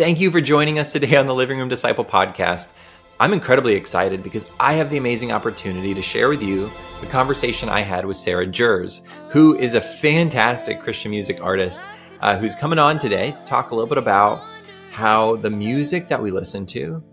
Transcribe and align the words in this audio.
Thank 0.00 0.18
you 0.18 0.30
for 0.30 0.40
joining 0.40 0.78
us 0.78 0.94
today 0.94 1.16
on 1.16 1.26
the 1.26 1.34
Living 1.34 1.58
Room 1.58 1.68
Disciple 1.68 2.06
podcast. 2.06 2.72
I'm 3.20 3.34
incredibly 3.34 3.74
excited 3.74 4.22
because 4.22 4.46
I 4.58 4.72
have 4.72 4.88
the 4.88 4.96
amazing 4.96 5.30
opportunity 5.30 5.92
to 5.92 6.00
share 6.00 6.30
with 6.30 6.42
you 6.42 6.70
the 7.02 7.06
conversation 7.06 7.68
I 7.68 7.80
had 7.80 8.06
with 8.06 8.16
Sarah 8.16 8.46
Juers, 8.46 9.02
who 9.28 9.58
is 9.58 9.74
a 9.74 9.80
fantastic 9.82 10.80
Christian 10.80 11.10
music 11.10 11.44
artist 11.44 11.82
uh, 12.22 12.38
who's 12.38 12.54
coming 12.54 12.78
on 12.78 12.98
today 12.98 13.32
to 13.32 13.44
talk 13.44 13.72
a 13.72 13.74
little 13.74 13.90
bit 13.90 13.98
about 13.98 14.42
how 14.90 15.36
the 15.36 15.50
music 15.50 16.08
that 16.08 16.22
we 16.22 16.30
listen 16.30 16.64
to 16.64 17.04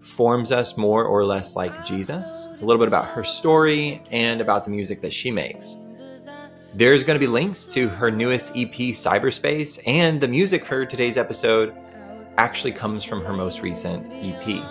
forms 0.00 0.52
us 0.52 0.76
more 0.76 1.04
or 1.04 1.24
less 1.24 1.56
like 1.56 1.84
Jesus, 1.84 2.46
a 2.46 2.64
little 2.64 2.78
bit 2.78 2.86
about 2.86 3.08
her 3.08 3.24
story, 3.24 4.00
and 4.12 4.40
about 4.40 4.64
the 4.64 4.70
music 4.70 5.00
that 5.00 5.12
she 5.12 5.32
makes. 5.32 5.74
There's 6.74 7.02
going 7.02 7.16
to 7.16 7.26
be 7.26 7.26
links 7.26 7.66
to 7.66 7.88
her 7.88 8.08
newest 8.08 8.52
EP, 8.56 8.72
Cyberspace, 8.72 9.80
and 9.84 10.20
the 10.20 10.28
music 10.28 10.64
for 10.64 10.86
today's 10.86 11.18
episode 11.18 11.74
actually 12.38 12.72
comes 12.72 13.04
from 13.04 13.24
her 13.24 13.32
most 13.32 13.62
recent 13.62 14.06
EP. 14.12 14.62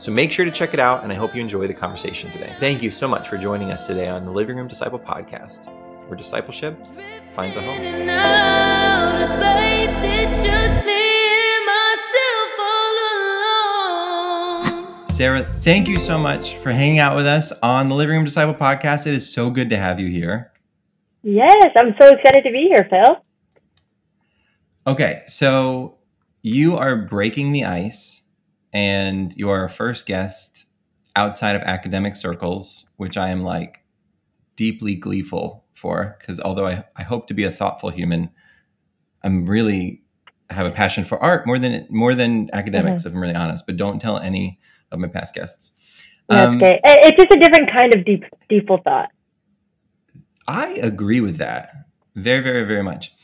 So 0.00 0.10
make 0.10 0.32
sure 0.32 0.44
to 0.44 0.50
check 0.50 0.72
it 0.72 0.80
out, 0.80 1.02
and 1.02 1.12
I 1.12 1.14
hope 1.14 1.34
you 1.34 1.40
enjoy 1.40 1.66
the 1.66 1.74
conversation 1.74 2.30
today. 2.30 2.54
Thank 2.58 2.82
you 2.82 2.90
so 2.90 3.06
much 3.06 3.28
for 3.28 3.36
joining 3.36 3.70
us 3.70 3.86
today 3.86 4.08
on 4.08 4.24
the 4.24 4.30
Living 4.30 4.56
Room 4.56 4.66
Disciple 4.66 4.98
podcast, 4.98 5.68
where 6.08 6.16
discipleship 6.16 6.78
finds 7.32 7.56
a 7.56 7.60
home. 7.60 7.82
Sarah, 15.10 15.44
thank 15.44 15.86
you 15.86 15.98
so 15.98 16.16
much 16.16 16.56
for 16.56 16.72
hanging 16.72 16.98
out 16.98 17.14
with 17.14 17.26
us 17.26 17.52
on 17.62 17.90
the 17.90 17.94
Living 17.94 18.16
Room 18.16 18.24
Disciple 18.24 18.54
podcast. 18.54 19.06
It 19.06 19.12
is 19.12 19.30
so 19.30 19.50
good 19.50 19.68
to 19.68 19.76
have 19.76 20.00
you 20.00 20.08
here. 20.08 20.50
Yes, 21.22 21.66
I'm 21.76 21.94
so 22.00 22.08
excited 22.08 22.42
to 22.44 22.50
be 22.50 22.70
here, 22.72 22.88
Phil. 22.88 23.22
Okay, 24.86 25.22
so 25.26 25.98
you 26.42 26.76
are 26.76 26.96
breaking 26.96 27.52
the 27.52 27.64
ice 27.64 28.22
and 28.72 29.34
you 29.36 29.50
are 29.50 29.64
a 29.64 29.70
first 29.70 30.06
guest 30.06 30.66
outside 31.16 31.56
of 31.56 31.62
academic 31.62 32.16
circles, 32.16 32.86
which 32.96 33.16
I 33.16 33.30
am 33.30 33.42
like 33.42 33.84
deeply 34.56 34.94
gleeful 34.94 35.64
for 35.74 36.16
because 36.18 36.40
although 36.40 36.66
I, 36.66 36.84
I 36.96 37.02
hope 37.02 37.26
to 37.28 37.34
be 37.34 37.44
a 37.44 37.50
thoughtful 37.50 37.90
human, 37.90 38.30
I'm 39.22 39.46
really 39.46 40.02
I 40.48 40.54
have 40.54 40.66
a 40.66 40.72
passion 40.72 41.04
for 41.04 41.18
art 41.22 41.46
more 41.46 41.58
than 41.58 41.86
more 41.90 42.14
than 42.14 42.48
academics, 42.52 43.02
mm-hmm. 43.02 43.08
if 43.08 43.14
I'm 43.14 43.20
really 43.20 43.34
honest. 43.34 43.66
But 43.66 43.76
don't 43.76 44.00
tell 44.00 44.18
any 44.18 44.58
of 44.90 44.98
my 44.98 45.08
past 45.08 45.34
guests. 45.34 45.72
That's 46.28 46.46
um, 46.46 46.56
okay. 46.58 46.80
It's 46.84 47.16
just 47.16 47.32
a 47.32 47.40
different 47.40 47.70
kind 47.72 47.94
of 47.94 48.04
deep, 48.04 48.24
deepful 48.48 48.78
thought. 48.84 49.08
I 50.46 50.70
agree 50.74 51.20
with 51.20 51.36
that 51.36 51.70
very, 52.16 52.42
very, 52.42 52.64
very 52.64 52.82
much, 52.82 53.14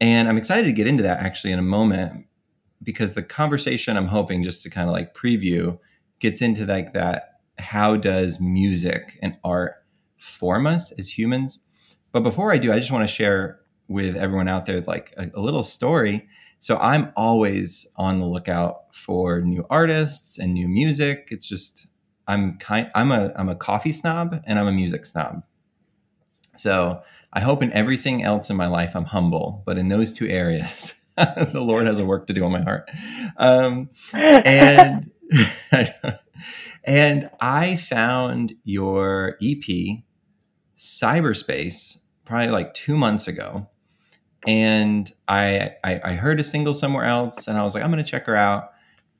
and 0.00 0.28
I'm 0.28 0.36
excited 0.36 0.66
to 0.66 0.72
get 0.72 0.86
into 0.86 1.02
that 1.04 1.20
actually 1.20 1.52
in 1.52 1.58
a 1.58 1.62
moment 1.62 2.25
because 2.82 3.14
the 3.14 3.22
conversation 3.22 3.96
I'm 3.96 4.06
hoping 4.06 4.42
just 4.42 4.62
to 4.64 4.70
kind 4.70 4.88
of 4.88 4.92
like 4.92 5.14
preview 5.14 5.78
gets 6.18 6.42
into 6.42 6.66
like 6.66 6.92
that. 6.94 7.40
How 7.58 7.96
does 7.96 8.38
music 8.38 9.18
and 9.22 9.36
art 9.42 9.74
form 10.18 10.66
us 10.66 10.92
as 10.98 11.16
humans? 11.16 11.58
But 12.12 12.20
before 12.20 12.52
I 12.52 12.58
do, 12.58 12.72
I 12.72 12.78
just 12.78 12.92
want 12.92 13.06
to 13.06 13.12
share 13.12 13.60
with 13.88 14.16
everyone 14.16 14.48
out 14.48 14.66
there 14.66 14.80
like 14.82 15.14
a, 15.16 15.30
a 15.34 15.40
little 15.40 15.62
story 15.62 16.28
so 16.58 16.78
I'm 16.78 17.12
always 17.16 17.86
on 17.96 18.16
the 18.16 18.26
lookout 18.26 18.94
for 18.94 19.40
new 19.40 19.64
artists 19.70 20.38
and 20.38 20.54
new 20.54 20.68
music. 20.68 21.28
It's 21.30 21.46
just 21.46 21.86
I'm 22.26 22.58
kind 22.58 22.90
I'm 22.94 23.12
a 23.12 23.32
I'm 23.36 23.48
a 23.48 23.54
coffee 23.54 23.92
snob 23.92 24.42
and 24.46 24.58
I'm 24.58 24.66
a 24.66 24.72
music 24.72 25.06
snob. 25.06 25.42
So 26.56 27.02
I 27.32 27.40
hope 27.40 27.62
in 27.62 27.72
everything 27.72 28.22
else 28.22 28.48
in 28.48 28.56
my 28.56 28.66
life 28.66 28.96
I'm 28.96 29.04
humble, 29.04 29.62
but 29.66 29.76
in 29.76 29.88
those 29.88 30.12
two 30.12 30.26
areas, 30.26 31.00
the 31.52 31.62
Lord 31.62 31.86
has 31.86 31.98
a 31.98 32.04
work 32.04 32.26
to 32.26 32.32
do 32.32 32.44
on 32.44 32.52
my 32.52 32.62
heart. 32.62 32.90
Um, 33.36 33.90
and 34.12 35.10
and 36.84 37.30
I 37.40 37.76
found 37.76 38.54
your 38.64 39.36
EP, 39.42 40.00
Cyberspace, 40.76 41.98
probably 42.24 42.48
like 42.48 42.74
two 42.74 42.96
months 42.96 43.28
ago 43.28 43.68
and 44.46 45.10
I, 45.26 45.72
I, 45.82 46.00
I 46.04 46.12
heard 46.12 46.38
a 46.38 46.44
single 46.44 46.72
somewhere 46.72 47.04
else, 47.04 47.48
and 47.48 47.58
I 47.58 47.64
was 47.64 47.74
like, 47.74 47.82
I'm 47.82 47.90
gonna 47.90 48.04
check 48.04 48.26
her 48.26 48.36
out, 48.36 48.70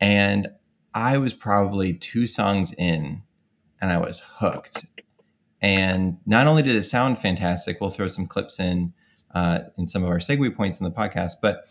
and 0.00 0.48
I 0.94 1.18
was 1.18 1.34
probably 1.34 1.94
two 1.94 2.26
songs 2.26 2.72
in, 2.72 3.22
and 3.80 3.90
I 3.90 3.98
was 3.98 4.20
hooked. 4.20 4.86
And 5.60 6.18
not 6.26 6.46
only 6.46 6.62
did 6.62 6.76
it 6.76 6.84
sound 6.84 7.18
fantastic, 7.18 7.80
we'll 7.80 7.90
throw 7.90 8.08
some 8.08 8.26
clips 8.26 8.60
in 8.60 8.92
uh, 9.34 9.60
in 9.76 9.86
some 9.88 10.04
of 10.04 10.10
our 10.10 10.18
segue 10.18 10.54
points 10.54 10.80
in 10.80 10.84
the 10.84 10.92
podcast, 10.92 11.32
but 11.42 11.66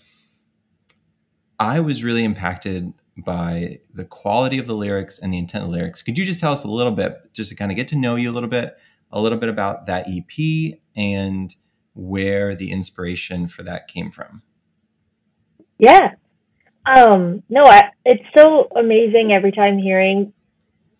I 1.59 1.79
was 1.79 2.03
really 2.03 2.23
impacted 2.23 2.93
by 3.17 3.79
the 3.93 4.05
quality 4.05 4.57
of 4.57 4.67
the 4.67 4.75
lyrics 4.75 5.19
and 5.19 5.31
the 5.31 5.37
intent 5.37 5.63
of 5.63 5.71
the 5.71 5.77
lyrics. 5.77 6.01
Could 6.01 6.17
you 6.17 6.25
just 6.25 6.39
tell 6.39 6.51
us 6.51 6.63
a 6.63 6.69
little 6.69 6.91
bit, 6.91 7.33
just 7.33 7.49
to 7.49 7.55
kind 7.55 7.71
of 7.71 7.77
get 7.77 7.87
to 7.89 7.95
know 7.95 8.15
you 8.15 8.29
a 8.29 8.33
little 8.33 8.49
bit, 8.49 8.77
a 9.11 9.21
little 9.21 9.37
bit 9.37 9.49
about 9.49 9.85
that 9.85 10.07
EP 10.09 10.77
and 10.95 11.55
where 11.95 12.55
the 12.55 12.71
inspiration 12.71 13.47
for 13.47 13.63
that 13.63 13.87
came 13.87 14.11
from. 14.11 14.41
Yeah. 15.79 16.11
Um, 16.85 17.41
no, 17.49 17.63
I, 17.63 17.89
it's 18.03 18.23
so 18.37 18.67
amazing 18.75 19.31
every 19.31 19.51
time 19.51 19.79
hearing 19.79 20.33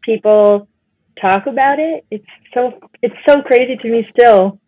people 0.02 0.68
talk 1.22 1.46
about 1.46 1.80
it. 1.80 2.06
It's 2.10 2.26
so 2.54 2.80
it's 3.02 3.16
so 3.28 3.42
crazy 3.42 3.78
to 3.78 3.90
me 3.90 4.08
still. 4.18 4.60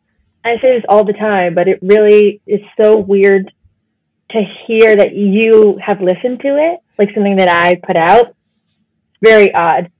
I 0.45 0.55
say 0.61 0.75
this 0.75 0.85
all 0.87 1.03
the 1.03 1.13
time, 1.13 1.55
but 1.55 1.67
it 1.67 1.79
really 1.81 2.41
is 2.45 2.61
so 2.79 2.97
weird 2.97 3.51
to 4.31 4.43
hear 4.65 4.95
that 4.95 5.15
you 5.15 5.79
have 5.83 6.01
listened 6.01 6.41
to 6.41 6.57
it, 6.57 6.79
like 6.97 7.13
something 7.13 7.37
that 7.37 7.47
I 7.47 7.75
put 7.75 7.97
out. 7.97 8.35
Very 9.23 9.53
odd. 9.53 9.91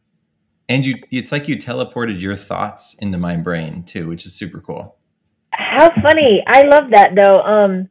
And 0.69 0.85
you 0.85 0.95
it's 1.11 1.31
like 1.31 1.47
you 1.47 1.57
teleported 1.57 2.21
your 2.21 2.35
thoughts 2.35 2.95
into 2.95 3.17
my 3.17 3.37
brain 3.37 3.83
too, 3.83 4.07
which 4.09 4.25
is 4.25 4.33
super 4.33 4.59
cool. 4.59 4.97
How 5.51 5.89
funny. 6.01 6.43
I 6.45 6.63
love 6.63 6.91
that 6.91 7.15
though. 7.15 7.41
Um 7.41 7.89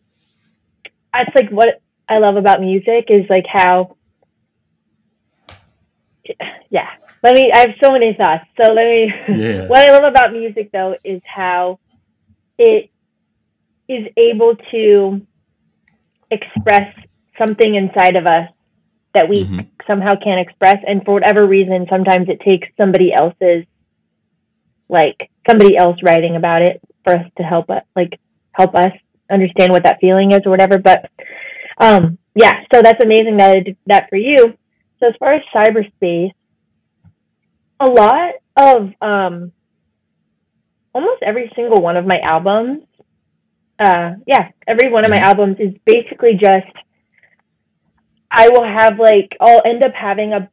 that's 1.12 1.34
like 1.34 1.50
what 1.50 1.80
I 2.08 2.18
love 2.18 2.36
about 2.36 2.60
music 2.60 3.06
is 3.08 3.24
like 3.30 3.46
how 3.48 3.96
yeah. 6.70 6.88
Let 7.22 7.34
me 7.34 7.50
I 7.52 7.60
have 7.60 7.70
so 7.82 7.92
many 7.92 8.12
thoughts. 8.12 8.44
So 8.60 8.72
let 8.72 8.84
me 8.84 9.12
yeah. 9.28 9.66
what 9.68 9.88
I 9.88 9.92
love 9.92 10.04
about 10.04 10.32
music 10.32 10.70
though 10.70 10.96
is 11.02 11.22
how 11.24 11.80
it 12.58 12.90
is 13.88 14.06
able 14.18 14.56
to 14.70 15.26
express 16.30 16.94
something 17.38 17.74
inside 17.74 18.16
of 18.16 18.26
us 18.26 18.48
that 19.14 19.28
we 19.28 19.44
mm-hmm. 19.44 19.60
somehow 19.86 20.12
can't 20.22 20.40
express 20.40 20.76
and 20.86 21.04
for 21.04 21.14
whatever 21.14 21.46
reason 21.46 21.86
sometimes 21.88 22.28
it 22.28 22.40
takes 22.40 22.68
somebody 22.76 23.12
else's 23.12 23.64
like 24.88 25.30
somebody 25.48 25.76
else 25.76 25.96
writing 26.02 26.36
about 26.36 26.62
it 26.62 26.80
for 27.04 27.14
us 27.14 27.26
to 27.36 27.42
help 27.42 27.70
us 27.70 27.82
like 27.94 28.18
help 28.52 28.74
us 28.74 28.92
understand 29.30 29.72
what 29.72 29.84
that 29.84 29.98
feeling 30.00 30.32
is 30.32 30.40
or 30.44 30.50
whatever. 30.50 30.78
But 30.78 31.10
um, 31.78 32.18
yeah, 32.34 32.62
so 32.72 32.82
that's 32.82 33.02
amazing 33.02 33.36
that 33.38 33.50
I 33.50 33.60
did 33.60 33.76
that 33.86 34.08
for 34.08 34.16
you. 34.16 34.54
So 35.00 35.08
as 35.08 35.14
far 35.18 35.34
as 35.34 35.42
cyberspace, 35.54 36.32
a 37.80 37.86
lot 37.86 38.34
of 38.56 38.92
um, 39.00 39.52
almost 40.94 41.22
every 41.22 41.50
single 41.54 41.82
one 41.82 41.96
of 41.96 42.06
my 42.06 42.18
albums, 42.20 42.84
uh, 43.78 44.14
yeah, 44.26 44.50
every 44.66 44.90
one 44.90 45.04
of 45.04 45.10
my 45.10 45.18
albums 45.18 45.56
is 45.58 45.74
basically 45.84 46.32
just 46.40 46.72
I 48.30 48.48
will 48.48 48.64
have 48.64 48.98
like 48.98 49.36
I'll 49.40 49.62
end 49.64 49.84
up 49.84 49.92
having 49.94 50.32
a 50.32 50.48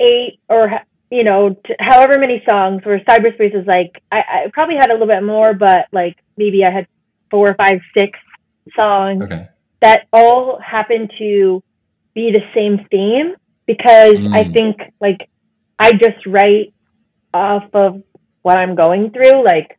eight 0.00 0.40
or 0.48 0.70
you 1.10 1.22
know, 1.22 1.56
t- 1.64 1.74
however 1.78 2.18
many 2.18 2.42
songs 2.48 2.84
where 2.84 2.98
cyberspace 3.00 3.54
is 3.54 3.66
like, 3.66 4.02
I, 4.10 4.18
I 4.18 4.50
probably 4.52 4.74
had 4.74 4.90
a 4.90 4.94
little 4.94 5.06
bit 5.06 5.22
more, 5.22 5.54
but 5.54 5.86
like 5.92 6.16
maybe 6.36 6.64
I 6.64 6.70
had 6.70 6.88
four 7.30 7.48
or 7.50 7.54
five, 7.54 7.80
six 7.96 8.18
songs 8.74 9.22
okay. 9.22 9.48
that 9.80 10.08
all 10.12 10.58
happen 10.58 11.08
to 11.18 11.62
be 12.14 12.32
the 12.32 12.40
same 12.54 12.86
theme 12.90 13.34
because 13.66 14.14
mm. 14.14 14.34
I 14.34 14.50
think 14.52 14.76
like 15.00 15.28
I 15.78 15.92
just 15.92 16.26
write 16.26 16.74
off 17.32 17.64
of 17.74 18.02
what 18.42 18.58
I'm 18.58 18.74
going 18.74 19.10
through, 19.10 19.44
like 19.44 19.78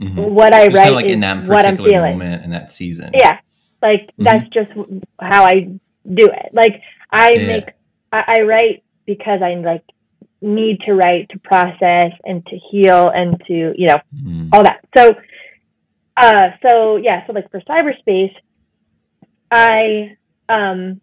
mm-hmm. 0.00 0.20
what 0.20 0.54
I 0.54 0.66
just 0.66 0.76
write 0.76 0.92
like 0.92 1.06
is 1.06 1.12
in 1.12 1.20
that 1.20 1.46
what 1.46 1.64
I'm 1.64 1.76
feeling 1.76 2.18
moment 2.18 2.44
in 2.44 2.50
that 2.50 2.72
season. 2.72 3.10
Yeah, 3.14 3.38
like 3.82 4.02
mm-hmm. 4.02 4.24
that's 4.24 4.48
just 4.48 4.70
how 5.20 5.44
I 5.44 5.78
do 6.04 6.26
it. 6.26 6.52
Like 6.52 6.80
I 7.12 7.32
yeah. 7.34 7.46
make 7.46 7.64
I, 8.12 8.36
I 8.38 8.42
write 8.42 8.84
because 9.06 9.40
I'm 9.42 9.62
like 9.62 9.84
need 10.42 10.80
to 10.86 10.94
write 10.94 11.28
to 11.30 11.38
process 11.38 12.12
and 12.24 12.44
to 12.46 12.58
heal 12.70 13.10
and 13.10 13.40
to 13.46 13.74
you 13.76 13.86
know 13.86 14.00
mm. 14.14 14.48
all 14.52 14.62
that 14.62 14.80
so 14.96 15.14
uh 16.16 16.48
so 16.62 16.96
yeah 16.96 17.26
so 17.26 17.32
like 17.32 17.50
for 17.50 17.60
cyberspace 17.60 18.34
i 19.50 20.16
um 20.48 21.00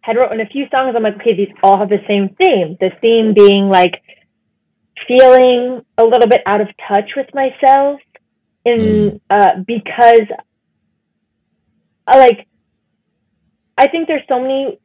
had 0.00 0.16
written 0.16 0.40
a 0.40 0.46
few 0.46 0.66
songs 0.70 0.94
i'm 0.96 1.02
like 1.04 1.14
okay 1.14 1.36
these 1.36 1.54
all 1.62 1.78
have 1.78 1.88
the 1.88 2.02
same 2.08 2.34
theme 2.40 2.76
the 2.80 2.90
theme 3.00 3.34
being 3.34 3.68
like 3.68 4.02
feeling 5.06 5.84
a 5.98 6.04
little 6.04 6.28
bit 6.28 6.42
out 6.46 6.60
of 6.60 6.66
touch 6.88 7.10
with 7.16 7.28
myself 7.34 8.00
in 8.64 8.80
mm. 8.80 9.20
uh 9.30 9.62
because 9.66 10.28
uh, 12.06 12.18
like 12.18 12.46
i 13.78 13.88
think 13.88 14.08
there's 14.08 14.26
so 14.28 14.40
many 14.40 14.78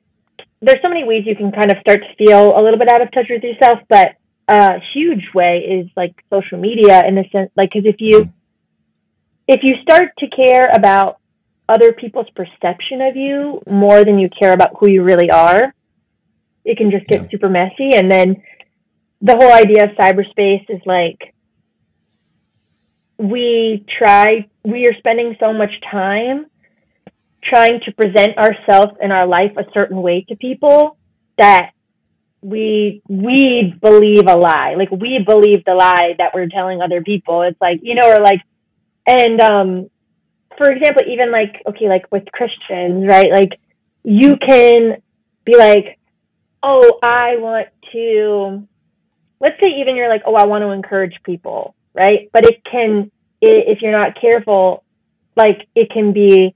there's 0.61 0.81
so 0.81 0.89
many 0.89 1.03
ways 1.03 1.23
you 1.25 1.35
can 1.35 1.51
kind 1.51 1.71
of 1.71 1.77
start 1.81 1.99
to 2.01 2.15
feel 2.15 2.57
a 2.57 2.61
little 2.61 2.79
bit 2.79 2.89
out 2.89 3.01
of 3.01 3.11
touch 3.11 3.27
with 3.29 3.43
yourself, 3.43 3.79
but 3.89 4.15
a 4.47 4.79
huge 4.93 5.25
way 5.33 5.59
is 5.59 5.89
like 5.95 6.15
social 6.29 6.57
media 6.57 7.05
in 7.05 7.15
the 7.15 7.25
sense, 7.31 7.51
like, 7.55 7.71
because 7.71 7.85
if 7.85 7.97
you 7.99 8.29
if 9.47 9.61
you 9.63 9.75
start 9.81 10.11
to 10.17 10.27
care 10.27 10.69
about 10.73 11.19
other 11.69 11.93
people's 11.93 12.29
perception 12.35 13.01
of 13.01 13.15
you 13.15 13.61
more 13.69 14.03
than 14.03 14.19
you 14.19 14.29
care 14.29 14.53
about 14.53 14.71
who 14.79 14.89
you 14.89 15.03
really 15.03 15.29
are, 15.29 15.73
it 16.65 16.77
can 16.77 16.91
just 16.91 17.07
get 17.07 17.23
yeah. 17.23 17.29
super 17.29 17.49
messy. 17.49 17.91
And 17.93 18.11
then 18.11 18.41
the 19.21 19.37
whole 19.37 19.51
idea 19.51 19.85
of 19.85 19.91
cyberspace 19.91 20.65
is 20.69 20.81
like 20.85 21.33
we 23.17 23.85
try 23.97 24.47
we 24.63 24.85
are 24.85 24.93
spending 24.97 25.35
so 25.39 25.53
much 25.53 25.71
time 25.89 26.45
trying 27.43 27.79
to 27.85 27.91
present 27.93 28.37
ourselves 28.37 28.97
and 29.01 29.11
our 29.11 29.25
life 29.25 29.51
a 29.57 29.63
certain 29.73 30.01
way 30.01 30.25
to 30.27 30.35
people 30.35 30.97
that 31.37 31.71
we 32.41 33.01
we 33.07 33.73
believe 33.81 34.27
a 34.27 34.37
lie. 34.37 34.75
Like 34.77 34.91
we 34.91 35.23
believe 35.25 35.65
the 35.65 35.73
lie 35.73 36.13
that 36.17 36.31
we're 36.33 36.47
telling 36.47 36.81
other 36.81 37.01
people. 37.01 37.41
It's 37.41 37.59
like 37.59 37.79
you 37.81 37.95
know 37.95 38.09
or 38.09 38.21
like 38.21 38.41
and 39.07 39.41
um 39.41 39.89
for 40.57 40.69
example 40.71 41.03
even 41.07 41.31
like 41.31 41.61
okay 41.67 41.87
like 41.87 42.11
with 42.11 42.23
christians 42.31 43.05
right? 43.07 43.31
Like 43.31 43.59
you 44.03 44.35
can 44.37 45.01
be 45.43 45.57
like 45.57 45.97
oh 46.63 46.99
i 47.03 47.37
want 47.37 47.67
to 47.91 48.67
let's 49.39 49.55
say 49.63 49.69
even 49.81 49.95
you're 49.95 50.09
like 50.09 50.23
oh 50.25 50.35
i 50.35 50.45
want 50.45 50.61
to 50.61 50.71
encourage 50.71 51.13
people 51.23 51.75
right 51.97 52.29
but 52.31 52.45
it 52.45 52.63
can 52.63 53.11
if 53.41 53.81
you're 53.81 53.91
not 53.91 54.19
careful 54.19 54.83
like 55.35 55.67
it 55.75 55.89
can 55.91 56.13
be 56.13 56.55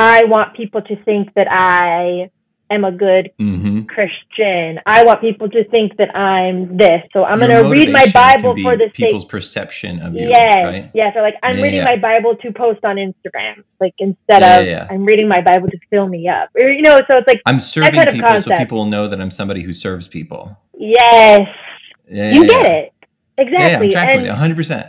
I 0.00 0.24
want 0.24 0.56
people 0.56 0.80
to 0.80 0.96
think 1.04 1.34
that 1.34 1.46
I 1.50 2.30
am 2.70 2.84
a 2.84 2.92
good 2.92 3.32
mm-hmm. 3.38 3.82
Christian. 3.82 4.80
I 4.86 5.04
want 5.04 5.20
people 5.20 5.50
to 5.50 5.64
think 5.68 5.96
that 5.98 6.16
I'm 6.16 6.76
this. 6.78 7.02
So 7.12 7.24
I'm 7.24 7.38
going 7.38 7.50
to 7.50 7.68
read 7.68 7.92
my 7.92 8.06
Bible 8.12 8.56
for 8.56 8.78
the 8.78 8.88
people's 8.94 9.24
sake. 9.24 9.30
perception 9.30 10.00
of 10.00 10.14
you. 10.14 10.28
Yes, 10.28 10.56
right? 10.64 10.90
yeah. 10.94 11.12
So 11.12 11.20
like 11.20 11.34
I'm 11.42 11.58
yeah, 11.58 11.62
reading 11.62 11.80
yeah. 11.80 11.84
my 11.84 11.96
Bible 11.96 12.34
to 12.36 12.52
post 12.52 12.82
on 12.82 12.96
Instagram, 12.96 13.62
like 13.78 13.94
instead 13.98 14.40
yeah, 14.40 14.84
of 14.84 14.90
I'm 14.90 15.04
reading 15.04 15.28
my 15.28 15.42
Bible 15.42 15.68
to 15.68 15.78
fill 15.90 16.08
me 16.08 16.28
up. 16.28 16.48
Or 16.62 16.70
you 16.70 16.80
know, 16.80 16.96
so 17.10 17.18
it's 17.18 17.26
like 17.26 17.42
I'm 17.44 17.60
serving 17.60 18.00
people, 18.12 18.40
so 18.40 18.56
people 18.56 18.78
will 18.78 18.86
know 18.86 19.06
that 19.08 19.20
I'm 19.20 19.30
somebody 19.30 19.62
who 19.62 19.74
serves 19.74 20.08
people. 20.08 20.56
Yes, 20.78 21.46
you 22.08 22.46
get 22.46 22.64
it 22.64 22.94
exactly. 23.38 23.88
Yeah, 23.88 24.02
exactly, 24.02 24.28
100. 24.28 24.56
percent 24.56 24.86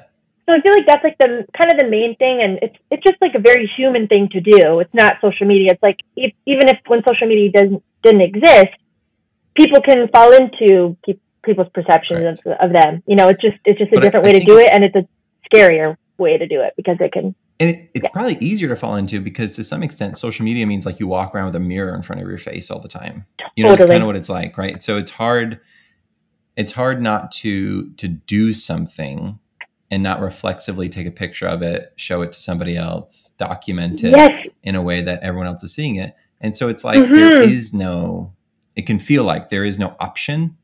so 0.51 0.57
I 0.57 0.61
feel 0.61 0.73
like 0.73 0.85
that's 0.87 1.03
like 1.03 1.17
the 1.17 1.45
kind 1.57 1.71
of 1.71 1.77
the 1.79 1.87
main 1.87 2.15
thing, 2.17 2.41
and 2.41 2.59
it's 2.61 2.75
it's 2.89 3.03
just 3.03 3.17
like 3.21 3.35
a 3.35 3.39
very 3.39 3.71
human 3.77 4.07
thing 4.07 4.29
to 4.31 4.41
do. 4.41 4.79
It's 4.79 4.93
not 4.93 5.13
social 5.21 5.47
media. 5.47 5.71
It's 5.71 5.83
like 5.83 5.99
if, 6.15 6.33
even 6.45 6.67
if 6.67 6.77
when 6.87 7.03
social 7.07 7.27
media 7.27 7.51
doesn't 7.51 7.83
didn't 8.03 8.21
exist, 8.21 8.75
people 9.55 9.81
can 9.81 10.07
fall 10.09 10.33
into 10.33 10.97
people's 11.43 11.69
perceptions 11.73 12.41
of, 12.45 12.53
of, 12.59 12.73
them. 12.73 13.03
You 13.05 13.15
know, 13.15 13.29
it's 13.29 13.41
just 13.41 13.57
it's 13.65 13.79
just 13.79 13.91
a 13.91 13.95
but 13.95 14.01
different 14.01 14.25
I, 14.25 14.29
way 14.29 14.35
I 14.35 14.39
to 14.39 14.45
do 14.45 14.57
it, 14.57 14.69
and 14.71 14.83
it's 14.83 14.95
a 14.95 15.07
scarier 15.53 15.95
way 16.17 16.37
to 16.37 16.47
do 16.47 16.61
it 16.61 16.73
because 16.75 16.97
it 16.99 17.13
can. 17.13 17.35
And 17.59 17.69
it, 17.69 17.91
it's 17.93 18.07
yeah. 18.07 18.11
probably 18.11 18.37
easier 18.41 18.67
to 18.69 18.75
fall 18.75 18.95
into 18.95 19.21
because 19.21 19.55
to 19.55 19.63
some 19.63 19.83
extent, 19.83 20.17
social 20.17 20.43
media 20.43 20.65
means 20.65 20.85
like 20.85 20.99
you 20.99 21.07
walk 21.07 21.35
around 21.35 21.45
with 21.45 21.55
a 21.55 21.59
mirror 21.59 21.95
in 21.95 22.01
front 22.01 22.21
of 22.21 22.27
your 22.27 22.39
face 22.39 22.71
all 22.71 22.79
the 22.79 22.87
time. 22.87 23.25
You 23.55 23.63
know, 23.63 23.69
totally. 23.71 23.85
it's 23.85 23.91
kind 23.91 24.03
of 24.03 24.07
what 24.07 24.15
it's 24.15 24.29
like, 24.29 24.57
right? 24.57 24.81
So 24.81 24.97
it's 24.97 25.11
hard. 25.11 25.61
It's 26.55 26.73
hard 26.73 27.01
not 27.01 27.31
to 27.33 27.89
to 27.91 28.07
do 28.07 28.53
something 28.53 29.39
and 29.91 30.01
not 30.01 30.21
reflexively 30.21 30.87
take 30.87 31.05
a 31.05 31.11
picture 31.11 31.45
of 31.45 31.61
it, 31.61 31.91
show 31.97 32.21
it 32.21 32.31
to 32.31 32.39
somebody 32.39 32.77
else, 32.77 33.33
document 33.37 34.03
it 34.03 34.15
yes. 34.15 34.47
in 34.63 34.75
a 34.75 34.81
way 34.81 35.01
that 35.01 35.21
everyone 35.21 35.47
else 35.47 35.63
is 35.63 35.73
seeing 35.73 35.97
it. 35.97 36.15
And 36.39 36.55
so 36.55 36.69
it's 36.69 36.85
like 36.85 36.97
mm-hmm. 36.99 37.13
there 37.13 37.41
is 37.41 37.73
no, 37.73 38.33
it 38.77 38.87
can 38.87 38.99
feel 38.99 39.25
like 39.25 39.49
there 39.49 39.65
is 39.65 39.77
no 39.77 39.97
option 39.99 40.55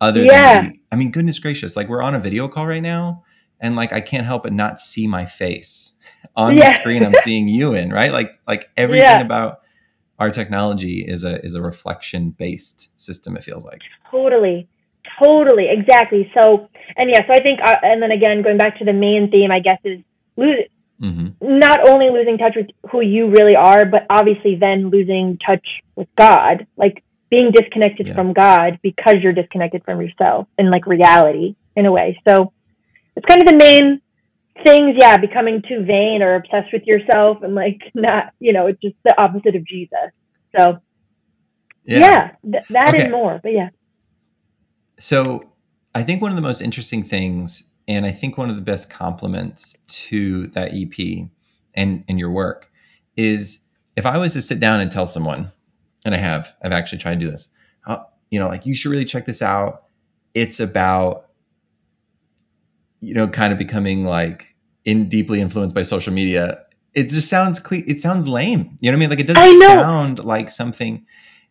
other 0.00 0.22
yeah. 0.22 0.60
than, 0.60 0.70
the, 0.70 0.80
I 0.92 0.96
mean, 0.96 1.10
goodness 1.10 1.40
gracious, 1.40 1.74
like 1.76 1.88
we're 1.88 2.00
on 2.00 2.14
a 2.14 2.20
video 2.20 2.46
call 2.46 2.64
right 2.64 2.82
now 2.82 3.24
and 3.58 3.74
like 3.74 3.92
I 3.92 4.00
can't 4.00 4.24
help 4.24 4.44
but 4.44 4.52
not 4.52 4.78
see 4.78 5.08
my 5.08 5.26
face 5.26 5.94
on 6.36 6.56
yeah. 6.56 6.72
the 6.72 6.78
screen 6.78 7.04
I'm 7.04 7.14
seeing 7.24 7.48
you 7.48 7.74
in, 7.74 7.90
right? 7.90 8.12
Like, 8.12 8.38
like 8.46 8.70
everything 8.76 9.04
yeah. 9.04 9.20
about 9.20 9.62
our 10.20 10.30
technology 10.30 11.00
is 11.00 11.24
a, 11.24 11.44
is 11.44 11.56
a 11.56 11.60
reflection 11.60 12.30
based 12.30 12.90
system, 12.98 13.36
it 13.36 13.42
feels 13.42 13.64
like. 13.64 13.80
Totally. 14.12 14.68
Totally, 15.22 15.66
exactly. 15.70 16.30
So, 16.34 16.68
and 16.96 17.10
yeah, 17.10 17.26
so 17.26 17.32
I 17.32 17.42
think, 17.42 17.60
uh, 17.64 17.76
and 17.82 18.02
then 18.02 18.10
again, 18.10 18.42
going 18.42 18.58
back 18.58 18.78
to 18.78 18.84
the 18.84 18.92
main 18.92 19.30
theme, 19.30 19.50
I 19.50 19.60
guess, 19.60 19.78
is 19.84 20.00
lose, 20.36 20.64
mm-hmm. 21.00 21.28
not 21.40 21.88
only 21.88 22.10
losing 22.10 22.38
touch 22.38 22.54
with 22.56 22.68
who 22.90 23.00
you 23.00 23.30
really 23.30 23.56
are, 23.56 23.86
but 23.86 24.06
obviously 24.10 24.56
then 24.56 24.90
losing 24.90 25.38
touch 25.44 25.66
with 25.94 26.08
God, 26.18 26.66
like 26.76 27.02
being 27.30 27.50
disconnected 27.50 28.08
yeah. 28.08 28.14
from 28.14 28.32
God 28.32 28.78
because 28.82 29.16
you're 29.22 29.32
disconnected 29.32 29.84
from 29.84 30.00
yourself 30.00 30.48
and 30.58 30.70
like 30.70 30.86
reality 30.86 31.56
in 31.74 31.86
a 31.86 31.92
way. 31.92 32.20
So, 32.28 32.52
it's 33.16 33.26
kind 33.26 33.40
of 33.40 33.48
the 33.48 33.56
main 33.56 34.02
things, 34.62 34.96
yeah, 34.98 35.16
becoming 35.16 35.62
too 35.66 35.84
vain 35.84 36.20
or 36.22 36.34
obsessed 36.34 36.72
with 36.72 36.82
yourself 36.84 37.38
and 37.42 37.54
like 37.54 37.80
not, 37.94 38.32
you 38.38 38.52
know, 38.52 38.66
it's 38.66 38.80
just 38.80 38.96
the 39.04 39.18
opposite 39.18 39.56
of 39.56 39.64
Jesus. 39.64 40.10
So, 40.58 40.78
yeah, 41.84 41.98
yeah 41.98 42.30
th- 42.50 42.68
that 42.68 42.94
okay. 42.94 43.04
and 43.04 43.12
more. 43.12 43.40
But 43.42 43.52
yeah. 43.52 43.68
So 44.98 45.50
I 45.94 46.02
think 46.02 46.22
one 46.22 46.30
of 46.30 46.36
the 46.36 46.42
most 46.42 46.60
interesting 46.60 47.02
things, 47.02 47.64
and 47.88 48.04
I 48.06 48.10
think 48.10 48.36
one 48.38 48.50
of 48.50 48.56
the 48.56 48.62
best 48.62 48.90
compliments 48.90 49.76
to 49.86 50.48
that 50.48 50.72
EP 50.74 51.28
and, 51.74 52.04
and 52.08 52.18
your 52.18 52.30
work 52.30 52.70
is 53.16 53.60
if 53.96 54.06
I 54.06 54.18
was 54.18 54.34
to 54.34 54.42
sit 54.42 54.60
down 54.60 54.80
and 54.80 54.90
tell 54.90 55.06
someone, 55.06 55.50
and 56.04 56.14
I 56.14 56.18
have, 56.18 56.54
I've 56.62 56.72
actually 56.72 56.98
tried 56.98 57.18
to 57.18 57.26
do 57.26 57.30
this, 57.30 57.48
uh, 57.86 57.98
you 58.30 58.38
know, 58.38 58.46
like 58.46 58.66
you 58.66 58.74
should 58.74 58.90
really 58.90 59.04
check 59.04 59.26
this 59.26 59.42
out. 59.42 59.84
It's 60.34 60.60
about, 60.60 61.30
you 63.00 63.14
know, 63.14 63.26
kind 63.28 63.52
of 63.52 63.58
becoming 63.58 64.04
like 64.04 64.54
in 64.84 65.08
deeply 65.08 65.40
influenced 65.40 65.74
by 65.74 65.82
social 65.82 66.12
media. 66.12 66.62
It 66.94 67.08
just 67.08 67.28
sounds 67.28 67.58
cle- 67.58 67.82
it 67.86 67.98
sounds 67.98 68.28
lame. 68.28 68.76
You 68.80 68.90
know 68.90 68.96
what 68.96 68.98
I 68.98 69.00
mean? 69.00 69.10
Like 69.10 69.20
it 69.20 69.26
doesn't 69.26 69.42
sound 69.66 70.24
like 70.24 70.50
something 70.50 71.06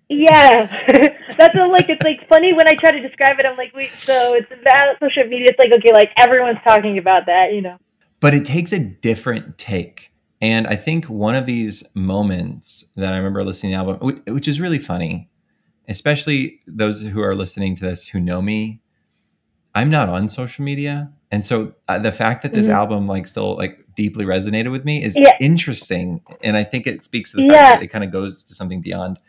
yeah, 0.10 0.66
that's 1.38 1.58
what, 1.58 1.72
like 1.72 1.90
it's 1.90 2.04
like 2.04 2.28
funny 2.30 2.54
when 2.54 2.68
I 2.68 2.74
try 2.74 2.92
to 2.92 3.02
describe 3.02 3.40
it. 3.40 3.46
I'm 3.46 3.58
like, 3.58 3.74
wait, 3.74 3.90
so 3.90 4.34
it's 4.34 4.52
about 4.52 4.98
social 5.00 5.28
media. 5.28 5.48
It's 5.50 5.60
like 5.60 5.72
okay, 5.80 5.94
like 5.94 6.12
everyone's 6.18 6.60
talking 6.68 6.98
about 6.98 7.26
that, 7.26 7.54
you 7.54 7.62
know. 7.62 7.78
But 8.20 8.34
it 8.34 8.46
takes 8.46 8.72
a 8.72 8.80
different 8.80 9.58
take, 9.58 10.12
and 10.42 10.68
I 10.68 10.76
think 10.76 11.06
one 11.06 11.36
of 11.36 11.46
these 11.46 11.84
moments 11.96 12.86
that 12.96 13.14
I 13.14 13.18
remember 13.18 13.44
listening 13.44 13.74
to 13.74 13.78
the 13.78 13.92
album, 13.92 14.24
which 14.28 14.48
is 14.48 14.62
really 14.62 14.80
funny, 14.80 15.30
especially 15.88 16.62
those 16.68 17.02
who 17.02 17.22
are 17.22 17.36
listening 17.36 17.76
to 17.76 17.86
this 17.86 18.08
who 18.08 18.20
know 18.20 18.42
me. 18.42 18.82
I'm 19.74 19.90
not 19.90 20.08
on 20.08 20.30
social 20.30 20.64
media, 20.64 21.12
and 21.32 21.44
so 21.44 21.74
uh, 21.90 22.00
the 22.00 22.12
fact 22.12 22.44
that 22.44 22.54
this 22.54 22.66
mm-hmm. 22.66 22.76
album 22.76 23.08
like 23.08 23.28
still 23.28 23.58
like 23.58 23.86
deeply 23.96 24.24
resonated 24.24 24.72
with 24.72 24.86
me 24.86 25.04
is 25.04 25.18
yeah. 25.18 25.36
interesting, 25.42 26.22
and 26.44 26.56
I 26.56 26.64
think 26.64 26.86
it 26.86 27.04
speaks 27.04 27.32
to 27.32 27.38
the 27.38 27.50
fact 27.50 27.54
yeah. 27.54 27.76
that 27.76 27.84
it 27.84 27.88
kind 27.88 28.04
of 28.04 28.12
goes 28.12 28.44
to 28.44 28.54
something 28.54 28.82
beyond 28.82 29.20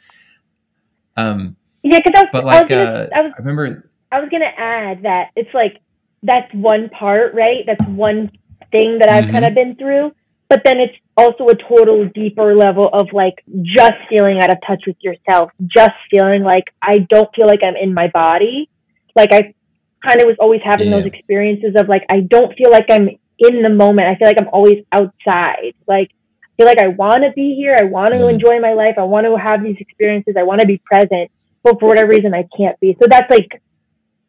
um, 1.16 1.56
yeah, 1.82 1.98
because 2.04 2.12
I 2.16 2.38
was, 2.38 2.44
like, 2.44 2.54
I 2.54 2.60
was, 2.60 2.68
gonna, 2.68 2.82
uh, 2.82 3.08
I 3.14 3.20
was, 3.22 3.32
I 3.36 3.38
remember, 3.38 3.90
I 4.12 4.20
was 4.20 4.28
gonna 4.30 4.44
add 4.56 5.02
that 5.02 5.30
it's 5.36 5.52
like 5.54 5.80
that's 6.22 6.52
one 6.54 6.88
part, 6.88 7.34
right? 7.34 7.64
That's 7.66 7.88
one 7.88 8.30
thing 8.72 8.98
that 9.00 9.10
I've 9.10 9.24
mm-hmm. 9.24 9.32
kind 9.32 9.44
of 9.44 9.54
been 9.54 9.76
through, 9.76 10.12
but 10.48 10.62
then 10.64 10.78
it's 10.78 10.96
also 11.16 11.48
a 11.48 11.54
total 11.54 12.08
deeper 12.14 12.54
level 12.54 12.88
of 12.92 13.08
like 13.12 13.42
just 13.62 13.94
feeling 14.08 14.38
out 14.42 14.50
of 14.50 14.58
touch 14.66 14.82
with 14.86 14.96
yourself, 15.00 15.50
just 15.66 15.94
feeling 16.10 16.42
like 16.42 16.64
I 16.82 16.98
don't 17.08 17.32
feel 17.34 17.46
like 17.46 17.60
I'm 17.64 17.76
in 17.76 17.94
my 17.94 18.08
body. 18.08 18.68
Like 19.14 19.32
I 19.32 19.54
kind 20.02 20.20
of 20.20 20.26
was 20.26 20.36
always 20.40 20.60
having 20.64 20.90
yeah. 20.90 20.98
those 20.98 21.06
experiences 21.06 21.74
of 21.78 21.88
like 21.88 22.04
I 22.08 22.20
don't 22.20 22.56
feel 22.56 22.70
like 22.70 22.86
I'm 22.90 23.08
in 23.38 23.62
the 23.62 23.70
moment. 23.70 24.08
I 24.08 24.16
feel 24.16 24.28
like 24.28 24.40
I'm 24.40 24.50
always 24.52 24.84
outside. 24.92 25.74
Like 25.86 26.10
feel 26.56 26.66
like 26.66 26.78
I 26.78 26.88
want 26.88 27.22
to 27.24 27.32
be 27.32 27.54
here. 27.54 27.76
I 27.78 27.84
want 27.84 28.10
to 28.10 28.18
mm. 28.18 28.32
enjoy 28.32 28.60
my 28.60 28.72
life. 28.72 28.94
I 28.98 29.04
want 29.04 29.26
to 29.26 29.36
have 29.36 29.62
these 29.62 29.76
experiences. 29.78 30.34
I 30.38 30.42
want 30.42 30.60
to 30.60 30.66
be 30.66 30.80
present, 30.84 31.30
but 31.62 31.78
for 31.80 31.88
whatever 31.88 32.08
reason, 32.08 32.34
I 32.34 32.44
can't 32.56 32.78
be. 32.80 32.96
So 33.00 33.06
that's 33.08 33.30
like 33.30 33.62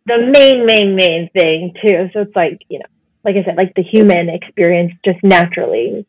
the 0.06 0.18
main, 0.32 0.66
main, 0.66 0.96
main 0.96 1.30
thing 1.34 1.74
too. 1.82 2.10
So 2.14 2.22
it's 2.22 2.36
like 2.36 2.60
you 2.70 2.80
know, 2.80 2.86
like 3.24 3.36
I 3.36 3.44
said, 3.44 3.58
like 3.58 3.74
the 3.76 3.84
human 3.84 4.30
experience 4.30 4.94
just 5.06 5.24
naturally. 5.24 6.06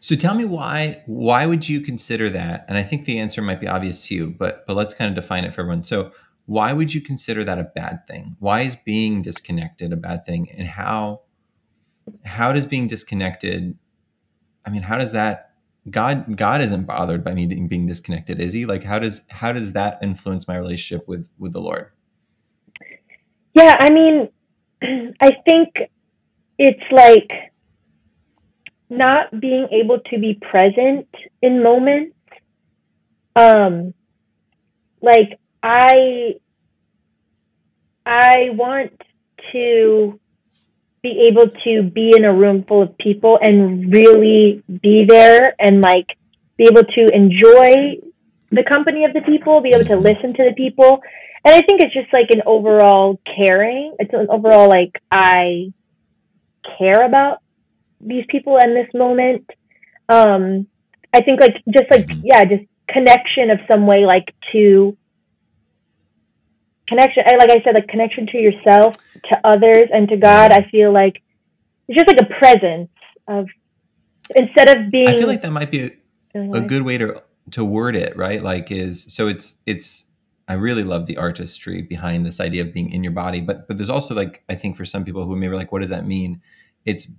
So 0.00 0.16
tell 0.16 0.34
me 0.34 0.46
why 0.46 1.02
why 1.06 1.44
would 1.46 1.68
you 1.68 1.80
consider 1.80 2.30
that? 2.30 2.64
And 2.68 2.78
I 2.78 2.82
think 2.82 3.04
the 3.04 3.18
answer 3.18 3.42
might 3.42 3.60
be 3.60 3.68
obvious 3.68 4.06
to 4.08 4.14
you, 4.14 4.34
but 4.38 4.66
but 4.66 4.76
let's 4.76 4.94
kind 4.94 5.08
of 5.08 5.14
define 5.14 5.44
it 5.44 5.54
for 5.54 5.60
everyone. 5.60 5.84
So 5.84 6.12
why 6.46 6.72
would 6.72 6.92
you 6.92 7.00
consider 7.00 7.44
that 7.44 7.58
a 7.58 7.64
bad 7.64 8.06
thing? 8.08 8.36
Why 8.40 8.62
is 8.62 8.76
being 8.76 9.22
disconnected 9.22 9.92
a 9.92 9.96
bad 9.96 10.24
thing? 10.24 10.50
And 10.56 10.66
how 10.66 11.20
how 12.24 12.52
does 12.52 12.66
being 12.66 12.86
disconnected 12.86 13.78
I 14.66 14.70
mean, 14.70 14.82
how 14.82 14.98
does 14.98 15.12
that 15.12 15.50
God 15.88 16.36
God 16.36 16.60
isn't 16.60 16.84
bothered 16.84 17.24
by 17.24 17.32
me 17.34 17.46
being 17.46 17.86
disconnected, 17.86 18.40
is 18.40 18.52
he? 18.52 18.66
Like 18.66 18.84
how 18.84 18.98
does 18.98 19.22
how 19.28 19.52
does 19.52 19.72
that 19.72 19.98
influence 20.02 20.46
my 20.46 20.56
relationship 20.56 21.08
with 21.08 21.28
with 21.38 21.52
the 21.52 21.60
Lord? 21.60 21.90
Yeah, 23.54 23.74
I 23.78 23.90
mean, 23.90 24.28
I 25.20 25.30
think 25.44 25.74
it's 26.58 26.82
like 26.90 27.30
not 28.90 29.40
being 29.40 29.68
able 29.72 30.00
to 30.10 30.18
be 30.18 30.38
present 30.50 31.08
in 31.40 31.62
moments. 31.62 32.16
Um 33.36 33.94
like 35.00 35.38
I 35.62 36.34
I 38.04 38.50
want 38.52 39.00
to 39.52 40.20
be 41.02 41.28
able 41.30 41.48
to 41.48 41.82
be 41.82 42.12
in 42.16 42.24
a 42.24 42.32
room 42.32 42.64
full 42.68 42.82
of 42.82 42.96
people 42.98 43.38
and 43.40 43.92
really 43.92 44.62
be 44.82 45.04
there 45.08 45.54
and 45.58 45.80
like 45.80 46.06
be 46.58 46.64
able 46.64 46.82
to 46.82 47.08
enjoy 47.14 47.96
the 48.50 48.64
company 48.64 49.04
of 49.04 49.12
the 49.14 49.22
people, 49.22 49.60
be 49.60 49.72
able 49.74 49.86
to 49.86 49.96
listen 49.96 50.34
to 50.34 50.44
the 50.44 50.54
people. 50.56 51.00
And 51.44 51.54
I 51.54 51.60
think 51.60 51.80
it's 51.82 51.94
just 51.94 52.12
like 52.12 52.28
an 52.30 52.42
overall 52.44 53.18
caring. 53.24 53.94
It's 53.98 54.12
an 54.12 54.26
overall 54.28 54.68
like 54.68 55.00
I 55.10 55.72
care 56.78 57.06
about 57.06 57.38
these 58.00 58.24
people 58.28 58.58
in 58.62 58.74
this 58.74 58.88
moment. 58.92 59.48
Um 60.08 60.66
I 61.14 61.22
think 61.22 61.40
like 61.40 61.54
just 61.72 61.90
like 61.90 62.06
mm-hmm. 62.06 62.20
yeah, 62.24 62.44
just 62.44 62.64
connection 62.88 63.50
of 63.50 63.58
some 63.70 63.86
way 63.86 64.04
like 64.04 64.34
to 64.52 64.96
connection 66.90 67.22
like 67.38 67.50
i 67.50 67.62
said 67.64 67.74
like 67.74 67.88
connection 67.88 68.26
to 68.26 68.36
yourself 68.36 68.94
to 69.24 69.40
others 69.44 69.84
and 69.92 70.08
to 70.08 70.16
god 70.16 70.52
i 70.52 70.62
feel 70.70 70.92
like 70.92 71.22
it's 71.88 71.96
just 71.96 72.08
like 72.08 72.20
a 72.20 72.38
presence 72.38 72.90
of 73.28 73.46
instead 74.36 74.68
of 74.68 74.90
being 74.90 75.08
i 75.08 75.16
feel 75.16 75.26
like 75.26 75.40
that 75.40 75.52
might 75.52 75.70
be 75.70 75.92
a, 76.34 76.40
a 76.52 76.60
good 76.60 76.82
way 76.82 76.98
to 76.98 77.22
to 77.50 77.64
word 77.64 77.96
it 77.96 78.16
right? 78.16 78.42
Like 78.42 78.70
is 78.70 79.12
so 79.12 79.28
it's 79.28 79.58
it's 79.66 80.04
i 80.48 80.54
really 80.54 80.84
love 80.84 81.06
the 81.06 81.16
artistry 81.16 81.82
behind 81.82 82.26
this 82.26 82.40
idea 82.40 82.62
of 82.62 82.72
being 82.72 82.90
in 82.90 83.04
your 83.04 83.12
body 83.12 83.40
but 83.40 83.68
but 83.68 83.76
there's 83.76 83.90
also 83.90 84.14
like 84.14 84.42
i 84.48 84.54
think 84.54 84.76
for 84.76 84.84
some 84.84 85.04
people 85.04 85.24
who 85.24 85.36
maybe 85.36 85.54
like 85.54 85.72
what 85.72 85.80
does 85.80 85.90
that 85.90 86.06
mean? 86.06 86.40
It's 86.84 87.10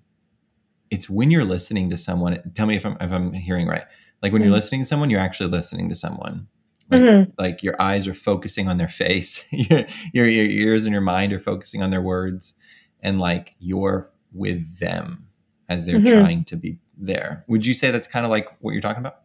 it's 0.89 1.09
when 1.09 1.31
you're 1.31 1.45
listening 1.45 1.89
to 1.89 1.97
someone 1.97 2.41
tell 2.55 2.65
me 2.65 2.75
if 2.75 2.85
i'm 2.85 2.97
if 2.99 3.11
i'm 3.11 3.33
hearing 3.33 3.67
right. 3.67 3.83
Like 4.21 4.31
when 4.31 4.41
mm-hmm. 4.41 4.49
you're 4.49 4.55
listening 4.55 4.81
to 4.81 4.85
someone 4.85 5.09
you're 5.09 5.19
actually 5.19 5.49
listening 5.49 5.89
to 5.89 5.95
someone 5.95 6.47
like, 6.91 7.01
mm-hmm. 7.01 7.31
like 7.37 7.63
your 7.63 7.81
eyes 7.81 8.07
are 8.07 8.13
focusing 8.13 8.67
on 8.67 8.77
their 8.77 8.89
face 8.89 9.45
your, 9.51 9.85
your, 10.13 10.27
your 10.27 10.45
ears 10.45 10.85
and 10.85 10.91
your 10.91 11.01
mind 11.01 11.31
are 11.31 11.39
focusing 11.39 11.81
on 11.81 11.89
their 11.89 12.01
words 12.01 12.55
and 13.01 13.19
like 13.19 13.55
you're 13.59 14.11
with 14.33 14.77
them 14.77 15.27
as 15.69 15.85
they're 15.85 15.99
mm-hmm. 15.99 16.19
trying 16.19 16.43
to 16.43 16.55
be 16.55 16.77
there 16.97 17.45
would 17.47 17.65
you 17.65 17.73
say 17.73 17.91
that's 17.91 18.07
kind 18.07 18.25
of 18.25 18.29
like 18.29 18.47
what 18.59 18.71
you're 18.73 18.81
talking 18.81 18.99
about 18.99 19.21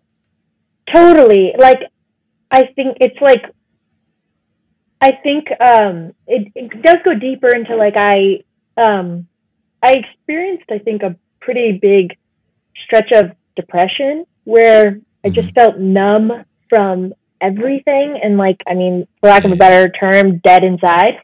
totally 0.94 1.52
like 1.58 1.80
i 2.50 2.62
think 2.76 2.96
it's 3.00 3.20
like 3.20 3.42
i 5.00 5.10
think 5.22 5.48
um 5.60 6.12
it, 6.26 6.50
it 6.54 6.82
does 6.82 6.96
go 7.04 7.14
deeper 7.14 7.48
into 7.54 7.74
like 7.74 7.94
i 7.96 8.40
um 8.76 9.26
i 9.82 9.92
experienced 9.92 10.70
i 10.70 10.78
think 10.78 11.02
a 11.02 11.16
pretty 11.40 11.78
big 11.82 12.16
stretch 12.84 13.10
of 13.12 13.32
depression 13.56 14.24
where 14.44 15.00
i 15.24 15.28
just 15.28 15.48
mm-hmm. 15.48 15.54
felt 15.54 15.78
numb 15.78 16.44
from 16.68 17.12
everything 17.40 18.18
and 18.22 18.36
like 18.36 18.60
I 18.66 18.74
mean, 18.74 19.06
for 19.20 19.28
lack 19.28 19.44
of 19.44 19.52
a 19.52 19.56
better 19.56 19.90
term, 19.90 20.38
dead 20.38 20.64
inside. 20.64 21.20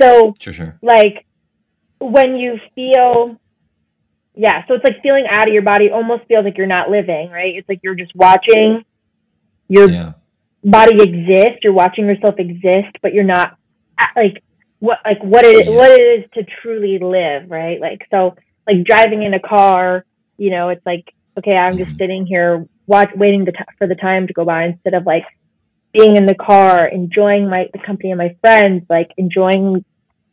So 0.00 0.34
sure, 0.38 0.52
sure. 0.52 0.78
like 0.82 1.24
when 2.00 2.36
you 2.36 2.58
feel 2.74 3.38
yeah, 4.36 4.66
so 4.66 4.74
it's 4.74 4.84
like 4.84 5.00
feeling 5.02 5.26
out 5.30 5.46
of 5.46 5.54
your 5.54 5.62
body 5.62 5.90
almost 5.90 6.24
feels 6.26 6.44
like 6.44 6.58
you're 6.58 6.66
not 6.66 6.90
living, 6.90 7.30
right? 7.30 7.54
It's 7.54 7.68
like 7.68 7.80
you're 7.82 7.94
just 7.94 8.12
watching 8.16 8.84
your 9.68 9.88
yeah. 9.88 10.12
body 10.64 10.96
exist, 10.96 11.62
you're 11.62 11.72
watching 11.72 12.06
yourself 12.06 12.34
exist, 12.38 12.96
but 13.00 13.14
you're 13.14 13.22
not 13.22 13.56
like 14.16 14.42
what 14.80 14.98
like 15.04 15.22
what 15.22 15.44
it 15.44 15.66
yeah. 15.66 15.72
what 15.72 15.90
it 15.90 16.00
is 16.00 16.30
to 16.34 16.44
truly 16.62 16.98
live, 16.98 17.50
right? 17.50 17.80
Like 17.80 18.06
so 18.10 18.34
like 18.66 18.84
driving 18.84 19.22
in 19.22 19.34
a 19.34 19.40
car, 19.40 20.04
you 20.36 20.50
know, 20.50 20.70
it's 20.70 20.84
like 20.84 21.14
okay, 21.38 21.56
I'm 21.56 21.78
just 21.78 21.90
mm-hmm. 21.90 21.98
sitting 21.98 22.26
here 22.26 22.66
watch 22.86 23.10
waiting 23.14 23.46
t- 23.46 23.52
for 23.78 23.86
the 23.86 23.94
time 23.94 24.26
to 24.26 24.32
go 24.32 24.44
by 24.44 24.64
instead 24.64 24.94
of 24.94 25.06
like 25.06 25.24
being 25.94 26.16
in 26.16 26.26
the 26.26 26.34
car, 26.34 26.86
enjoying 26.86 27.48
my 27.48 27.68
the 27.72 27.78
company 27.78 28.10
of 28.10 28.18
my 28.18 28.36
friends, 28.40 28.84
like 28.90 29.10
enjoying 29.16 29.84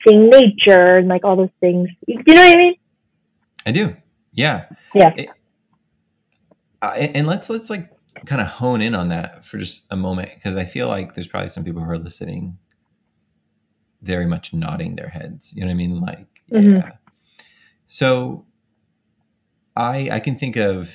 seeing 0.06 0.30
nature 0.30 0.96
and 0.96 1.08
like 1.08 1.24
all 1.24 1.38
those 1.38 1.50
things. 1.60 1.88
You, 2.08 2.22
you 2.25 2.34
know 2.34 2.41
what 2.41 2.56
I 2.56 2.60
mean? 2.60 2.75
I 3.65 3.72
do. 3.72 3.96
Yeah. 4.34 4.65
Yeah. 4.94 5.13
It, 5.15 5.30
uh, 6.82 6.94
and 6.96 7.27
let's 7.27 7.50
let's 7.50 7.70
like 7.70 7.89
kind 8.25 8.41
of 8.41 8.48
hone 8.48 8.82
in 8.82 8.96
on 8.96 9.10
that 9.10 9.46
for 9.46 9.58
just 9.58 9.86
a 9.91 9.96
moment 9.96 10.32
because 10.34 10.58
I 10.58 10.65
feel 10.65 10.88
like 10.88 11.13
there's 11.13 11.27
probably 11.27 11.50
some 11.50 11.63
people 11.63 11.84
who 11.84 11.89
are 11.89 12.00
listening 12.00 12.58
very 14.01 14.25
much 14.25 14.53
nodding 14.53 14.96
their 14.96 15.10
heads. 15.10 15.53
You 15.53 15.62
know 15.62 15.68
what 15.68 15.74
I 15.74 15.75
mean? 15.75 16.01
Like, 16.01 16.41
mm-hmm. 16.51 16.77
yeah. 16.77 16.91
So 17.86 18.48
I 19.75 20.10
I 20.12 20.20
can 20.20 20.36
think 20.36 20.56
of 20.56 20.91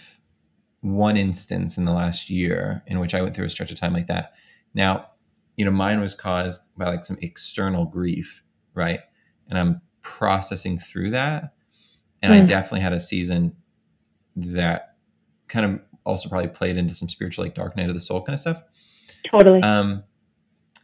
one 0.81 1.17
instance 1.17 1.79
in 1.79 1.85
the 1.85 1.93
last 1.93 2.31
year 2.31 2.83
in 2.89 2.99
which 2.99 3.15
I 3.15 3.23
went 3.23 3.37
through 3.37 3.47
a 3.47 3.51
stretch 3.51 3.71
of 3.71 3.79
time 3.79 3.93
like 3.93 4.09
that 4.09 4.33
now, 4.77 5.09
you 5.57 5.65
know, 5.65 5.71
mine 5.71 6.01
was 6.01 6.15
caused 6.15 6.61
by 6.77 6.85
like 6.85 7.05
some 7.05 7.17
external 7.23 7.87
grief, 7.87 8.45
right? 8.75 9.01
And 9.49 9.59
I'm 9.59 9.81
processing 10.03 10.79
through 10.79 11.11
that. 11.11 11.55
And 12.23 12.33
mm. 12.33 12.37
I 12.37 12.41
hmm. 12.41 12.47
definitely 12.47 12.81
had 12.81 12.93
a 12.93 13.01
season 13.01 13.57
that 14.37 14.97
kind 15.49 15.65
of 15.65 15.81
also 16.05 16.29
probably 16.29 16.49
played 16.49 16.77
into 16.77 16.95
some 16.95 17.09
spiritual, 17.09 17.45
like 17.45 17.55
dark 17.55 17.75
night 17.77 17.89
of 17.89 17.95
the 17.95 18.01
soul 18.01 18.23
kind 18.23 18.35
of 18.35 18.41
stuff. 18.41 18.63
Totally. 19.25 19.63
Um, 19.63 20.05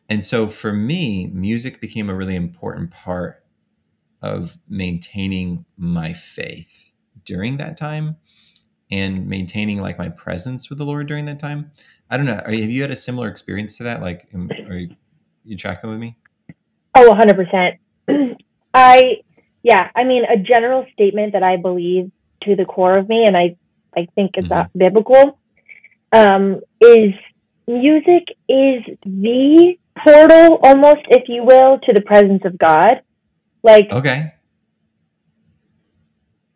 and 0.08 0.25
so 0.25 0.49
for 0.49 0.72
me, 0.72 1.26
music 1.28 1.80
became 1.80 2.08
a 2.08 2.14
really 2.14 2.34
important 2.34 2.90
part 2.90 3.44
of 4.22 4.56
maintaining 4.68 5.66
my 5.76 6.14
faith 6.14 6.90
during 7.25 7.58
that 7.58 7.76
time 7.76 8.16
and 8.90 9.26
maintaining 9.26 9.80
like 9.80 9.99
my 9.99 10.08
presence 10.08 10.68
with 10.68 10.78
the 10.78 10.84
Lord 10.84 11.08
during 11.08 11.26
that 11.26 11.38
time. 11.38 11.70
I 12.12 12.19
don't 12.19 12.26
know. 12.26 12.42
Are, 12.45 12.52
have 12.52 12.71
you 12.71 12.83
had 12.83 12.90
a 12.90 12.97
similar 12.97 13.28
experience 13.28 13.78
to 13.78 13.85
that? 13.85 14.02
Like, 14.02 14.28
are 14.35 14.76
you, 14.76 14.95
you 15.45 15.57
tracking 15.57 15.88
with 15.88 15.99
me? 15.99 16.19
Oh, 16.95 17.09
100%. 17.11 17.78
I, 18.75 19.00
yeah, 19.62 19.88
I 19.97 20.04
mean, 20.04 20.25
a 20.25 20.37
general 20.37 20.85
statement 20.92 21.33
that 21.33 21.42
I 21.42 21.57
believe 21.57 22.12
to 22.42 22.54
the 22.54 22.66
core 22.66 22.99
of 22.99 23.09
me, 23.09 23.25
and 23.26 23.35
I, 23.35 23.57
I 23.97 24.09
think 24.14 24.33
is 24.37 24.45
mm-hmm. 24.45 24.78
biblical, 24.78 25.38
um, 26.12 26.61
is 26.83 27.14
music 27.66 28.28
is 28.47 28.83
the 29.07 29.78
portal, 30.04 30.59
almost, 30.62 31.07
if 31.09 31.28
you 31.28 31.45
will, 31.45 31.78
to 31.78 31.95
the 31.95 32.02
presence 32.02 32.42
of 32.45 32.59
God. 32.59 33.00
Like, 33.62 33.90
okay 33.90 34.35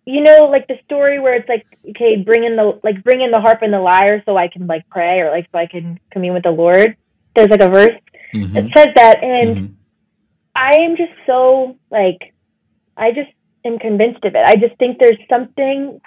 you 0.06 0.22
know, 0.22 0.48
like 0.50 0.68
the 0.68 0.78
story 0.84 1.18
where 1.18 1.34
it's 1.34 1.48
like, 1.48 1.66
okay, 1.90 2.16
bring 2.16 2.44
in 2.44 2.54
the 2.54 2.80
like 2.84 3.02
bring 3.02 3.20
in 3.22 3.32
the 3.32 3.40
harp 3.40 3.62
and 3.62 3.72
the 3.72 3.80
lyre 3.80 4.22
so 4.24 4.36
I 4.36 4.46
can 4.46 4.68
like 4.68 4.88
pray 4.88 5.20
or 5.20 5.30
like 5.30 5.48
so 5.50 5.58
I 5.58 5.66
can 5.66 5.98
commune 6.12 6.34
with 6.34 6.44
the 6.44 6.50
Lord. 6.50 6.96
There's 7.34 7.50
like 7.50 7.60
a 7.60 7.68
verse 7.68 7.98
mm-hmm. 8.32 8.54
that 8.54 8.64
says 8.74 8.86
that, 8.94 9.22
and 9.22 9.56
mm-hmm. 9.56 9.74
I 10.54 10.76
am 10.80 10.96
just 10.96 11.12
so 11.26 11.76
like, 11.90 12.32
I 12.96 13.10
just 13.10 13.30
am 13.64 13.78
convinced 13.78 14.24
of 14.24 14.34
it. 14.36 14.44
I 14.46 14.54
just 14.56 14.78
think 14.78 14.98
there's 15.00 15.18
something, 15.28 16.00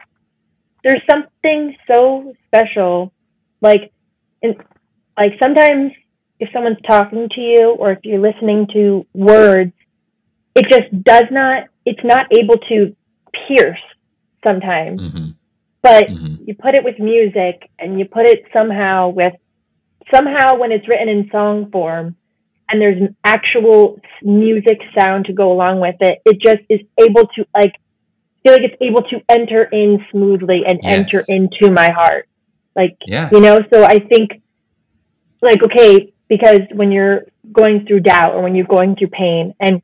there's 0.84 1.01
something 1.12 1.75
so 1.91 2.34
special, 2.48 3.12
like, 3.62 3.91
in, 4.41 4.56
like 5.18 5.34
sometimes 5.39 5.91
if 6.39 6.50
someone's 6.53 6.82
talking 6.88 7.27
to 7.36 7.41
you 7.41 7.75
or 7.77 7.91
if 7.91 8.00
you're 8.03 8.22
listening 8.22 8.65
to 8.74 9.06
words, 9.13 9.74
it 10.56 10.65
just 10.72 11.03
does 11.03 11.25
not, 11.29 11.65
it's 11.86 12.03
not 12.03 12.27
able 12.32 12.56
to 12.70 12.96
pierce 13.48 13.79
sometimes. 14.43 15.01
Mm-hmm. 15.01 15.29
But 15.81 16.05
mm-hmm. 16.05 16.43
you 16.45 16.55
put 16.55 16.75
it 16.75 16.83
with 16.83 17.00
music 17.00 17.69
and 17.79 18.00
you 18.00 18.05
put 18.05 18.27
it 18.27 18.43
somehow 18.53 19.09
with 19.09 19.33
somehow 20.13 20.57
when 20.57 20.71
it's 20.71 20.88
written 20.88 21.07
in 21.07 21.29
song 21.31 21.69
form 21.71 22.15
and 22.69 22.81
there's 22.81 23.01
an 23.01 23.15
actual 23.24 24.00
music 24.21 24.79
sound 24.98 25.25
to 25.25 25.33
go 25.33 25.51
along 25.51 25.79
with 25.79 25.95
it, 26.01 26.19
it 26.25 26.39
just 26.41 26.62
is 26.69 26.81
able 27.00 27.27
to 27.36 27.45
like 27.55 27.74
feel 28.43 28.53
like 28.53 28.62
it's 28.62 28.81
able 28.81 29.01
to 29.09 29.21
enter 29.29 29.62
in 29.71 30.05
smoothly 30.12 30.63
and 30.67 30.79
yes. 30.83 31.00
enter 31.00 31.21
into 31.27 31.71
my 31.71 31.89
heart. 31.91 32.27
Like 32.75 32.98
yeah. 33.05 33.29
you 33.31 33.39
know, 33.39 33.59
so 33.71 33.83
I 33.83 34.00
think 34.00 34.41
like 35.41 35.63
okay, 35.63 36.13
because 36.27 36.62
when 36.74 36.91
you're 36.91 37.24
going 37.51 37.86
through 37.86 38.01
doubt 38.01 38.36
or 38.36 38.43
when 38.43 38.55
you're 38.55 38.67
going 38.67 38.95
through 38.95 39.09
pain 39.09 39.55
and 39.59 39.81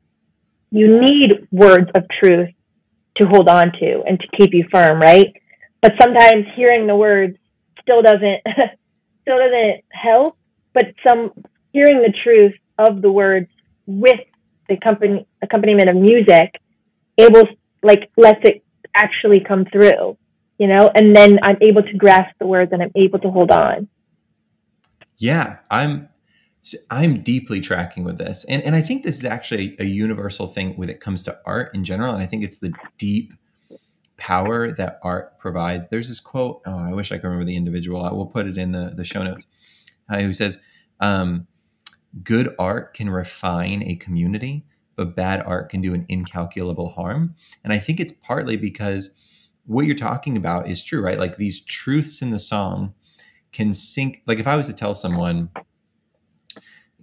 you 0.70 1.00
need 1.00 1.48
words 1.50 1.90
of 1.94 2.04
truth 2.20 2.50
to 3.16 3.26
hold 3.26 3.48
on 3.48 3.72
to 3.80 4.02
and 4.06 4.20
to 4.20 4.26
keep 4.36 4.52
you 4.52 4.66
firm, 4.72 5.00
right? 5.00 5.32
But 5.82 5.92
sometimes 6.00 6.46
hearing 6.54 6.86
the 6.86 6.96
words 6.96 7.36
still 7.82 8.02
doesn't 8.02 8.40
still 9.22 9.38
doesn't 9.38 9.84
help, 9.90 10.36
but 10.74 10.86
some 11.06 11.32
hearing 11.72 12.02
the 12.02 12.12
truth 12.22 12.54
of 12.78 13.02
the 13.02 13.10
words 13.10 13.48
with 13.86 14.20
the 14.68 14.76
company 14.76 15.26
accompaniment 15.42 15.88
of 15.88 15.96
music 15.96 16.60
able 17.18 17.44
like 17.82 18.10
lets 18.16 18.40
it 18.42 18.64
actually 18.94 19.40
come 19.40 19.64
through, 19.66 20.16
you 20.58 20.66
know, 20.66 20.90
and 20.94 21.14
then 21.14 21.38
I'm 21.42 21.58
able 21.60 21.82
to 21.82 21.92
grasp 21.94 22.34
the 22.38 22.46
words 22.46 22.72
and 22.72 22.82
I'm 22.82 22.92
able 22.94 23.18
to 23.20 23.30
hold 23.30 23.50
on. 23.50 23.88
Yeah, 25.18 25.58
I'm 25.70 26.08
I'm 26.90 27.22
deeply 27.22 27.60
tracking 27.60 28.04
with 28.04 28.18
this. 28.18 28.44
And, 28.44 28.62
and 28.62 28.74
I 28.74 28.82
think 28.82 29.02
this 29.02 29.18
is 29.18 29.24
actually 29.24 29.76
a 29.78 29.84
universal 29.84 30.48
thing 30.48 30.74
when 30.76 30.88
it 30.88 31.00
comes 31.00 31.22
to 31.24 31.38
art 31.44 31.74
in 31.74 31.84
general. 31.84 32.12
And 32.12 32.22
I 32.22 32.26
think 32.26 32.42
it's 32.42 32.58
the 32.58 32.72
deep 32.98 33.32
power 34.16 34.72
that 34.72 34.98
art 35.02 35.38
provides. 35.38 35.88
There's 35.88 36.08
this 36.08 36.20
quote, 36.20 36.62
oh, 36.66 36.78
I 36.78 36.92
wish 36.92 37.12
I 37.12 37.16
could 37.16 37.24
remember 37.24 37.44
the 37.44 37.56
individual. 37.56 38.02
I 38.02 38.12
will 38.12 38.26
put 38.26 38.46
it 38.46 38.58
in 38.58 38.72
the, 38.72 38.94
the 38.96 39.04
show 39.04 39.22
notes, 39.22 39.46
uh, 40.08 40.20
who 40.20 40.32
says, 40.32 40.58
um, 41.00 41.46
good 42.22 42.54
art 42.58 42.94
can 42.94 43.10
refine 43.10 43.82
a 43.84 43.96
community, 43.96 44.64
but 44.96 45.14
bad 45.14 45.42
art 45.44 45.68
can 45.68 45.82
do 45.82 45.92
an 45.92 46.06
incalculable 46.08 46.90
harm. 46.90 47.34
And 47.62 47.72
I 47.72 47.78
think 47.78 48.00
it's 48.00 48.12
partly 48.12 48.56
because 48.56 49.10
what 49.66 49.84
you're 49.84 49.94
talking 49.94 50.36
about 50.36 50.68
is 50.68 50.82
true, 50.82 51.02
right? 51.02 51.18
Like 51.18 51.36
these 51.36 51.60
truths 51.60 52.22
in 52.22 52.30
the 52.30 52.38
song 52.38 52.94
can 53.52 53.72
sink. 53.72 54.22
Like 54.26 54.38
if 54.38 54.46
I 54.46 54.56
was 54.56 54.68
to 54.68 54.74
tell 54.74 54.94
someone, 54.94 55.50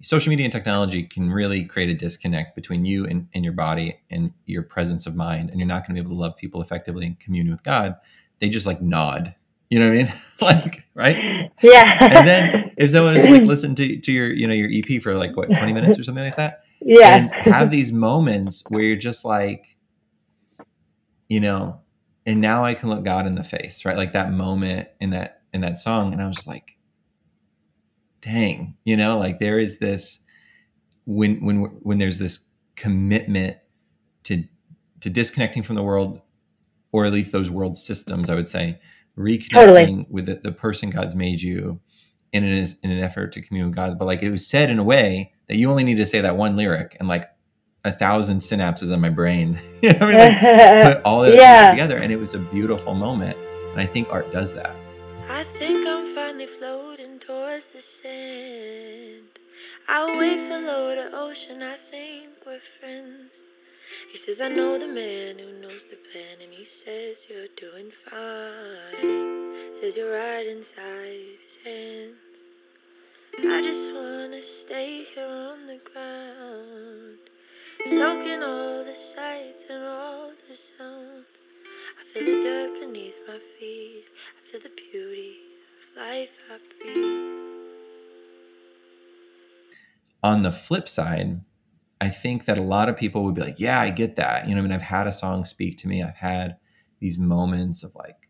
social 0.04 0.30
media 0.30 0.44
and 0.44 0.52
technology 0.52 1.04
can 1.04 1.32
really 1.32 1.64
create 1.64 1.90
a 1.90 1.94
disconnect 1.94 2.56
between 2.56 2.86
you 2.86 3.06
and, 3.06 3.28
and 3.34 3.44
your 3.44 3.54
body 3.54 3.98
and 4.12 4.32
your 4.46 4.62
presence 4.62 5.08
of 5.08 5.16
mind, 5.16 5.50
and 5.50 5.60
you're 5.60 5.68
not 5.68 5.88
going 5.88 5.96
to 5.96 6.02
be 6.02 6.06
able 6.06 6.16
to 6.16 6.22
love 6.22 6.36
people 6.36 6.62
effectively 6.62 7.06
and 7.06 7.20
commune 7.20 7.50
with 7.50 7.64
God. 7.64 7.96
They 8.40 8.50
just 8.50 8.68
like 8.68 8.82
nod. 8.82 9.34
You 9.70 9.80
know 9.80 9.88
what 9.88 9.98
I 9.98 10.04
mean? 10.04 10.14
like, 10.42 10.84
right? 10.94 11.52
Yeah. 11.62 11.98
and 12.02 12.28
then 12.28 12.74
if 12.78 12.92
someone 12.92 13.16
is 13.16 13.24
like 13.24 13.42
listen 13.44 13.76
to, 13.76 13.98
to 13.98 14.12
your, 14.12 14.32
you 14.32 14.46
know, 14.46 14.54
your 14.54 14.70
EP 14.72 15.02
for 15.02 15.16
like 15.16 15.36
what, 15.38 15.48
20 15.48 15.74
minutes 15.74 15.98
or 15.98 16.04
something 16.04 16.24
like 16.24 16.36
that. 16.36 16.64
Yeah. 16.82 17.16
And 17.16 17.32
have 17.32 17.72
these 17.72 17.92
moments 17.92 18.64
where 18.68 18.84
you're 18.84 18.98
just 18.98 19.24
like, 19.24 19.78
you 21.30 21.40
know, 21.40 21.80
and 22.26 22.42
now 22.42 22.66
I 22.66 22.74
can 22.74 22.90
look 22.90 23.04
God 23.04 23.26
in 23.26 23.36
the 23.36 23.44
face, 23.44 23.86
right? 23.86 23.98
Like 23.98 24.14
that 24.14 24.32
moment 24.32 24.90
in 25.00 25.12
that 25.12 25.42
in 25.54 25.62
that 25.62 25.80
song. 25.80 26.14
And 26.14 26.22
I 26.22 26.28
was 26.28 26.46
like, 26.46 26.78
dang, 28.24 28.76
you 28.86 28.98
know, 28.98 29.18
like 29.18 29.40
there 29.40 29.60
is 29.60 29.80
this 29.80 30.20
when 31.06 31.44
when 31.46 31.58
when 31.82 31.98
there's 31.98 32.20
this 32.20 32.46
commitment 32.76 33.58
to 34.24 34.44
to 35.02 35.10
disconnecting 35.10 35.64
from 35.64 35.76
the 35.76 35.84
world, 35.84 36.22
or 36.92 37.06
at 37.06 37.14
least 37.14 37.32
those 37.32 37.50
world 37.50 37.78
systems, 37.78 38.30
I 38.30 38.36
would 38.36 38.48
say, 38.48 38.80
reconnecting 39.18 39.52
totally. 39.52 40.08
with 40.10 40.26
the, 40.26 40.36
the, 40.36 40.52
person 40.54 40.90
God's 40.90 41.14
made 41.14 41.42
you 41.42 41.82
in 42.32 42.46
an, 42.46 42.66
in 42.84 42.92
an 42.92 43.00
effort 43.00 43.34
to 43.34 43.42
commune 43.42 43.68
with 43.68 43.76
God. 43.76 44.00
But 44.00 44.06
like 44.06 44.24
it 44.24 44.32
was 44.32 44.48
said 44.48 44.70
in 44.70 44.80
a 44.80 44.84
way 44.84 45.34
that 45.48 45.58
you 45.58 45.70
only 45.70 45.84
need 45.84 45.98
to 45.98 46.06
say 46.06 46.22
that 46.22 46.38
one 46.38 46.56
lyric 46.56 46.96
and 47.00 47.10
like 47.10 47.30
a 47.84 47.92
thousand 47.92 48.40
synapses 48.40 48.94
in 48.94 49.02
my 49.02 49.10
brain, 49.10 49.60
you 49.82 49.92
know, 49.92 50.08
I 50.08 50.10
mean? 50.10 50.18
like, 50.18 50.40
put 50.96 51.04
all 51.04 51.26
of 51.26 51.34
yeah. 51.34 51.72
together. 51.72 51.98
And 51.98 52.12
it 52.14 52.18
was 52.18 52.34
a 52.34 52.40
beautiful 52.40 52.94
moment. 52.94 53.38
And 53.72 53.82
I 53.82 53.86
think 53.86 54.08
art 54.10 54.32
does 54.32 54.54
that. 54.54 54.74
I 55.30 55.44
think 55.60 55.86
I'm 55.86 56.16
finally 56.16 56.48
floating 56.58 56.83
the 57.74 57.82
sand. 58.02 59.30
I 59.88 60.18
wait 60.18 60.48
for 60.48 60.60
low 60.60 60.96
to 60.96 61.16
ocean, 61.16 61.62
I 61.62 61.78
think 61.92 62.30
we're 62.46 62.60
friends. 62.80 63.32
He 64.12 64.20
says, 64.26 64.42
I 64.42 64.50
know 64.50 64.80
the 64.80 64.88
man 64.88 65.40
who 65.40 65.62
knows 65.62 65.82
the 65.90 65.98
plan, 66.12 66.42
and 66.42 66.52
he 66.52 66.66
says 66.84 67.16
you're 67.30 67.54
doing 67.58 67.92
fine. 68.10 69.82
Says 69.82 69.94
you're 69.96 70.12
right 70.12 70.46
inside 70.46 71.22
his 71.34 71.56
hands. 71.64 72.34
I 73.40 73.62
just 73.62 73.96
wanna 73.96 74.42
stay 74.66 75.04
here 75.16 75.26
on 75.26 75.68
the 75.68 75.80
ground, 75.92 77.18
soaking 77.84 78.44
all 78.44 78.84
the 78.86 78.96
sights 79.16 79.66
and 79.70 79.84
all 79.84 80.30
the 80.30 80.58
sounds. 80.78 81.26
I 82.00 82.14
feel 82.14 82.26
the 82.26 82.44
dirt 82.44 82.80
beneath 82.80 83.16
my 83.28 83.40
feet. 83.60 84.06
I 84.38 84.52
feel 84.52 84.62
the 84.62 84.70
beauty 84.92 85.36
of 85.92 85.98
life 85.98 86.30
I 86.52 86.58
breathe. 86.80 87.53
On 90.24 90.44
the 90.44 90.52
flip 90.52 90.88
side, 90.88 91.42
I 92.00 92.10
think 92.10 92.46
that 92.46 92.58
a 92.58 92.62
lot 92.62 92.90
of 92.90 92.98
people 92.98 93.24
would 93.24 93.36
be 93.36 93.42
like, 93.42 93.60
yeah, 93.60 93.80
I 93.80 93.90
get 93.90 94.16
that. 94.16 94.48
You 94.48 94.56
know, 94.56 94.60
I 94.60 94.64
mean, 94.64 94.72
I've 94.72 94.82
had 94.82 95.08
a 95.08 95.14
song 95.14 95.46
speak 95.46 95.78
to 95.80 95.88
me. 95.88 96.02
I've 96.02 96.16
had 96.16 96.58
these 97.00 97.20
moments 97.20 97.84
of 97.84 97.94
like 97.96 98.24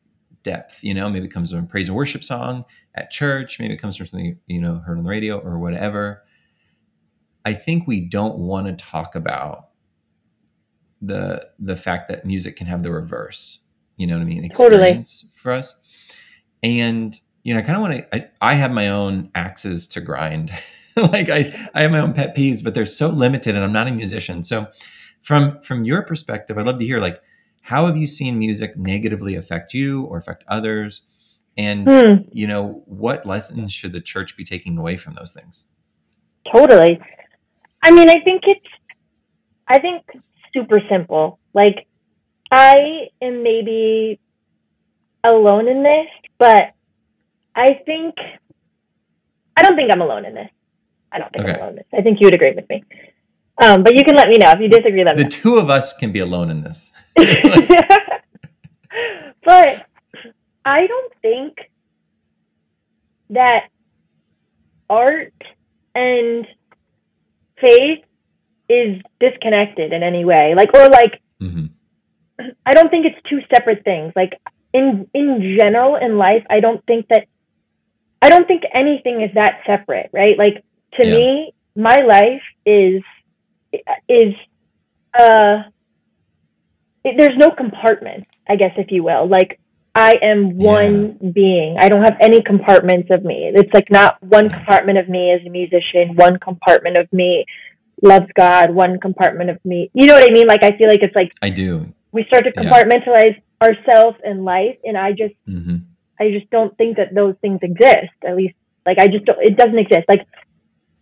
depth, 0.43 0.83
you 0.83 0.93
know, 0.93 1.09
maybe 1.09 1.25
it 1.25 1.31
comes 1.31 1.51
from 1.51 1.59
a 1.59 1.67
praise 1.67 1.87
and 1.87 1.95
worship 1.95 2.23
song 2.23 2.65
at 2.95 3.09
church, 3.09 3.59
maybe 3.59 3.73
it 3.73 3.77
comes 3.77 3.95
from 3.95 4.05
something, 4.05 4.37
you 4.47 4.61
know, 4.61 4.75
heard 4.75 4.97
on 4.97 5.03
the 5.03 5.09
radio 5.09 5.39
or 5.39 5.57
whatever. 5.57 6.23
I 7.45 7.53
think 7.53 7.87
we 7.87 8.01
don't 8.01 8.37
want 8.37 8.67
to 8.67 8.73
talk 8.73 9.15
about 9.15 9.69
the 11.01 11.49
the 11.59 11.75
fact 11.75 12.07
that 12.09 12.25
music 12.25 12.55
can 12.55 12.67
have 12.67 12.83
the 12.83 12.91
reverse, 12.91 13.59
you 13.97 14.07
know 14.07 14.15
what 14.15 14.21
I 14.21 14.25
mean, 14.25 14.45
experience 14.45 15.21
totally. 15.21 15.31
for 15.35 15.51
us. 15.51 15.75
And 16.61 17.19
you 17.43 17.53
know, 17.53 17.59
I 17.59 17.63
kind 17.63 17.75
of 17.75 17.81
want 17.81 17.93
to 17.93 18.15
I, 18.15 18.29
I 18.41 18.53
have 18.53 18.71
my 18.71 18.89
own 18.89 19.29
axes 19.35 19.87
to 19.89 20.01
grind. 20.01 20.51
like 21.11 21.29
I, 21.29 21.53
I 21.73 21.81
have 21.81 21.91
my 21.91 21.99
own 21.99 22.13
pet 22.13 22.35
peeves, 22.35 22.63
but 22.63 22.73
they're 22.73 22.85
so 22.85 23.09
limited 23.09 23.55
and 23.55 23.63
I'm 23.63 23.73
not 23.73 23.87
a 23.87 23.91
musician. 23.91 24.43
So 24.43 24.67
from 25.21 25.61
from 25.61 25.85
your 25.85 26.03
perspective, 26.03 26.57
I'd 26.57 26.65
love 26.65 26.79
to 26.79 26.85
hear 26.85 26.99
like 26.99 27.21
how 27.61 27.85
have 27.85 27.95
you 27.95 28.07
seen 28.07 28.37
music 28.37 28.77
negatively 28.77 29.35
affect 29.35 29.73
you 29.73 30.03
or 30.03 30.17
affect 30.17 30.43
others? 30.47 31.07
And 31.57 31.87
hmm. 31.87 32.13
you 32.31 32.47
know, 32.47 32.83
what 32.85 33.25
lessons 33.25 33.71
should 33.71 33.93
the 33.93 34.01
church 34.01 34.35
be 34.35 34.43
taking 34.43 34.77
away 34.77 34.97
from 34.97 35.15
those 35.15 35.33
things? 35.33 35.67
Totally. 36.51 36.99
I 37.81 37.91
mean, 37.91 38.09
I 38.09 38.19
think 38.23 38.43
it's 38.45 38.65
I 39.67 39.79
think 39.79 40.03
super 40.53 40.81
simple. 40.89 41.39
Like 41.53 41.87
I 42.51 43.07
am 43.21 43.43
maybe 43.43 44.19
alone 45.23 45.67
in 45.67 45.83
this, 45.83 46.07
but 46.37 46.73
I 47.55 47.79
think 47.85 48.15
I 49.55 49.61
don't 49.61 49.75
think 49.75 49.91
I'm 49.93 50.01
alone 50.01 50.25
in 50.25 50.33
this. 50.33 50.49
I 51.13 51.19
don't 51.19 51.31
think 51.31 51.45
okay. 51.45 51.53
I'm 51.53 51.59
alone 51.59 51.69
in 51.69 51.75
this. 51.77 51.85
I 51.93 52.01
think 52.01 52.19
you 52.19 52.27
would 52.27 52.35
agree 52.35 52.53
with 52.55 52.67
me. 52.69 52.83
Um, 53.61 53.83
but 53.83 53.95
you 53.95 54.03
can 54.03 54.15
let 54.15 54.29
me 54.29 54.37
know 54.37 54.49
if 54.51 54.59
you 54.59 54.67
disagree. 54.67 55.03
Let 55.03 55.17
the 55.17 55.25
two 55.25 55.57
of 55.57 55.69
us 55.69 55.93
can 55.93 56.11
be 56.11 56.17
alone 56.19 56.49
in 56.49 56.63
this. 56.63 56.91
but 57.15 57.27
I 60.65 60.87
don't 60.87 61.13
think 61.21 61.57
that 63.29 63.67
art 64.89 65.33
and 65.93 66.47
faith 67.61 68.03
is 68.69 68.99
disconnected 69.19 69.93
in 69.93 70.01
any 70.01 70.25
way. 70.25 70.55
Like, 70.55 70.73
or 70.73 70.89
like, 70.89 71.21
mm-hmm. 71.39 71.67
I 72.65 72.73
don't 72.73 72.89
think 72.89 73.05
it's 73.05 73.21
two 73.29 73.41
separate 73.53 73.83
things. 73.83 74.13
Like, 74.15 74.39
in 74.73 75.07
in 75.13 75.57
general 75.59 75.95
in 75.95 76.17
life, 76.17 76.43
I 76.49 76.59
don't 76.59 76.83
think 76.85 77.07
that 77.09 77.27
I 78.21 78.29
don't 78.29 78.47
think 78.47 78.63
anything 78.73 79.21
is 79.21 79.33
that 79.35 79.61
separate, 79.65 80.09
right? 80.11 80.37
Like 80.37 80.63
to 80.97 81.07
yeah. 81.07 81.15
me, 81.15 81.53
my 81.75 81.97
life 82.07 82.41
is 82.65 83.01
is 84.07 84.33
uh 85.19 85.63
it, 87.03 87.15
there's 87.17 87.37
no 87.37 87.51
compartment, 87.51 88.27
I 88.47 88.55
guess 88.55 88.71
if 88.77 88.91
you 88.91 89.03
will. 89.03 89.27
Like 89.27 89.59
I 89.95 90.13
am 90.21 90.57
one 90.57 91.17
yeah. 91.21 91.29
being. 91.31 91.77
I 91.79 91.89
don't 91.89 92.03
have 92.03 92.17
any 92.19 92.41
compartments 92.41 93.09
of 93.11 93.23
me. 93.23 93.51
It's 93.53 93.73
like 93.73 93.91
not 93.91 94.21
one 94.23 94.49
compartment 94.49 94.97
of 94.97 95.07
me 95.07 95.31
as 95.31 95.45
a 95.45 95.49
musician, 95.49 96.15
one 96.15 96.39
compartment 96.39 96.97
of 96.97 97.11
me 97.13 97.45
loves 98.01 98.27
God, 98.35 98.71
one 98.71 98.99
compartment 98.99 99.49
of 99.49 99.63
me. 99.63 99.91
You 99.93 100.07
know 100.07 100.13
what 100.13 100.29
I 100.29 100.33
mean? 100.33 100.47
Like 100.47 100.63
I 100.63 100.77
feel 100.77 100.87
like 100.87 101.01
it's 101.01 101.15
like 101.15 101.31
I 101.41 101.49
do. 101.49 101.93
We 102.11 102.25
start 102.25 102.43
to 102.45 102.51
compartmentalize 102.51 103.37
yeah. 103.37 103.67
ourselves 103.67 104.17
and 104.23 104.45
life, 104.45 104.77
and 104.83 104.97
I 104.97 105.11
just, 105.11 105.33
mm-hmm. 105.47 105.77
I 106.19 106.29
just 106.29 106.49
don't 106.51 106.75
think 106.77 106.97
that 106.97 107.15
those 107.15 107.35
things 107.41 107.59
exist. 107.63 108.13
At 108.27 108.35
least, 108.35 108.55
like 108.85 108.99
I 108.99 109.07
just 109.07 109.25
don't. 109.25 109.39
It 109.41 109.57
doesn't 109.57 109.77
exist. 109.77 110.05
Like 110.07 110.27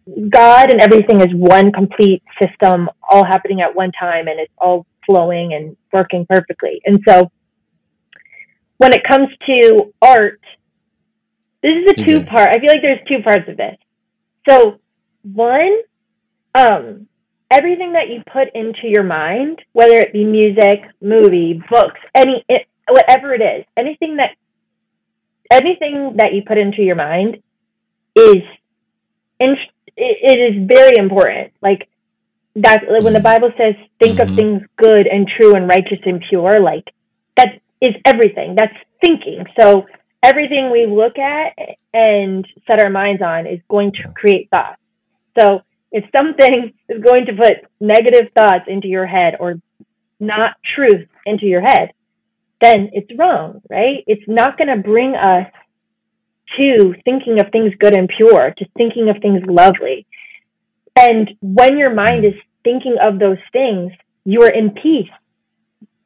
God 0.08 0.72
and 0.72 0.82
everything 0.82 1.22
is 1.22 1.28
one 1.34 1.72
complete 1.72 2.24
system, 2.42 2.90
all 3.10 3.26
happening 3.26 3.62
at 3.62 3.76
one 3.76 3.92
time, 4.00 4.28
and 4.28 4.40
it's 4.40 4.54
all 4.58 4.86
flowing 5.06 5.54
and 5.54 5.78
working 5.94 6.26
perfectly. 6.28 6.82
And 6.86 7.00
so, 7.08 7.32
when 8.78 8.94
it 8.94 9.02
comes 9.08 9.28
to 9.48 9.94
art, 10.02 10.42
this 11.62 11.72
is 11.72 11.92
a 11.92 12.06
two 12.06 12.26
part. 12.26 12.50
I 12.50 12.60
feel 12.60 12.70
like 12.70 12.82
there's 12.82 13.08
two 13.08 13.22
parts 13.24 13.48
of 13.48 13.58
this. 13.58 13.78
So, 14.50 14.80
one, 15.22 15.82
um, 16.56 17.08
everything 17.52 17.94
that 17.94 18.10
you 18.10 18.24
put 18.32 18.48
into 18.56 18.88
your 18.88 19.04
mind, 19.04 19.62
whether 19.74 20.00
it 20.00 20.14
be 20.14 20.26
music, 20.26 20.82
movie, 21.02 21.62
books, 21.70 22.00
any, 22.16 22.44
it, 22.50 22.68
whatever 22.90 23.34
it 23.34 23.42
is, 23.42 23.66
anything 23.78 24.18
that 24.18 24.32
anything 25.52 26.16
that 26.18 26.34
you 26.34 26.42
put 26.48 26.58
into 26.58 26.82
your 26.82 26.96
mind 26.96 27.38
is 28.16 28.42
it, 29.42 30.18
it 30.22 30.56
is 30.56 30.68
very 30.68 30.98
important. 30.98 31.54
Like 31.62 31.88
that 32.56 32.84
when 32.88 33.14
the 33.14 33.20
mm-hmm. 33.20 33.24
Bible 33.24 33.52
says 33.58 33.76
think 34.00 34.20
mm-hmm. 34.20 34.32
of 34.32 34.38
things 34.38 34.62
good 34.78 35.08
and 35.08 35.28
true 35.28 35.56
and 35.56 35.68
righteous 35.68 36.00
and 36.06 36.24
pure, 36.30 36.60
like 36.60 36.86
that 37.38 37.62
is 37.82 37.96
everything. 38.06 38.56
That's 38.58 38.76
thinking. 39.04 39.46
So 39.60 39.86
everything 40.24 40.72
we 40.72 40.86
look 40.86 41.18
at 41.18 41.58
and 41.94 42.46
set 42.68 42.80
our 42.80 42.90
minds 42.90 43.22
on 43.22 43.48
is 43.48 43.60
going 43.70 43.94
to 43.94 44.10
create 44.10 44.50
thoughts. 44.50 44.80
So 45.40 45.62
if 45.92 46.06
something 46.16 46.74
is 46.90 47.04
going 47.04 47.26
to 47.26 47.34
put 47.34 47.54
negative 47.80 48.30
thoughts 48.38 48.66
into 48.68 48.88
your 48.88 49.08
head 49.08 49.36
or 49.40 49.56
not 50.20 50.56
truth 50.76 51.08
into 51.26 51.46
your 51.46 51.62
head, 51.62 51.94
then 52.62 52.92
it's 52.94 53.10
wrong, 53.18 53.62
right? 53.70 54.04
It's 54.06 54.28
not 54.28 54.58
going 54.58 54.68
to 54.68 54.84
bring 54.84 55.16
us 55.16 55.48
to 56.58 56.94
thinking 57.06 57.40
of 57.40 57.52
things 57.52 57.74
good 57.80 57.96
and 57.96 58.10
pure, 58.10 58.54
to 58.58 58.66
thinking 58.78 59.10
of 59.10 59.22
things 59.22 59.42
lovely. 59.48 60.06
And 60.98 61.30
when 61.42 61.78
your 61.78 61.94
mind 61.94 62.26
is 62.26 62.34
thinking 62.64 62.98
of 63.02 63.20
those 63.20 63.38
things, 63.52 63.92
you 64.26 64.42
are 64.44 64.52
in 64.52 64.72
peace. 64.72 65.10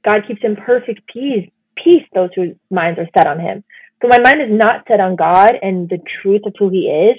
God 0.04 0.22
keeps 0.28 0.42
in 0.44 0.56
perfect 0.56 1.02
peace, 1.12 1.50
peace 1.76 2.04
those 2.14 2.30
whose 2.36 2.56
minds 2.70 3.00
are 3.00 3.10
set 3.18 3.28
on 3.28 3.40
Him. 3.40 3.64
So 4.02 4.08
my 4.08 4.20
mind 4.20 4.42
is 4.42 4.58
not 4.58 4.86
set 4.88 5.00
on 5.00 5.16
God 5.16 5.54
and 5.62 5.90
the 5.90 6.00
truth 6.22 6.42
of 6.46 6.54
who 6.58 6.70
He 6.70 6.88
is 6.88 7.18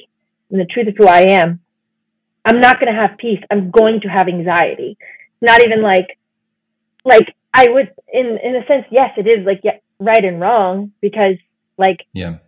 and 0.51 0.61
the 0.61 0.67
truth 0.67 0.89
of 0.89 0.95
who 0.97 1.07
I 1.07 1.23
am. 1.31 1.61
I'm 2.45 2.61
not 2.61 2.79
going 2.79 2.95
to 2.95 3.01
have 3.01 3.19
peace. 3.19 3.41
I'm 3.51 3.71
going 3.71 4.01
to 4.03 4.09
have 4.09 4.29
anxiety. 4.29 4.97
Not 5.43 5.65
even 5.65 5.83
like, 5.83 6.17
like 7.05 7.35
I 7.53 7.67
would, 7.69 7.91
in 8.13 8.39
in 8.43 8.57
a 8.57 8.67
sense, 8.67 8.85
yes, 8.91 9.11
it 9.17 9.27
is 9.27 9.45
like 9.45 9.61
yeah, 9.65 9.79
right 9.99 10.25
and 10.25 10.41
wrong 10.41 10.93
because 11.01 11.37
like 11.77 12.07
yeah, 12.13 12.39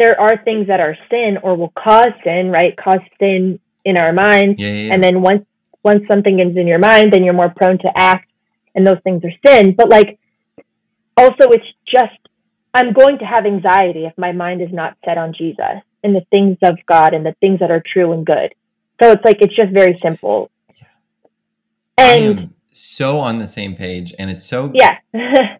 there 0.00 0.18
are 0.18 0.42
things 0.42 0.66
that 0.68 0.80
are 0.80 0.96
sin 1.10 1.36
or 1.42 1.56
will 1.56 1.72
cause 1.78 2.12
sin, 2.24 2.50
right? 2.50 2.74
Cause 2.76 3.00
sin 3.20 3.60
in 3.84 3.98
our 3.98 4.12
mind, 4.12 4.56
yeah, 4.58 4.68
yeah, 4.68 4.74
yeah. 4.74 4.94
and 4.94 5.04
then 5.04 5.20
once 5.20 5.44
once 5.84 6.02
something 6.08 6.40
is 6.40 6.56
in 6.56 6.66
your 6.66 6.78
mind, 6.78 7.12
then 7.12 7.22
you're 7.22 7.34
more 7.34 7.52
prone 7.54 7.78
to 7.78 7.90
act, 7.94 8.30
and 8.74 8.86
those 8.86 8.98
things 9.04 9.22
are 9.24 9.32
sin. 9.46 9.74
But 9.76 9.88
like, 9.90 10.18
also, 11.16 11.50
it's 11.50 11.66
just 11.86 12.18
I'm 12.72 12.92
going 12.92 13.18
to 13.18 13.24
have 13.24 13.44
anxiety 13.44 14.06
if 14.06 14.14
my 14.16 14.32
mind 14.32 14.62
is 14.62 14.72
not 14.72 14.96
set 15.04 15.18
on 15.18 15.34
Jesus 15.36 15.82
and 16.02 16.16
the 16.16 16.24
things 16.30 16.56
of 16.62 16.78
God 16.86 17.12
and 17.12 17.24
the 17.24 17.34
things 17.40 17.60
that 17.60 17.70
are 17.70 17.82
true 17.92 18.12
and 18.12 18.24
good. 18.24 18.54
So 19.02 19.12
it's 19.12 19.24
like 19.24 19.38
it's 19.40 19.54
just 19.54 19.72
very 19.72 19.98
simple. 20.02 20.50
And 21.98 22.54
so 22.70 23.18
on 23.18 23.38
the 23.38 23.48
same 23.48 23.76
page 23.76 24.14
and 24.18 24.30
it's 24.30 24.44
so 24.44 24.72
Yeah. 24.74 24.96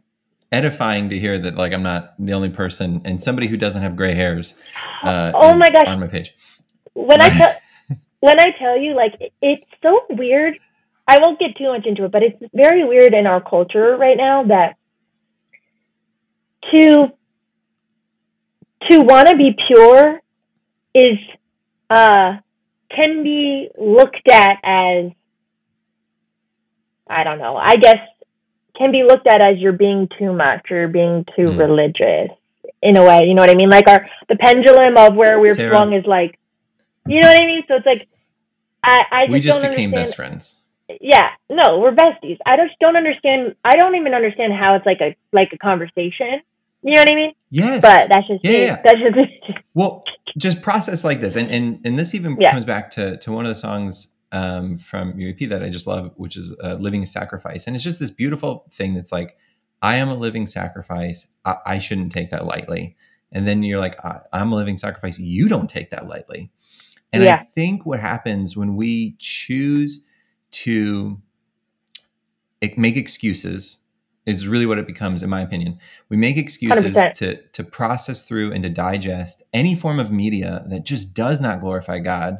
edifying 0.52 1.08
to 1.10 1.18
hear 1.18 1.38
that 1.38 1.54
like 1.54 1.72
I'm 1.72 1.82
not 1.82 2.14
the 2.18 2.32
only 2.32 2.50
person 2.50 3.02
and 3.04 3.22
somebody 3.22 3.46
who 3.46 3.56
doesn't 3.56 3.82
have 3.82 3.96
gray 3.96 4.14
hairs 4.14 4.58
uh, 5.02 5.32
oh 5.34 5.54
my 5.54 5.70
gosh. 5.70 5.86
on 5.86 6.00
my 6.00 6.08
page. 6.08 6.34
When 6.94 7.20
I 7.20 7.28
tell 7.28 7.54
when 8.20 8.40
I 8.40 8.46
tell 8.58 8.78
you 8.78 8.94
like 8.94 9.14
it's 9.40 9.64
so 9.82 10.00
weird. 10.10 10.58
I 11.08 11.18
won't 11.20 11.40
get 11.40 11.56
too 11.56 11.72
much 11.72 11.86
into 11.86 12.04
it, 12.04 12.12
but 12.12 12.22
it's 12.22 12.40
very 12.54 12.84
weird 12.84 13.14
in 13.14 13.26
our 13.26 13.40
culture 13.40 13.96
right 13.96 14.16
now 14.16 14.44
that 14.44 14.76
to 16.70 17.06
to 18.88 18.98
want 19.00 19.28
to 19.28 19.36
be 19.36 19.56
pure 19.66 20.20
is 20.94 21.18
uh 21.88 22.36
can 22.94 23.22
be 23.22 23.68
looked 23.78 24.28
at 24.30 24.58
as 24.62 25.12
I 27.08 27.24
don't 27.24 27.38
know. 27.38 27.56
I 27.56 27.76
guess 27.76 27.98
can 28.76 28.92
be 28.92 29.02
looked 29.06 29.26
at 29.26 29.42
as 29.42 29.58
you're 29.58 29.72
being 29.72 30.08
too 30.18 30.32
much 30.32 30.70
or 30.70 30.88
being 30.88 31.24
too 31.36 31.48
mm. 31.48 31.58
religious 31.58 32.36
in 32.82 32.96
a 32.96 33.04
way. 33.04 33.20
You 33.24 33.34
know 33.34 33.42
what 33.42 33.50
I 33.50 33.54
mean? 33.54 33.70
Like 33.70 33.88
our 33.88 34.06
the 34.28 34.36
pendulum 34.36 34.96
of 34.96 35.14
where 35.14 35.40
we're 35.40 35.54
Sarah. 35.54 35.74
swung 35.76 35.92
is 35.92 36.04
like, 36.06 36.38
you 37.06 37.20
know 37.20 37.28
what 37.28 37.42
I 37.42 37.46
mean? 37.46 37.62
So 37.68 37.76
it's 37.76 37.86
like 37.86 38.08
I 38.82 39.02
I 39.10 39.20
just 39.26 39.32
we 39.32 39.40
just 39.40 39.60
became 39.60 39.90
understand. 39.90 39.94
best 39.94 40.16
friends. 40.16 40.56
Yeah, 41.00 41.28
no, 41.48 41.78
we're 41.78 41.94
besties. 41.94 42.38
I 42.44 42.56
just 42.56 42.78
don't 42.80 42.96
understand. 42.96 43.54
I 43.64 43.76
don't 43.76 43.94
even 43.94 44.12
understand 44.12 44.52
how 44.52 44.74
it's 44.74 44.86
like 44.86 45.00
a 45.00 45.14
like 45.32 45.52
a 45.52 45.58
conversation 45.58 46.42
you 46.82 46.94
know 46.94 47.00
what 47.00 47.12
I 47.12 47.14
mean? 47.14 47.32
Yes. 47.50 47.82
But 47.82 48.08
that's 48.08 48.26
just 48.26 48.44
yeah, 48.44 48.50
yeah. 48.50 48.82
That's 48.82 48.98
just 48.98 49.58
well, 49.74 50.04
just 50.38 50.62
process 50.62 51.04
like 51.04 51.20
this, 51.20 51.36
and 51.36 51.50
and 51.50 51.80
and 51.84 51.98
this 51.98 52.14
even 52.14 52.38
yeah. 52.40 52.52
comes 52.52 52.64
back 52.64 52.90
to 52.92 53.18
to 53.18 53.32
one 53.32 53.44
of 53.44 53.50
the 53.50 53.54
songs 53.54 54.14
um, 54.32 54.76
from 54.76 55.18
your 55.18 55.30
EP 55.30 55.48
that 55.48 55.62
I 55.62 55.68
just 55.68 55.86
love, 55.86 56.12
which 56.16 56.36
is 56.36 56.54
uh, 56.62 56.74
"Living 56.74 57.04
Sacrifice," 57.06 57.66
and 57.66 57.74
it's 57.74 57.84
just 57.84 58.00
this 58.00 58.10
beautiful 58.10 58.66
thing 58.70 58.94
that's 58.94 59.12
like, 59.12 59.36
I 59.82 59.96
am 59.96 60.08
a 60.08 60.14
living 60.14 60.46
sacrifice. 60.46 61.28
I, 61.44 61.56
I 61.66 61.78
shouldn't 61.78 62.12
take 62.12 62.30
that 62.30 62.44
lightly. 62.44 62.96
And 63.32 63.46
then 63.46 63.62
you're 63.62 63.78
like, 63.78 64.02
I, 64.04 64.20
am 64.32 64.52
a 64.52 64.56
living 64.56 64.76
sacrifice. 64.76 65.18
You 65.18 65.48
don't 65.48 65.70
take 65.70 65.90
that 65.90 66.08
lightly. 66.08 66.50
And 67.12 67.22
yeah. 67.22 67.36
I 67.36 67.44
think 67.44 67.86
what 67.86 68.00
happens 68.00 68.56
when 68.56 68.76
we 68.76 69.16
choose 69.18 70.04
to 70.52 71.20
make 72.76 72.96
excuses 72.96 73.78
is 74.26 74.46
really 74.46 74.66
what 74.66 74.78
it 74.78 74.86
becomes, 74.86 75.22
in 75.22 75.30
my 75.30 75.40
opinion. 75.40 75.78
We 76.08 76.16
make 76.16 76.36
excuses 76.36 76.94
100%. 76.94 77.14
to 77.14 77.36
to 77.36 77.64
process 77.64 78.22
through 78.22 78.52
and 78.52 78.62
to 78.62 78.68
digest 78.68 79.42
any 79.52 79.74
form 79.74 79.98
of 79.98 80.12
media 80.12 80.64
that 80.68 80.84
just 80.84 81.14
does 81.14 81.40
not 81.40 81.60
glorify 81.60 81.98
God. 81.98 82.38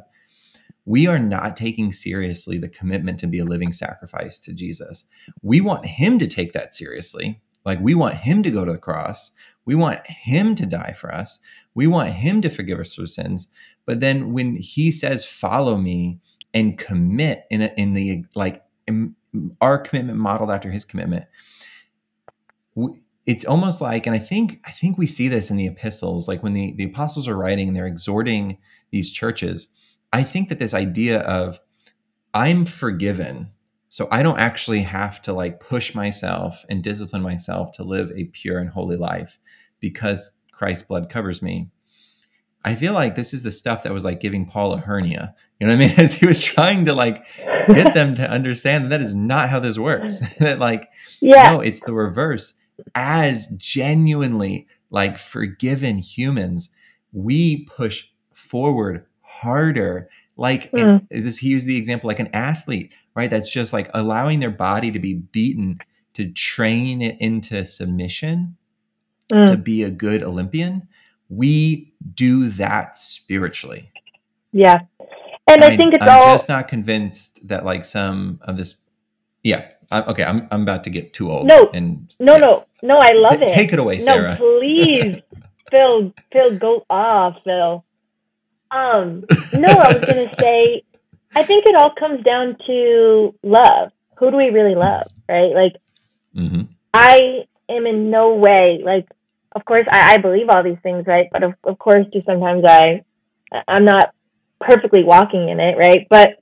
We 0.85 1.07
are 1.07 1.19
not 1.19 1.57
taking 1.57 1.93
seriously 1.93 2.59
the 2.59 2.69
commitment 2.69 3.19
to 3.21 3.27
be 3.27 3.38
a 3.38 3.45
living 3.45 3.73
sacrifice 3.73 4.38
to 4.40 4.53
Jesus. 4.53 5.05
We 5.43 5.61
want 5.61 5.87
Him 5.87 6.19
to 6.19 6.27
take 6.27 6.53
that 6.53 6.75
seriously. 6.75 7.40
Like 7.64 7.81
we 7.81 7.95
want 7.95 8.14
Him 8.14 8.43
to 8.43 8.51
go 8.51 8.64
to 8.64 8.73
the 8.73 8.79
cross. 8.79 9.31
We 9.64 9.75
want 9.75 10.07
Him 10.07 10.55
to 10.57 10.66
die 10.66 10.95
for 10.99 11.14
us. 11.14 11.38
We 11.75 11.87
want 11.87 12.11
Him 12.11 12.40
to 12.43 12.51
forgive 12.51 12.81
us 12.81 12.95
for 12.95 13.07
sins. 13.07 13.49
But 13.87 14.01
then 14.01 14.33
when 14.33 14.57
He 14.57 14.90
says, 14.90 15.25
"Follow 15.25 15.77
me," 15.77 16.21
and 16.55 16.79
commit 16.79 17.45
in 17.51 17.62
a, 17.62 17.73
in 17.77 17.95
the 17.95 18.25
like 18.35 18.64
in 18.87 19.14
our 19.61 19.79
commitment 19.79 20.19
modeled 20.19 20.51
after 20.51 20.71
His 20.71 20.85
commitment, 20.85 21.27
it's 23.27 23.45
almost 23.45 23.81
like 23.81 24.07
and 24.07 24.16
i 24.16 24.19
think 24.19 24.61
i 24.64 24.71
think 24.71 24.97
we 24.97 25.07
see 25.07 25.29
this 25.29 25.51
in 25.51 25.57
the 25.57 25.66
epistles 25.66 26.27
like 26.27 26.43
when 26.43 26.53
the, 26.53 26.73
the 26.77 26.85
apostles 26.85 27.29
are 27.29 27.37
writing 27.37 27.69
and 27.69 27.77
they're 27.77 27.87
exhorting 27.87 28.59
these 28.90 29.11
churches 29.11 29.69
i 30.12 30.23
think 30.23 30.49
that 30.49 30.59
this 30.59 30.75
idea 30.75 31.20
of 31.20 31.61
i'm 32.35 32.64
forgiven 32.64 33.51
so 33.88 34.09
i 34.11 34.23
don't 34.23 34.38
actually 34.38 34.83
have 34.83 35.20
to 35.20 35.33
like 35.33 35.61
push 35.61 35.94
myself 35.94 36.64
and 36.68 36.83
discipline 36.83 37.23
myself 37.23 37.70
to 37.73 37.85
live 37.85 38.11
a 38.14 38.25
pure 38.25 38.59
and 38.59 38.70
holy 38.70 38.96
life 38.96 39.38
because 39.81 40.33
christ's 40.53 40.87
blood 40.87 41.09
covers 41.09 41.42
me 41.42 41.70
i 42.64 42.75
feel 42.75 42.92
like 42.92 43.14
this 43.14 43.33
is 43.35 43.42
the 43.42 43.51
stuff 43.51 43.83
that 43.83 43.92
was 43.92 44.05
like 44.05 44.20
giving 44.20 44.46
paul 44.46 44.73
a 44.73 44.79
hernia. 44.79 45.35
You 45.59 45.66
know 45.66 45.77
what 45.77 45.83
i 45.83 45.88
mean? 45.88 45.94
As 45.99 46.14
he 46.14 46.27
was 46.27 46.42
trying 46.42 46.87
to 46.87 46.94
like 46.94 47.27
get 47.68 47.94
them 47.94 48.14
to 48.14 48.29
understand 48.29 48.85
that 48.85 48.88
that 48.90 49.03
is 49.03 49.14
not 49.14 49.51
how 49.51 49.61
this 49.61 49.79
works. 49.79 50.20
That 50.38 50.59
like 50.59 50.90
yeah. 51.20 51.51
no 51.51 51.61
it's 51.61 51.81
the 51.81 51.92
reverse. 51.92 52.55
As 52.94 53.49
genuinely 53.59 54.66
like 54.90 55.18
forgiven 55.18 55.99
humans, 55.99 56.70
we 57.12 57.64
push 57.64 58.09
forward 58.33 59.07
harder. 59.31 60.09
Like 60.37 60.71
mm. 60.73 61.07
this, 61.11 61.38
he 61.38 61.49
used 61.49 61.66
the 61.66 61.77
example 61.77 62.09
like 62.09 62.21
an 62.21 62.31
athlete, 62.33 62.93
right? 63.14 63.31
That's 63.31 63.51
just 63.51 63.73
like 63.73 63.90
allowing 63.95 64.40
their 64.40 64.51
body 64.51 64.90
to 64.90 64.99
be 64.99 65.14
beaten 65.14 65.79
to 66.14 66.31
train 66.31 67.03
it 67.03 67.16
into 67.21 67.64
submission 67.64 68.57
mm. 69.31 69.47
to 69.47 69.57
be 69.57 69.83
a 69.83 69.90
good 69.90 70.23
Olympian. 70.23 70.88
We 71.29 71.93
do 72.14 72.49
that 72.51 72.99
spiritually. 72.99 73.90
Yeah. 74.53 74.81
And 75.47 75.64
I, 75.64 75.69
I 75.69 75.77
think 75.77 75.95
it's 75.95 76.03
I'm 76.03 76.09
all 76.09 76.35
just 76.35 76.49
not 76.49 76.69
convinced 76.69 77.47
that 77.49 77.64
like 77.64 77.85
some 77.85 78.40
of 78.43 78.57
this 78.57 78.77
yeah 79.43 79.71
I, 79.90 80.03
okay, 80.03 80.23
I'm 80.23 80.47
I'm 80.51 80.62
about 80.62 80.85
to 80.85 80.90
get 80.90 81.12
too 81.12 81.31
old. 81.31 81.47
No, 81.47 81.69
and 81.75 82.14
no, 82.21 82.35
yeah. 82.35 82.38
no, 82.38 82.66
no. 82.83 82.99
I 83.03 83.12
love 83.14 83.38
T- 83.38 83.45
it. 83.45 83.49
Take 83.49 83.73
it 83.73 83.79
away, 83.79 83.99
Sarah. 83.99 84.38
No, 84.38 84.59
please, 84.59 85.16
Phil. 85.71 86.12
Phil, 86.33 86.59
go 86.59 86.87
off, 86.88 87.38
Phil. 87.45 87.85
Um, 88.71 89.25
no, 89.53 89.69
I 89.69 89.95
was 89.95 90.05
gonna 90.07 90.37
say. 90.41 90.83
I 91.35 91.45
think 91.45 91.65
it 91.67 91.77
all 91.77 91.93
comes 91.97 92.25
down 92.25 92.57
to 92.67 93.35
love. 93.43 93.93
Who 94.19 94.31
do 94.31 94.37
we 94.37 94.51
really 94.51 94.75
love, 94.75 95.07
right? 95.29 95.55
Like, 95.55 95.77
mm-hmm. 96.37 96.63
I 96.93 97.45
am 97.69 97.87
in 97.87 98.11
no 98.11 98.35
way 98.35 98.81
like. 98.85 99.07
Of 99.53 99.65
course, 99.65 99.87
I, 99.91 100.15
I 100.15 100.19
believe 100.19 100.49
all 100.49 100.63
these 100.63 100.79
things, 100.81 101.09
right? 101.09 101.27
But 101.33 101.43
of, 101.43 101.55
of 101.65 101.77
course, 101.77 102.07
just 102.13 102.25
sometimes 102.25 102.65
I, 102.65 103.03
I'm 103.67 103.85
not 103.85 104.15
perfectly 104.61 105.03
walking 105.03 105.49
in 105.49 105.59
it, 105.59 105.77
right? 105.77 106.07
But 106.09 106.41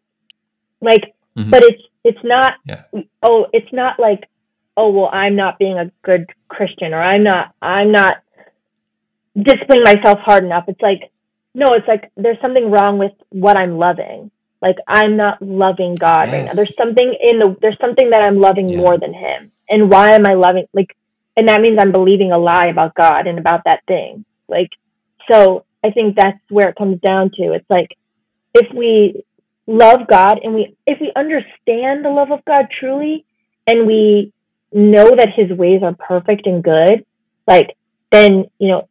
like, 0.83 1.15
mm-hmm. 1.35 1.49
but 1.49 1.65
it's 1.65 1.83
it's 2.09 2.25
not, 2.25 2.55
yeah. 2.65 2.85
oh, 3.23 3.47
it's 3.53 3.73
not 3.73 4.01
like, 4.01 4.29
oh, 4.77 4.91
well, 4.91 5.11
I'm 5.13 5.37
not 5.37 5.59
being 5.59 5.79
a 5.79 5.91
good 6.03 6.27
Christian 6.49 6.95
or 6.95 7.03
I'm 7.03 7.23
not, 7.23 7.55
I'm 7.61 7.93
not 7.93 8.23
disciplining 9.37 9.85
myself 9.85 10.19
hard 10.21 10.45
enough. 10.45 10.65
It's 10.69 10.81
like, 10.81 11.11
no, 11.59 11.73
it's 11.73 11.89
like 11.89 12.13
there's 12.17 12.41
something 12.41 12.71
wrong 12.71 12.99
with 12.99 13.13
what 13.31 13.57
I'm 13.57 13.79
loving. 13.79 14.31
Like 14.63 14.77
I'm 14.87 15.17
not 15.17 15.43
loving 15.43 15.97
God 15.99 16.29
yes. 16.29 16.33
right 16.33 16.45
now. 16.47 16.53
There's 16.55 16.77
something 16.77 17.15
in 17.21 17.41
the, 17.41 17.57
there's 17.61 17.79
something 17.81 18.11
that 18.11 18.23
I'm 18.23 18.41
loving 18.41 18.69
yeah. 18.69 18.79
more 18.79 18.97
than 18.97 19.13
Him. 19.13 19.51
And 19.69 19.91
why 19.91 20.15
am 20.15 20.25
I 20.25 20.35
loving, 20.35 20.67
like, 20.73 20.97
and 21.37 21.49
that 21.49 21.61
means 21.61 21.79
I'm 21.81 21.93
believing 21.93 22.31
a 22.33 22.39
lie 22.39 22.69
about 22.71 22.95
God 22.95 23.27
and 23.27 23.39
about 23.39 23.63
that 23.65 23.81
thing. 23.87 24.25
Like, 24.49 24.71
so 25.31 25.65
I 25.85 25.91
think 25.91 26.17
that's 26.17 26.39
where 26.49 26.69
it 26.69 26.77
comes 26.77 27.01
down 27.01 27.31
to. 27.39 27.53
It's 27.53 27.69
like, 27.69 27.91
if 28.55 28.73
we 28.75 29.25
love 29.67 30.07
God 30.09 30.39
and 30.43 30.55
we 30.55 30.77
if 30.87 30.99
we 31.01 31.13
understand 31.15 32.05
the 32.05 32.09
love 32.11 32.31
of 32.31 32.45
God 32.47 32.67
truly 32.81 33.27
and 33.67 33.87
we 33.87 34.33
know 34.73 35.11
that 35.15 35.29
his 35.37 35.51
ways 35.57 35.83
are 35.83 35.95
perfect 35.95 36.47
and 36.47 36.63
good, 36.63 37.05
like 37.47 37.77
then, 38.13 38.47
you 38.59 38.69
know, 38.69 38.89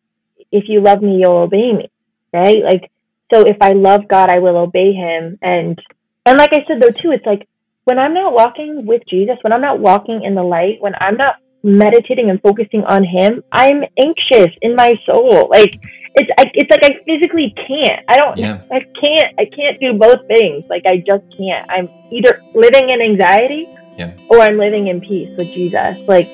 if 0.52 0.66
you 0.68 0.82
love 0.82 1.02
me, 1.02 1.20
you'll 1.22 1.38
obey 1.38 1.72
me. 1.74 1.90
Right? 2.34 2.64
Like 2.64 2.92
so 3.34 3.42
if 3.42 3.58
I 3.62 3.74
love 3.74 4.08
God, 4.08 4.30
I 4.30 4.40
will 4.40 4.58
obey 4.58 4.94
him 4.94 5.38
and 5.42 5.80
and 6.26 6.38
like 6.38 6.52
I 6.54 6.66
said 6.68 6.82
though 6.82 6.96
too, 7.02 7.12
it's 7.12 7.26
like 7.26 7.48
when 7.86 8.00
I'm 8.00 8.14
not 8.14 8.34
walking 8.34 8.86
with 8.86 9.02
Jesus, 9.10 9.38
when 9.42 9.54
I'm 9.54 9.62
not 9.62 9.80
walking 9.80 10.24
in 10.24 10.36
the 10.36 10.44
light, 10.44 10.82
when 10.82 10.94
I'm 11.00 11.16
not 11.16 11.36
meditating 11.64 12.30
and 12.30 12.42
focusing 12.42 12.84
on 12.84 13.04
him, 13.04 13.44
I'm 13.52 13.84
anxious 13.98 14.52
in 14.62 14.76
my 14.76 14.92
soul. 15.10 15.48
Like 15.50 15.80
it's 16.16 16.30
I, 16.38 16.52
it's 16.54 16.70
like 16.72 16.84
I 16.84 17.00
physically 17.06 17.54
can't. 17.56 18.04
I 18.08 18.18
don't. 18.18 18.38
Yeah. 18.38 18.62
I 18.72 18.80
can't. 18.80 19.40
I 19.40 19.46
can't 19.46 19.80
do 19.80 19.94
both 19.94 20.26
things. 20.28 20.66
Like 20.70 20.84
I 20.88 20.98
just 20.98 21.24
can't. 21.38 21.70
I'm 21.70 21.90
either 22.12 22.42
living 22.56 22.90
in 22.90 23.02
anxiety, 23.02 23.68
yeah. 23.98 24.18
or 24.30 24.42
I'm 24.42 24.58
living 24.58 24.88
in 24.88 25.00
peace 25.02 25.30
with 25.38 25.48
Jesus. 25.54 25.96
Like 26.08 26.28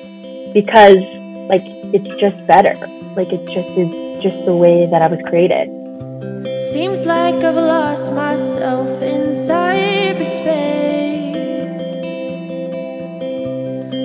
because 0.54 0.98
like 1.52 1.64
it's 1.92 2.10
just 2.18 2.38
better. 2.48 2.74
Like 3.14 3.28
it 3.30 3.44
just 3.52 3.70
is 3.76 3.90
just 4.22 4.38
the 4.46 4.56
way 4.56 4.88
that 4.90 5.02
I 5.02 5.08
was 5.08 5.20
created. 5.28 5.83
Seems 6.72 7.06
like 7.06 7.42
I've 7.44 7.56
lost 7.56 8.12
myself 8.12 9.02
in 9.02 9.32
cyberspace. 9.32 10.52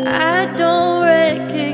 I 0.07 0.45
don't 0.55 1.03
recognize. 1.03 1.68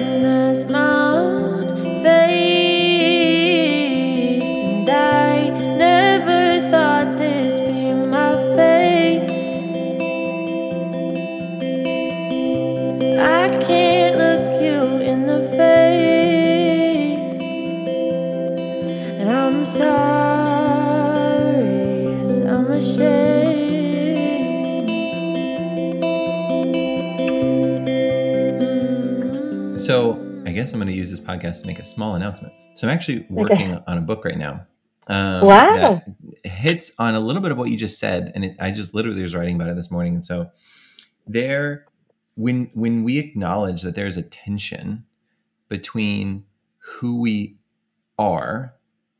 Use 31.10 31.20
this 31.20 31.28
podcast 31.28 31.62
to 31.62 31.68
make 31.68 31.80
a 31.80 31.86
small 31.86 32.15
announcement. 32.15 32.54
So 32.76 32.88
I'm 32.88 32.94
actually 32.94 33.26
working 33.30 33.74
okay. 33.74 33.84
on 33.88 33.98
a 33.98 34.02
book 34.02 34.26
right 34.26 34.38
now. 34.38 34.65
Um, 35.08 35.46
wow. 35.46 36.02
hits 36.44 36.91
on 36.98 37.13
a 37.13 37.20
little 37.20 37.41
bit 37.41 37.52
of 37.52 37.58
what 37.58 37.70
you 37.70 37.78
just 37.78 38.00
said, 38.00 38.32
and 38.34 38.44
it, 38.44 38.58
I 38.60 38.72
just 38.72 38.96
literally 38.96 39.22
was 39.22 39.36
writing 39.36 39.56
about 39.56 39.70
it 39.70 39.76
this 39.76 39.91
morning. 39.91 40.15
And 40.15 40.26
so 40.26 40.50
there, 41.28 41.86
when 42.36 42.72
when 42.74 43.04
we 43.04 43.20
acknowledge 43.20 43.84
that 43.84 43.94
there's 43.94 44.18
a 44.18 44.24
tension 44.24 45.06
between 45.70 46.44
who 46.80 47.20
we 47.22 47.58
are 48.18 48.74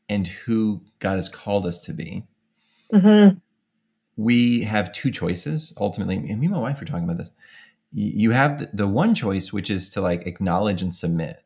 and 0.08 0.26
who 0.26 0.82
God 0.98 1.14
has 1.14 1.28
called 1.28 1.66
us 1.66 1.80
to 1.84 1.92
be, 1.92 2.24
mm-hmm. 2.92 3.38
we 4.16 4.62
have 4.62 4.92
two 4.92 5.12
choices. 5.12 5.72
Ultimately, 5.78 6.18
me 6.18 6.32
and 6.32 6.50
my 6.50 6.58
wife 6.58 6.80
were 6.80 6.86
talking 6.86 7.04
about 7.04 7.18
this. 7.18 7.30
You 7.92 8.32
have 8.32 8.76
the 8.76 8.88
one 8.88 9.14
choice, 9.14 9.52
which 9.52 9.70
is 9.70 9.88
to 9.90 10.00
like 10.00 10.26
acknowledge 10.26 10.82
and 10.82 10.92
submit 10.92 11.36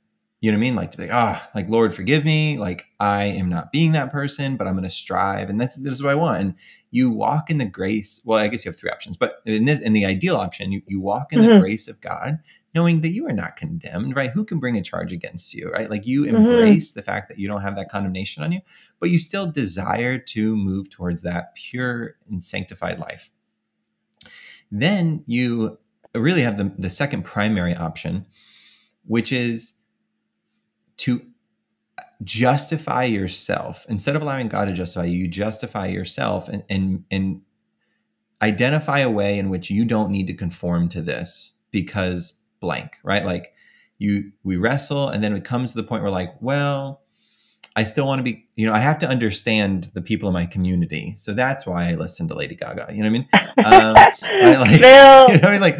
you 0.41 0.51
know 0.51 0.57
what 0.57 0.61
I 0.61 0.63
mean? 0.63 0.75
Like 0.75 0.91
to 0.93 0.97
be 0.97 1.03
like, 1.05 1.13
ah, 1.13 1.43
oh, 1.45 1.51
like 1.55 1.69
Lord, 1.69 1.95
forgive 1.95 2.25
me. 2.25 2.57
Like 2.59 2.87
I 2.99 3.25
am 3.25 3.51
not 3.51 3.73
being 3.73 3.93
that 3.93 4.11
person, 4.11 4.57
but 4.57 4.67
I'm 4.67 4.73
going 4.73 4.85
to 4.85 4.91
strive, 4.91 5.51
and 5.51 5.61
that's 5.61 5.77
this 5.77 5.95
is 5.95 6.03
what 6.03 6.13
I 6.13 6.15
want. 6.15 6.41
And 6.41 6.55
you 6.91 7.11
walk 7.11 7.51
in 7.51 7.59
the 7.59 7.67
grace. 7.67 8.23
Well, 8.25 8.39
I 8.39 8.49
guess 8.49 8.65
you 8.65 8.71
have 8.71 8.79
three 8.79 8.91
options, 8.91 9.19
but 9.19 9.43
in 9.45 9.67
this, 9.67 9.81
in 9.81 9.93
the 9.93 10.07
ideal 10.07 10.37
option, 10.37 10.73
you, 10.73 10.81
you 10.87 10.99
walk 10.99 11.33
in 11.33 11.41
mm-hmm. 11.41 11.55
the 11.55 11.61
grace 11.61 11.89
of 11.89 12.01
God, 12.01 12.39
knowing 12.75 13.03
that 13.03 13.11
you 13.11 13.29
are 13.29 13.35
not 13.35 13.57
condemned. 13.57 14.17
Right? 14.17 14.31
Who 14.31 14.47
can 14.47 14.61
bring 14.61 14.79
a 14.79 14.83
charge 14.83 15.13
against 15.13 15.53
you? 15.53 15.71
Right? 15.71 15.91
Like 15.91 16.07
you 16.07 16.23
mm-hmm. 16.23 16.37
embrace 16.37 16.91
mm-hmm. 16.91 17.01
the 17.01 17.05
fact 17.05 17.29
that 17.29 17.39
you 17.39 17.47
don't 17.47 17.61
have 17.61 17.77
that 17.77 17.91
condemnation 17.91 18.43
on 18.43 18.51
you, 18.51 18.61
but 18.99 19.11
you 19.11 19.19
still 19.19 19.51
desire 19.51 20.17
to 20.17 20.57
move 20.57 20.89
towards 20.89 21.21
that 21.21 21.55
pure 21.55 22.17
and 22.31 22.43
sanctified 22.43 22.99
life. 22.99 23.31
Then 24.73 25.23
you 25.27 25.79
really 26.15 26.43
have 26.43 26.57
the 26.57 26.73
the 26.79 26.89
second 26.89 27.25
primary 27.25 27.77
option, 27.77 28.25
which 29.05 29.33
is 29.33 29.75
to 31.01 31.23
justify 32.23 33.05
yourself 33.05 33.87
instead 33.89 34.15
of 34.15 34.23
allowing 34.23 34.49
God 34.49 34.67
to 34.67 34.73
justify 34.73 35.07
you, 35.07 35.21
you 35.21 35.29
justify 35.29 35.87
yourself 35.87 36.49
and 36.49 36.63
and 36.69 37.05
and 37.11 37.43
identify 38.43 39.01
a 39.01 39.11
way 39.11 39.39
in 39.39 39.51
which 39.51 39.71
you 39.71 39.85
don't 39.85 40.11
need 40.11 40.27
to 40.27 40.35
conform 40.35 40.89
to 40.91 41.03
this 41.03 41.53
because 41.71 42.39
blank, 42.61 42.97
right? 43.03 43.25
Like 43.25 43.55
you 43.99 44.33
we 44.45 44.57
wrestle 44.57 45.09
and 45.09 45.23
then 45.23 45.35
it 45.35 45.45
comes 45.45 45.73
to 45.73 45.77
the 45.77 45.87
point 45.87 46.03
where 46.03 46.11
like, 46.11 46.35
well, 46.41 47.03
I 47.77 47.85
still 47.85 48.07
want 48.07 48.19
to 48.19 48.23
be, 48.23 48.49
you 48.57 48.67
know, 48.67 48.73
I 48.73 48.81
have 48.81 48.99
to 48.99 49.09
understand 49.09 49.91
the 49.95 50.03
people 50.03 50.29
in 50.29 50.33
my 50.35 50.47
community. 50.47 51.15
So 51.17 51.33
that's 51.33 51.67
why 51.67 51.89
I 51.89 51.95
listen 51.95 52.27
to 52.29 52.35
Lady 52.35 52.57
Gaga. 52.57 52.89
You 52.91 53.03
know 53.03 53.11
what 53.11 53.17
I 53.17 53.19
mean? 53.19 53.29
Um, 53.61 53.95
I 53.95 54.57
like, 54.57 54.71
you 54.73 54.81
know 54.81 55.25
what 55.27 55.45
I 55.45 55.53
mean? 55.53 55.61
Like, 55.61 55.79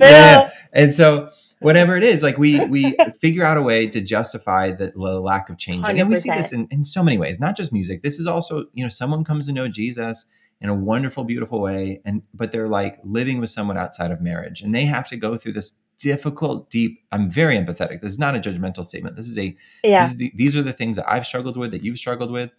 yeah. 0.00 0.50
And 0.72 0.94
so 0.94 1.30
whatever 1.60 1.96
it 1.96 2.02
is 2.02 2.22
like 2.22 2.38
we 2.38 2.64
we 2.66 2.96
figure 3.20 3.44
out 3.44 3.56
a 3.56 3.62
way 3.62 3.86
to 3.86 4.00
justify 4.00 4.70
the, 4.70 4.92
lack 4.96 5.48
of 5.50 5.58
changing. 5.58 5.96
100%. 5.96 6.00
and 6.00 6.10
we 6.10 6.16
see 6.16 6.30
this 6.30 6.52
in, 6.52 6.68
in 6.70 6.84
so 6.84 7.02
many 7.02 7.18
ways 7.18 7.40
not 7.40 7.56
just 7.56 7.72
music. 7.72 8.02
This 8.02 8.18
is 8.18 8.26
also 8.26 8.66
you 8.74 8.82
know 8.82 8.88
someone 8.88 9.24
comes 9.24 9.46
to 9.46 9.52
know 9.52 9.68
jesus 9.68 10.26
in 10.60 10.68
a 10.68 10.74
wonderful 10.74 11.24
beautiful 11.24 11.60
way 11.60 12.00
and 12.04 12.22
but 12.34 12.52
they're 12.52 12.68
like 12.68 12.98
living 13.04 13.40
with 13.40 13.50
someone 13.50 13.76
outside 13.76 14.10
of 14.10 14.20
marriage 14.20 14.60
and 14.60 14.74
they 14.74 14.84
have 14.84 15.08
to 15.08 15.16
go 15.16 15.36
through 15.36 15.52
this 15.52 15.72
difficult 15.98 16.70
deep 16.70 17.00
i'm 17.12 17.28
very 17.28 17.56
empathetic. 17.56 18.00
This 18.00 18.12
is 18.12 18.18
not 18.18 18.36
a 18.36 18.38
judgmental 18.38 18.84
statement. 18.84 19.16
This 19.16 19.28
is 19.28 19.38
a 19.38 19.56
yeah. 19.82 20.02
This 20.02 20.12
is 20.12 20.16
the, 20.18 20.32
these 20.34 20.56
are 20.56 20.62
the 20.62 20.72
things 20.72 20.96
that 20.96 21.10
i've 21.10 21.26
struggled 21.26 21.56
with 21.56 21.72
that 21.72 21.82
you've 21.82 21.98
struggled 21.98 22.30
with. 22.30 22.50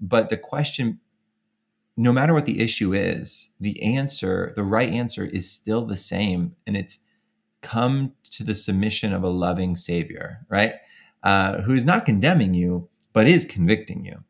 But 0.00 0.28
the 0.28 0.36
question 0.36 1.00
no 1.96 2.12
matter 2.12 2.34
what 2.34 2.44
the 2.44 2.60
issue 2.60 2.92
is 2.92 3.52
the 3.60 3.82
answer 3.82 4.52
the 4.54 4.62
right 4.62 4.90
answer 4.90 5.24
is 5.24 5.50
still 5.50 5.86
the 5.86 5.96
same 5.96 6.54
and 6.66 6.76
it's 6.76 6.98
come 7.62 8.12
to 8.30 8.44
the 8.44 8.54
submission 8.54 9.12
of 9.12 9.22
a 9.22 9.28
loving 9.28 9.76
Savior, 9.76 10.46
right? 10.48 10.74
Uh, 11.22 11.62
who 11.62 11.74
is 11.74 11.84
not 11.84 12.04
condemning 12.04 12.54
you, 12.54 12.88
but 13.12 13.26
is 13.26 13.44
convicting 13.44 14.04
you. 14.04 14.22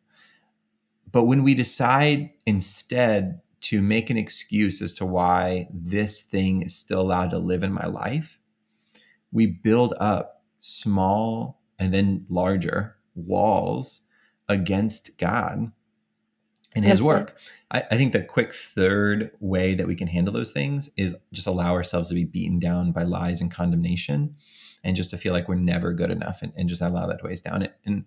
But 1.13 1.25
when 1.25 1.43
we 1.43 1.55
decide 1.55 2.31
instead 2.47 3.41
to 3.63 3.83
make 3.83 4.11
an 4.11 4.17
excuse 4.17 4.81
as 4.83 4.95
to 4.95 5.07
why 5.07 5.69
this 5.73 6.23
thing 6.23 6.63
is 6.63 6.77
still 6.77 7.01
allowed 7.01 7.31
to 7.31 7.39
live 7.39 7.63
in 7.63 7.73
my 7.73 7.87
life, 7.87 8.39
we 9.33 9.47
build 9.47 9.95
up 9.99 10.45
small 10.61 11.61
and 11.79 11.93
then 11.93 12.27
larger 12.29 12.97
walls 13.15 14.03
against 14.49 15.19
God 15.19 15.73
and 16.77 16.85
his 16.85 17.03
work. 17.03 17.37
I, 17.71 17.83
I, 17.91 17.97
think 17.97 18.13
the 18.13 18.23
quick 18.23 18.53
third 18.53 19.31
way 19.41 19.75
that 19.75 19.87
we 19.87 19.97
can 19.97 20.07
handle 20.07 20.33
those 20.33 20.53
things 20.53 20.91
is 20.97 21.17
just 21.33 21.47
allow 21.47 21.73
ourselves 21.73 22.11
to 22.11 22.15
be 22.15 22.25
beaten 22.25 22.59
down 22.59 22.93
by 22.93 23.03
lies 23.03 23.41
and 23.41 23.51
condemnation 23.51 24.37
and 24.85 24.95
just 24.95 25.11
to 25.11 25.19
feel 25.19 25.33
like 25.33 25.49
we're 25.49 25.57
never 25.57 25.93
good 25.93 26.11
enough 26.11 26.43
and, 26.43 26.53
and 26.57 26.69
just 26.69 26.83
allow 26.83 27.07
that 27.07 27.19
to 27.19 27.25
weigh 27.25 27.33
us 27.33 27.41
down. 27.41 27.67
And 27.85 28.05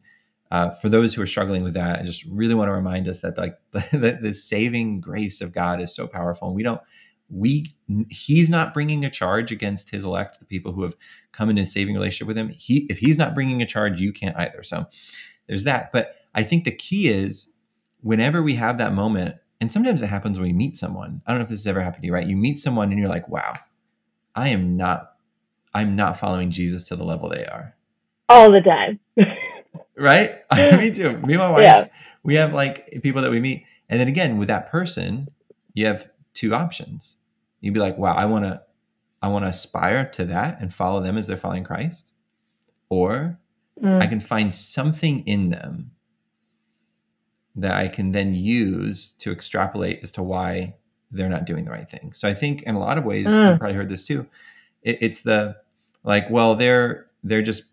uh, 0.52 0.70
for 0.72 0.88
those 0.88 1.14
who 1.14 1.22
are 1.22 1.28
struggling 1.28 1.64
with 1.64 1.74
that, 1.74 2.00
I 2.00 2.04
just 2.04 2.24
really 2.26 2.56
want 2.56 2.70
to 2.70 2.74
remind 2.74 3.08
us 3.08 3.22
that 3.22 3.38
like 3.38 3.58
the, 3.72 4.18
the 4.22 4.34
saving 4.34 5.02
grace 5.02 5.42
of 5.42 5.54
God 5.54 5.82
is 5.82 5.94
so 5.94 6.08
powerful. 6.08 6.48
And 6.48 6.56
we 6.56 6.64
don't, 6.64 6.82
we, 7.30 7.76
he's 8.10 8.50
not 8.50 8.74
bringing 8.74 9.04
a 9.04 9.10
charge 9.10 9.52
against 9.52 9.92
his 9.92 10.06
elect, 10.06 10.40
the 10.40 10.46
people 10.46 10.72
who 10.72 10.84
have 10.84 10.96
come 11.32 11.50
into 11.50 11.64
a 11.64 11.66
saving 11.66 11.96
relationship 11.96 12.28
with 12.28 12.38
him. 12.38 12.50
He, 12.50 12.88
if 12.90 12.98
he's 12.98 13.18
not 13.18 13.36
bringing 13.36 13.62
a 13.62 13.68
charge, 13.68 14.00
you 14.00 14.14
can't 14.14 14.38
either. 14.38 14.64
So 14.64 14.86
there's 15.48 15.66
that. 15.66 15.92
But 15.92 16.16
I 16.34 16.44
think 16.44 16.64
the 16.64 16.72
key 16.72 17.10
is 17.10 17.52
whenever 18.02 18.42
we 18.42 18.56
have 18.56 18.78
that 18.78 18.94
moment, 18.94 19.36
and 19.62 19.72
sometimes 19.72 20.02
it 20.02 20.08
happens 20.08 20.38
when 20.38 20.48
we 20.48 20.54
meet 20.54 20.76
someone. 20.76 21.22
I 21.26 21.32
don't 21.32 21.40
know 21.40 21.44
if 21.44 21.50
this 21.50 21.60
has 21.60 21.68
ever 21.68 21.82
happened 21.82 22.04
to 22.04 22.08
you, 22.08 22.14
right? 22.14 22.26
You 22.26 22.38
meet 22.38 22.58
someone 22.58 22.92
and 22.92 23.00
you're 23.00 23.10
like, 23.10 23.28
wow, 23.28 23.56
I 24.36 24.50
am 24.50 24.78
not, 24.78 25.16
I'm 25.74 25.96
not 25.96 26.18
following 26.18 26.50
Jesus 26.50 26.86
to 26.86 26.96
the 26.96 27.04
level 27.04 27.30
they 27.30 27.46
are. 27.46 27.76
All 28.30 28.52
the 28.52 28.62
time. 28.62 29.00
right? 29.98 30.40
me 30.80 30.92
too. 30.92 31.18
Me 31.18 31.34
and 31.34 31.38
my 31.38 31.52
wife, 31.52 31.64
yeah. 31.64 31.88
we 32.24 32.36
have 32.36 32.54
like 32.54 33.02
people 33.04 33.22
that 33.22 33.32
we 33.32 33.40
meet. 33.40 33.66
And 33.90 34.00
then 34.00 34.08
again, 34.08 34.38
with 34.38 34.48
that 34.48 34.72
person, 34.72 35.28
you 35.74 35.88
have 35.88 36.10
two 36.34 36.54
options. 36.54 37.18
You'd 37.60 37.74
be 37.74 37.80
like, 37.80 37.98
wow, 37.98 38.14
I 38.16 38.26
want 38.26 38.46
to, 38.46 38.62
I 39.22 39.28
want 39.28 39.44
to 39.44 39.50
aspire 39.50 40.06
to 40.12 40.26
that 40.26 40.62
and 40.62 40.74
follow 40.74 41.02
them 41.04 41.18
as 41.18 41.28
they're 41.28 41.36
following 41.36 41.66
Christ. 41.66 42.14
Or 42.88 43.38
mm. 43.84 44.02
I 44.02 44.08
can 44.08 44.22
find 44.22 44.54
something 44.54 45.28
in 45.28 45.50
them 45.50 45.92
that 47.56 47.76
I 47.76 47.88
can 47.88 48.12
then 48.12 48.34
use 48.34 49.12
to 49.20 49.32
extrapolate 49.32 50.00
as 50.04 50.12
to 50.14 50.24
why 50.24 50.76
they're 51.12 51.30
not 51.30 51.46
doing 51.46 51.66
the 51.66 51.72
right 51.72 51.90
thing. 51.90 52.14
So 52.14 52.28
I 52.28 52.34
think 52.34 52.64
in 52.64 52.76
a 52.76 52.80
lot 52.80 52.98
of 52.98 53.06
ways, 53.06 53.28
mm. 53.28 53.50
you've 53.50 53.60
probably 53.60 53.76
heard 53.76 53.90
this 53.90 54.06
too. 54.06 54.28
It, 54.84 55.00
it's 55.02 55.22
the 55.22 55.58
like, 56.04 56.30
well, 56.30 56.56
they're 56.56 57.08
they're 57.24 57.42
just 57.42 57.64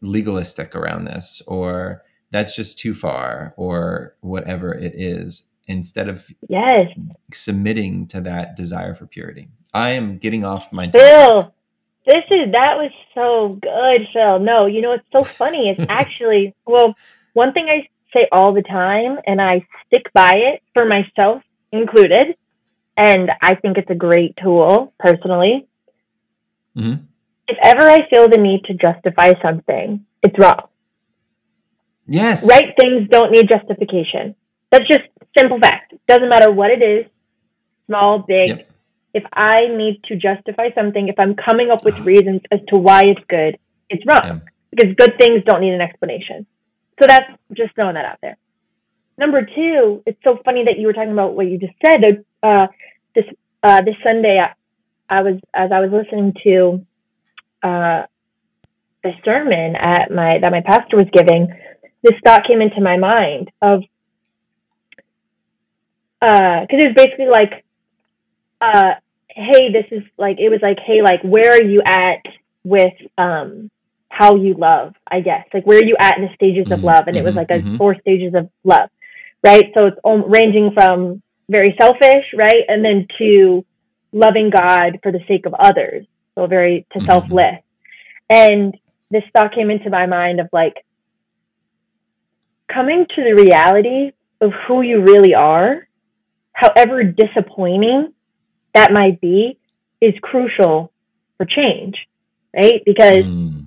legalistic 0.00 0.74
around 0.74 1.04
this, 1.04 1.42
or 1.46 2.02
that's 2.30 2.56
just 2.56 2.78
too 2.78 2.94
far, 2.94 3.54
or 3.56 4.14
whatever 4.20 4.74
it 4.74 4.94
is. 4.94 5.46
Instead 5.66 6.08
of 6.08 6.28
yes 6.48 6.88
submitting 7.32 8.06
to 8.08 8.20
that 8.20 8.56
desire 8.56 8.92
for 8.94 9.06
purity, 9.06 9.48
I 9.72 9.90
am 9.90 10.18
getting 10.18 10.44
off 10.44 10.72
my. 10.72 10.90
Phil, 10.90 11.54
this 12.06 12.24
is 12.30 12.50
that 12.52 12.76
was 12.76 12.90
so 13.14 13.58
good, 13.62 14.08
Phil. 14.12 14.40
No, 14.40 14.66
you 14.66 14.80
know 14.80 14.92
it's 14.92 15.06
so 15.12 15.22
funny. 15.22 15.68
It's 15.68 15.86
actually 15.88 16.54
well, 16.66 16.94
one 17.34 17.52
thing 17.52 17.66
I 17.68 17.86
say 18.12 18.26
all 18.32 18.52
the 18.52 18.62
time, 18.62 19.18
and 19.26 19.40
I 19.40 19.66
stick 19.86 20.12
by 20.12 20.32
it 20.34 20.62
for 20.74 20.84
myself 20.84 21.42
included. 21.72 22.36
And 22.96 23.30
I 23.40 23.54
think 23.54 23.78
it's 23.78 23.90
a 23.90 23.94
great 23.94 24.36
tool 24.42 24.92
personally. 24.98 25.66
Mm-hmm. 26.76 27.04
If 27.48 27.56
ever 27.64 27.88
I 27.88 28.08
feel 28.08 28.28
the 28.28 28.38
need 28.38 28.64
to 28.64 28.74
justify 28.74 29.32
something, 29.42 30.04
it's 30.22 30.38
wrong. 30.38 30.68
Yes. 32.06 32.48
Right 32.48 32.74
things 32.78 33.08
don't 33.08 33.30
need 33.32 33.48
justification. 33.48 34.34
That's 34.70 34.86
just 34.86 35.02
simple 35.36 35.58
fact. 35.58 35.94
Doesn't 36.08 36.28
matter 36.28 36.50
what 36.50 36.70
it 36.70 36.82
is, 36.82 37.06
small, 37.86 38.18
big. 38.18 38.48
Yep. 38.48 38.70
If 39.14 39.24
I 39.32 39.66
need 39.76 40.02
to 40.04 40.16
justify 40.16 40.68
something, 40.74 41.08
if 41.08 41.18
I'm 41.18 41.34
coming 41.34 41.70
up 41.70 41.84
with 41.84 41.98
reasons 42.00 42.42
as 42.52 42.60
to 42.68 42.78
why 42.78 43.04
it's 43.06 43.20
good, 43.28 43.58
it's 43.88 44.04
wrong. 44.06 44.18
Yeah. 44.24 44.38
Because 44.70 44.94
good 44.96 45.18
things 45.18 45.42
don't 45.44 45.60
need 45.60 45.72
an 45.72 45.80
explanation. 45.80 46.46
So 47.00 47.06
that's 47.08 47.30
just 47.56 47.74
throwing 47.74 47.94
that 47.94 48.04
out 48.04 48.18
there. 48.20 48.36
Number 49.16 49.42
two, 49.42 50.02
it's 50.06 50.18
so 50.22 50.38
funny 50.44 50.64
that 50.64 50.78
you 50.78 50.86
were 50.86 50.92
talking 50.92 51.12
about 51.12 51.34
what 51.34 51.46
you 51.46 51.58
just 51.58 51.72
said. 51.84 52.24
Uh, 52.42 52.66
this 53.14 53.24
uh, 53.62 53.82
this 53.82 53.94
Sunday, 54.04 54.38
I, 54.40 55.18
I, 55.18 55.22
was 55.22 55.40
as 55.54 55.70
I 55.72 55.80
was 55.80 55.90
listening 55.92 56.34
to 56.44 56.86
uh, 57.62 58.02
the 59.02 59.12
sermon 59.24 59.76
at 59.76 60.10
my 60.10 60.38
that 60.40 60.52
my 60.52 60.62
pastor 60.64 60.96
was 60.96 61.06
giving. 61.12 61.48
This 62.02 62.18
thought 62.24 62.46
came 62.46 62.62
into 62.62 62.80
my 62.80 62.96
mind 62.96 63.50
of 63.60 63.82
because 66.20 66.68
uh, 66.70 66.76
it 66.76 66.88
was 66.88 66.94
basically 66.96 67.28
like, 67.28 67.64
uh, 68.60 68.94
hey, 69.28 69.72
this 69.72 69.86
is 69.90 70.02
like 70.18 70.38
it 70.38 70.50
was 70.50 70.60
like, 70.62 70.78
hey, 70.86 71.02
like 71.02 71.22
where 71.22 71.52
are 71.52 71.62
you 71.62 71.80
at 71.84 72.22
with 72.62 72.92
um 73.16 73.70
how 74.10 74.36
you 74.36 74.54
love, 74.54 74.92
I 75.10 75.20
guess. 75.20 75.46
Like 75.54 75.64
where 75.64 75.78
are 75.78 75.84
you 75.84 75.96
at 75.98 76.18
in 76.18 76.24
the 76.24 76.34
stages 76.34 76.64
mm-hmm, 76.64 76.74
of 76.74 76.80
love? 76.80 77.04
And 77.06 77.16
mm-hmm, 77.16 77.18
it 77.18 77.24
was 77.24 77.34
like 77.34 77.50
a 77.50 77.62
mm-hmm. 77.62 77.76
four 77.78 77.96
stages 78.00 78.34
of 78.34 78.50
love, 78.64 78.90
right? 79.42 79.64
So 79.78 79.86
it's 79.86 79.96
ranging 80.04 80.72
from 80.74 81.22
very 81.48 81.74
selfish, 81.80 82.26
right? 82.36 82.64
And 82.68 82.84
then 82.84 83.06
to 83.18 83.64
loving 84.12 84.50
God 84.50 84.98
for 85.02 85.10
the 85.10 85.20
sake 85.26 85.46
of 85.46 85.54
others. 85.54 86.06
So 86.34 86.46
very 86.46 86.86
to 86.92 86.98
mm-hmm. 86.98 87.08
selfless. 87.08 87.62
And 88.28 88.76
this 89.10 89.22
thought 89.34 89.54
came 89.54 89.70
into 89.70 89.90
my 89.90 90.06
mind 90.06 90.40
of 90.40 90.48
like 90.52 90.74
coming 92.72 93.06
to 93.14 93.22
the 93.22 93.42
reality 93.42 94.12
of 94.40 94.52
who 94.66 94.82
you 94.82 95.02
really 95.02 95.34
are, 95.34 95.88
however 96.52 97.02
disappointing 97.04 98.12
that 98.74 98.92
might 98.92 99.20
be, 99.20 99.58
is 100.00 100.14
crucial 100.22 100.92
for 101.36 101.46
change, 101.46 101.96
right? 102.54 102.82
Because 102.84 103.24
mm. 103.24 103.59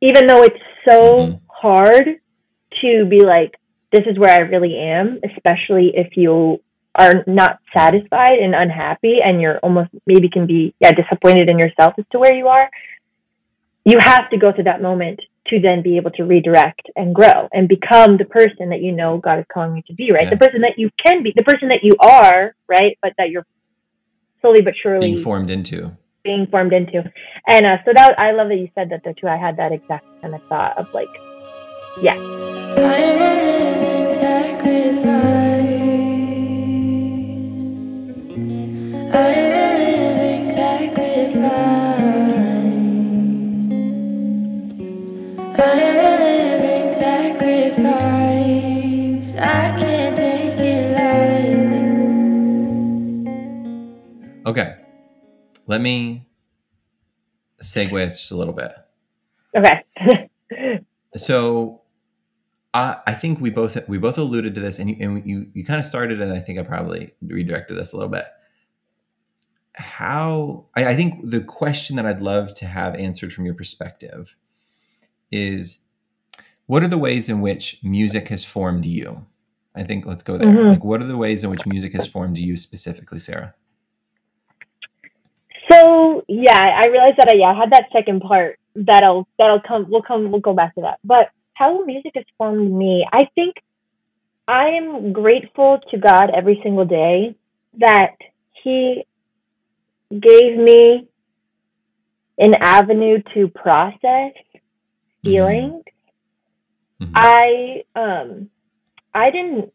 Even 0.00 0.26
though 0.26 0.42
it's 0.42 0.62
so 0.88 1.00
mm-hmm. 1.00 1.36
hard 1.48 2.20
to 2.80 3.04
be 3.08 3.24
like, 3.24 3.56
this 3.92 4.04
is 4.06 4.18
where 4.18 4.30
I 4.30 4.38
really 4.38 4.76
am, 4.78 5.20
especially 5.24 5.92
if 5.94 6.16
you 6.16 6.60
are 6.94 7.24
not 7.26 7.58
satisfied 7.76 8.38
and 8.40 8.54
unhappy 8.54 9.18
and 9.24 9.40
you're 9.40 9.58
almost 9.58 9.90
maybe 10.06 10.28
can 10.28 10.44
be 10.44 10.74
yeah 10.80 10.90
disappointed 10.90 11.48
in 11.48 11.56
yourself 11.56 11.94
as 11.96 12.04
to 12.10 12.18
where 12.18 12.34
you 12.34 12.48
are 12.48 12.68
you 13.84 13.96
have 14.00 14.28
to 14.30 14.36
go 14.36 14.52
through 14.52 14.64
that 14.64 14.82
moment 14.82 15.20
to 15.46 15.60
then 15.60 15.82
be 15.82 15.96
able 15.96 16.10
to 16.12 16.24
redirect 16.24 16.82
and 16.96 17.14
grow 17.14 17.48
and 17.52 17.68
become 17.68 18.16
the 18.16 18.24
person 18.24 18.70
that 18.70 18.80
you 18.80 18.92
know 18.92 19.18
God 19.18 19.38
is 19.38 19.46
calling 19.52 19.76
you 19.76 19.82
to 19.88 19.94
be, 19.94 20.12
right? 20.12 20.24
Yeah. 20.24 20.30
The 20.30 20.36
person 20.36 20.60
that 20.60 20.74
you 20.76 20.90
can 21.04 21.22
be, 21.22 21.32
the 21.34 21.42
person 21.42 21.68
that 21.68 21.80
you 21.82 21.94
are, 21.98 22.54
right? 22.68 22.98
But 23.02 23.14
that 23.18 23.30
you're 23.30 23.46
slowly 24.40 24.60
but 24.60 24.74
surely 24.80 25.12
being 25.12 25.22
formed 25.22 25.50
into. 25.50 25.96
Being 26.22 26.46
formed 26.50 26.72
into. 26.74 27.02
And 27.46 27.64
uh, 27.64 27.78
so 27.84 27.92
that 27.94 28.18
I 28.18 28.32
love 28.32 28.48
that 28.48 28.56
you 28.56 28.68
said 28.74 28.90
that 28.90 29.02
there 29.04 29.14
too. 29.14 29.26
I 29.26 29.36
had 29.38 29.56
that 29.56 29.72
exact 29.72 30.04
kind 30.20 30.34
of 30.34 30.42
thought 30.48 30.76
of 30.76 30.86
like, 30.92 31.08
yeah. 32.02 32.14
I 32.14 32.98
am 32.98 33.20
a 33.20 33.34
living 33.40 34.10
sacrifice. 34.10 35.06
I 39.12 39.32
am 39.32 39.52
a 39.56 39.68
living 39.78 40.46
sacrifice. 40.46 41.40
I 45.58 45.62
am 45.88 45.98
a 45.98 46.10
living 46.24 46.92
sacrifice. 46.92 47.80
I 49.36 49.72
can't 49.78 50.16
take 50.16 50.58
it 50.58 50.92
live. 54.44 54.46
Okay. 54.46 54.79
Let 55.70 55.80
me 55.80 56.26
segue 57.62 58.02
just 58.06 58.32
a 58.32 58.36
little 58.36 58.52
bit. 58.52 58.72
Okay. 59.56 60.28
so 61.16 61.82
I, 62.74 62.96
I 63.06 63.14
think 63.14 63.40
we 63.40 63.50
both 63.50 63.78
we 63.88 63.96
both 63.96 64.18
alluded 64.18 64.56
to 64.56 64.60
this 64.60 64.80
and 64.80 64.90
you, 64.90 64.96
and 64.98 65.24
you, 65.24 65.46
you 65.54 65.64
kind 65.64 65.78
of 65.78 65.86
started 65.86 66.20
and 66.20 66.32
I 66.32 66.40
think 66.40 66.58
I 66.58 66.64
probably 66.64 67.14
redirected 67.22 67.78
this 67.78 67.92
a 67.92 67.96
little 67.96 68.10
bit. 68.10 68.24
How 69.74 70.66
I, 70.74 70.86
I 70.86 70.96
think 70.96 71.30
the 71.30 71.40
question 71.40 71.94
that 71.94 72.04
I'd 72.04 72.20
love 72.20 72.52
to 72.56 72.66
have 72.66 72.96
answered 72.96 73.32
from 73.32 73.44
your 73.44 73.54
perspective 73.54 74.34
is 75.30 75.82
what 76.66 76.82
are 76.82 76.88
the 76.88 76.98
ways 76.98 77.28
in 77.28 77.42
which 77.42 77.78
music 77.84 78.26
has 78.30 78.44
formed 78.44 78.86
you? 78.86 79.24
I 79.76 79.84
think 79.84 80.04
let's 80.04 80.24
go 80.24 80.36
there. 80.36 80.48
Mm-hmm. 80.48 80.68
Like 80.68 80.84
what 80.84 81.00
are 81.00 81.06
the 81.06 81.16
ways 81.16 81.44
in 81.44 81.50
which 81.50 81.64
music 81.64 81.92
has 81.92 82.08
formed 82.08 82.38
you 82.38 82.56
specifically, 82.56 83.20
Sarah? 83.20 83.54
So 85.70 86.24
yeah, 86.28 86.58
I 86.58 86.88
realized 86.88 87.14
that 87.18 87.28
I 87.30 87.36
yeah 87.36 87.52
I 87.52 87.54
had 87.54 87.72
that 87.72 87.88
second 87.92 88.20
part 88.20 88.58
that'll 88.74 89.28
that'll 89.38 89.60
come 89.60 89.86
we'll 89.88 90.02
come 90.02 90.30
we'll 90.30 90.40
go 90.40 90.54
back 90.54 90.74
to 90.74 90.82
that. 90.82 90.98
But 91.04 91.30
how 91.54 91.84
music 91.84 92.12
has 92.14 92.24
formed 92.38 92.72
me, 92.72 93.06
I 93.12 93.28
think 93.34 93.56
I 94.48 94.68
am 94.70 95.12
grateful 95.12 95.78
to 95.90 95.98
God 95.98 96.30
every 96.34 96.58
single 96.62 96.86
day 96.86 97.36
that 97.78 98.16
He 98.64 99.04
gave 100.10 100.56
me 100.56 101.08
an 102.38 102.54
avenue 102.60 103.22
to 103.34 103.48
process 103.48 104.32
feelings. 105.22 105.84
Mm-hmm. 107.00 107.12
I 107.14 107.82
um 107.94 108.50
I 109.14 109.30
didn't 109.30 109.72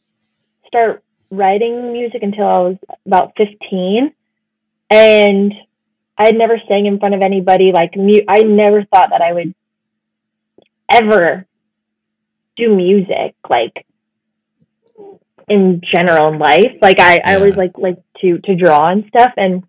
start 0.67 1.03
writing 1.31 1.93
music 1.93 2.21
until 2.21 2.45
I 2.45 2.59
was 2.59 2.77
about 3.05 3.33
15 3.37 4.13
and 4.89 5.53
I 6.17 6.27
had 6.27 6.37
never 6.37 6.59
sang 6.67 6.85
in 6.85 6.99
front 6.99 7.15
of 7.15 7.21
anybody. 7.21 7.71
Like, 7.73 7.95
mu- 7.95 8.25
I 8.27 8.39
never 8.39 8.83
thought 8.85 9.09
that 9.11 9.21
I 9.21 9.33
would 9.33 9.53
ever 10.89 11.45
do 12.55 12.75
music, 12.75 13.35
like 13.49 13.85
in 15.49 15.81
general 15.93 16.33
in 16.33 16.39
life. 16.39 16.77
Like, 16.81 16.99
I, 16.99 17.15
yeah. 17.15 17.29
I 17.31 17.35
always 17.35 17.55
like 17.55 17.77
like 17.77 17.97
to 18.21 18.39
to 18.39 18.55
draw 18.55 18.89
and 18.89 19.05
stuff, 19.09 19.33
and 19.35 19.63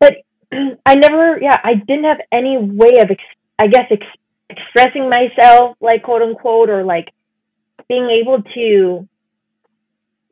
but 0.00 0.16
I 0.86 0.94
never, 0.94 1.38
yeah, 1.40 1.56
I 1.62 1.74
didn't 1.74 2.04
have 2.04 2.20
any 2.32 2.56
way 2.58 3.00
of, 3.00 3.10
ex- 3.10 3.22
I 3.58 3.66
guess, 3.66 3.86
ex- 3.90 4.06
expressing 4.50 5.08
myself, 5.08 5.76
like 5.80 6.02
quote 6.02 6.22
unquote, 6.22 6.70
or 6.70 6.84
like 6.84 7.08
being 7.88 8.08
able 8.10 8.42
to, 8.42 9.08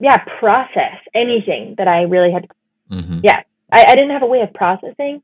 yeah, 0.00 0.18
process 0.38 0.98
anything 1.14 1.74
that 1.78 1.88
I 1.88 2.02
really 2.02 2.32
had. 2.32 2.48
Mm-hmm. 2.90 3.20
Yeah, 3.24 3.42
I, 3.70 3.84
I 3.88 3.94
didn't 3.94 4.10
have 4.10 4.22
a 4.22 4.26
way 4.26 4.40
of 4.40 4.52
processing. 4.54 5.22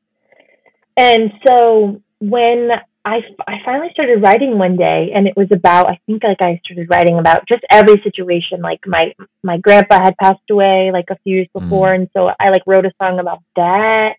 And 0.97 1.33
so 1.47 2.03
when 2.21 2.71
I, 3.05 3.21
I 3.49 3.55
finally 3.65 3.89
started 3.93 4.23
writing 4.23 4.59
one 4.59 4.77
day 4.77 5.11
and 5.15 5.27
it 5.27 5.37
was 5.37 5.49
about 5.51 5.89
I 5.89 5.99
think 6.07 6.23
like 6.23 6.41
I 6.41 6.61
started 6.65 6.89
writing 6.89 7.19
about 7.19 7.49
just 7.49 7.65
every 7.69 8.01
situation 8.03 8.61
like 8.61 8.87
my 8.87 9.13
my 9.43 9.59
grandpa 9.59 10.03
had 10.03 10.17
passed 10.19 10.49
away 10.51 10.91
like 10.93 11.07
a 11.11 11.19
few 11.25 11.37
years 11.37 11.49
mm. 11.49 11.61
before 11.61 11.89
mm. 11.89 11.95
and 11.97 12.11
so 12.13 12.31
I 12.39 12.51
like 12.51 12.63
wrote 12.65 12.87
a 12.87 12.93
song 13.03 13.19
about 13.19 13.43
that 13.57 14.15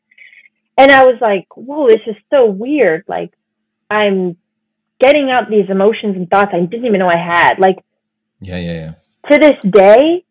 and 0.77 0.91
I 0.91 1.05
was 1.05 1.17
like 1.21 1.47
whoa 1.55 1.87
this 1.87 2.01
is 2.07 2.15
so 2.29 2.45
weird 2.45 3.05
like 3.07 3.33
I'm 3.89 4.35
getting 4.99 5.31
out 5.31 5.49
these 5.49 5.69
emotions 5.69 6.17
and 6.17 6.29
thoughts 6.29 6.51
I 6.53 6.59
didn't 6.59 6.85
even 6.85 6.99
know 6.99 7.09
I 7.09 7.17
had 7.17 7.59
like 7.59 7.77
yeah 8.41 8.57
yeah 8.57 8.73
yeah 8.73 8.93
to 9.31 9.37
this 9.37 9.71
day 9.71 10.25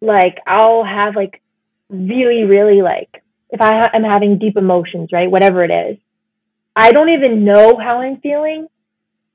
like 0.00 0.38
I'll 0.46 0.84
have 0.84 1.14
like 1.14 1.42
really 1.90 2.44
really 2.44 2.80
like 2.80 3.21
if 3.52 3.60
I 3.60 3.90
am 3.94 4.02
having 4.02 4.38
deep 4.38 4.56
emotions, 4.56 5.10
right, 5.12 5.30
whatever 5.30 5.62
it 5.62 5.70
is, 5.70 5.98
I 6.74 6.90
don't 6.90 7.10
even 7.10 7.44
know 7.44 7.76
how 7.76 8.00
I'm 8.00 8.18
feeling. 8.20 8.66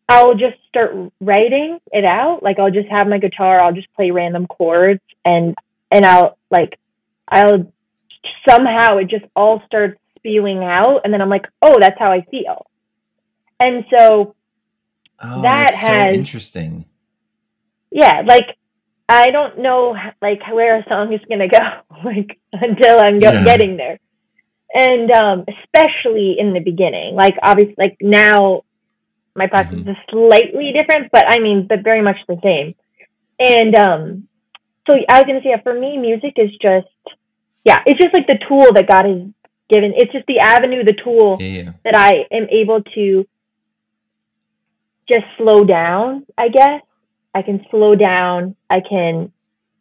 I'll 0.10 0.34
just 0.34 0.58
start 0.68 0.92
writing 1.22 1.80
it 1.92 2.04
out. 2.10 2.42
Like 2.42 2.58
I'll 2.58 2.72
just 2.72 2.90
have 2.90 3.08
my 3.08 3.20
guitar, 3.20 3.64
I'll 3.64 3.74
just 3.74 3.94
play 3.94 4.10
random 4.10 4.48
chords 4.48 5.02
and 5.24 5.56
and 5.92 6.06
I'll 6.06 6.38
like 6.50 6.80
I'll 7.28 7.72
somehow 8.50 8.98
it 8.98 9.10
just 9.10 9.26
all 9.36 9.62
starts 9.68 10.00
spewing 10.18 10.64
out 10.64 11.02
and 11.04 11.14
then 11.14 11.22
I'm 11.22 11.30
like, 11.30 11.46
"Oh, 11.62 11.78
that's 11.80 12.00
how 12.00 12.12
I 12.12 12.22
feel." 12.32 12.66
And 13.60 13.86
so 13.96 14.36
oh, 15.22 15.42
that 15.44 15.76
has 15.76 16.14
so 16.14 16.20
interesting. 16.20 16.86
Yeah, 17.92 18.24
like 18.26 18.48
I 19.08 19.30
don't 19.30 19.60
know 19.60 19.96
like 20.22 20.40
where 20.52 20.80
a 20.80 20.86
song 20.90 21.14
is 21.14 21.22
going 21.28 21.40
to 21.40 21.48
go 21.50 21.82
like 22.04 22.40
until 22.54 23.00
I'm 23.00 23.20
go- 23.20 23.32
yeah. 23.32 23.44
getting 23.44 23.78
there 23.78 24.00
and 24.74 25.12
um, 25.12 25.46
especially 25.48 26.36
in 26.38 26.54
the 26.54 26.60
beginning. 26.60 27.16
Like 27.16 27.36
obviously, 27.42 27.76
like 27.78 27.98
now, 28.02 28.64
my 29.36 29.48
practice 29.48 29.80
mm-hmm. 29.80 29.90
is 29.90 29.98
slightly 30.10 30.74
different, 30.74 31.12
but 31.12 31.26
I 31.28 31.40
mean, 31.40 31.68
but 31.68 31.84
very 31.84 32.02
much 32.02 32.18
the 32.28 32.38
same. 32.44 32.76
And 33.40 33.76
um, 33.76 34.28
so 34.90 34.96
I 35.10 35.20
was 35.20 35.26
gonna 35.26 35.42
say, 35.42 35.50
yeah, 35.50 35.62
for 35.62 35.74
me, 35.74 35.98
music 35.98 36.34
is 36.38 36.52
just, 36.62 36.88
yeah, 37.64 37.78
it's 37.86 38.02
just 38.02 38.14
like 38.14 38.28
the 38.28 38.40
tool 38.48 38.74
that 38.74 38.88
God 38.88 39.06
has 39.06 39.22
given. 39.70 39.94
It's 39.96 40.12
just 40.12 40.26
the 40.28 40.40
avenue, 40.40 40.84
the 40.84 40.98
tool 41.04 41.38
yeah. 41.40 41.74
that 41.84 41.96
I 41.96 42.26
am 42.36 42.48
able 42.50 42.82
to 42.96 43.28
just 45.10 45.26
slow 45.38 45.64
down. 45.64 46.26
I 46.38 46.50
guess 46.50 46.82
I 47.34 47.42
can 47.42 47.66
slow 47.70 47.96
down. 47.96 48.56
I 48.70 48.80
can 48.82 49.32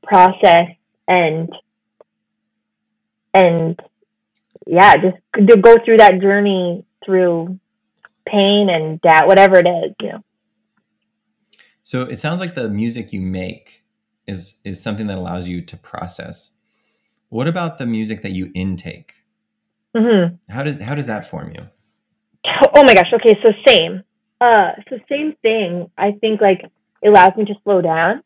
process 0.03 0.69
and 1.09 1.51
and 3.35 3.79
yeah, 4.67 4.95
just 4.95 5.17
to 5.49 5.57
go 5.57 5.77
through 5.85 5.99
that 5.99 6.21
journey 6.21 6.85
through 7.05 7.59
pain 8.27 8.69
and 8.69 9.01
doubt, 9.01 9.27
whatever 9.27 9.57
it 9.57 9.67
is, 9.67 9.95
you 10.01 10.09
know. 10.13 10.25
So 11.83 12.03
it 12.03 12.19
sounds 12.19 12.41
like 12.41 12.55
the 12.55 12.69
music 12.69 13.13
you 13.13 13.21
make 13.21 13.85
is 14.27 14.61
is 14.65 14.83
something 14.83 15.07
that 15.07 15.19
allows 15.19 15.49
you 15.49 15.63
to 15.63 15.77
process. 15.77 16.51
What 17.29 17.47
about 17.47 17.79
the 17.79 17.87
music 17.87 18.23
that 18.23 18.33
you 18.33 18.51
intake? 18.55 19.15
Mm-hmm. 19.97 20.53
How 20.53 20.63
does 20.65 20.81
how 20.81 20.95
does 20.95 21.07
that 21.07 21.29
form 21.29 21.53
you? 21.55 21.69
Oh 22.75 22.83
my 22.85 22.95
gosh. 22.95 23.13
Okay, 23.13 23.39
so 23.43 23.51
same. 23.67 24.03
Uh, 24.41 24.73
so 24.89 24.99
same 25.09 25.35
thing. 25.43 25.91
I 25.97 26.13
think 26.21 26.41
like 26.41 26.63
it 27.03 27.09
allows 27.09 27.37
me 27.37 27.45
to 27.47 27.55
slow 27.63 27.81
down, 27.81 28.23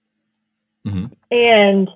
mm-hmm. 0.86 1.06
and 1.30 1.88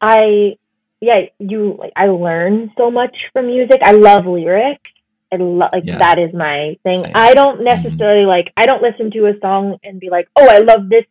I 0.00 0.56
yeah, 1.02 1.22
you 1.40 1.74
like 1.78 1.92
I 1.96 2.06
learn 2.06 2.70
so 2.78 2.90
much 2.90 3.14
from 3.32 3.46
music. 3.48 3.80
I 3.82 3.90
love 3.90 4.24
lyrics. 4.24 4.88
I 5.32 5.36
love 5.36 5.70
like 5.72 5.84
yeah. 5.84 5.98
that 5.98 6.18
is 6.20 6.32
my 6.32 6.78
thing. 6.84 7.02
Same. 7.02 7.12
I 7.14 7.34
don't 7.34 7.64
necessarily 7.64 8.22
mm-hmm. 8.22 8.28
like 8.28 8.52
I 8.56 8.66
don't 8.66 8.82
listen 8.82 9.10
to 9.10 9.26
a 9.26 9.32
song 9.42 9.78
and 9.82 9.98
be 9.98 10.10
like, 10.10 10.28
"Oh, 10.36 10.48
I 10.48 10.58
love 10.58 10.88
this 10.88 11.04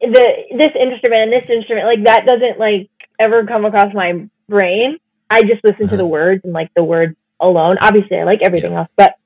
the 0.00 0.26
this 0.56 0.72
instrument 0.80 1.22
and 1.22 1.32
this 1.32 1.50
instrument." 1.50 1.86
Like 1.86 2.04
that 2.04 2.24
doesn't 2.24 2.60
like 2.60 2.88
ever 3.18 3.44
come 3.46 3.64
across 3.64 3.92
my 3.94 4.28
brain. 4.48 4.98
I 5.28 5.42
just 5.42 5.64
listen 5.64 5.86
uh-huh. 5.86 5.90
to 5.90 5.96
the 5.96 6.06
words 6.06 6.42
and 6.44 6.52
like 6.52 6.70
the 6.76 6.84
words 6.84 7.16
alone. 7.40 7.78
Obviously, 7.82 8.16
I 8.18 8.22
like 8.22 8.42
everything 8.44 8.72
yeah. 8.72 8.78
else, 8.80 8.88
but 8.96 9.16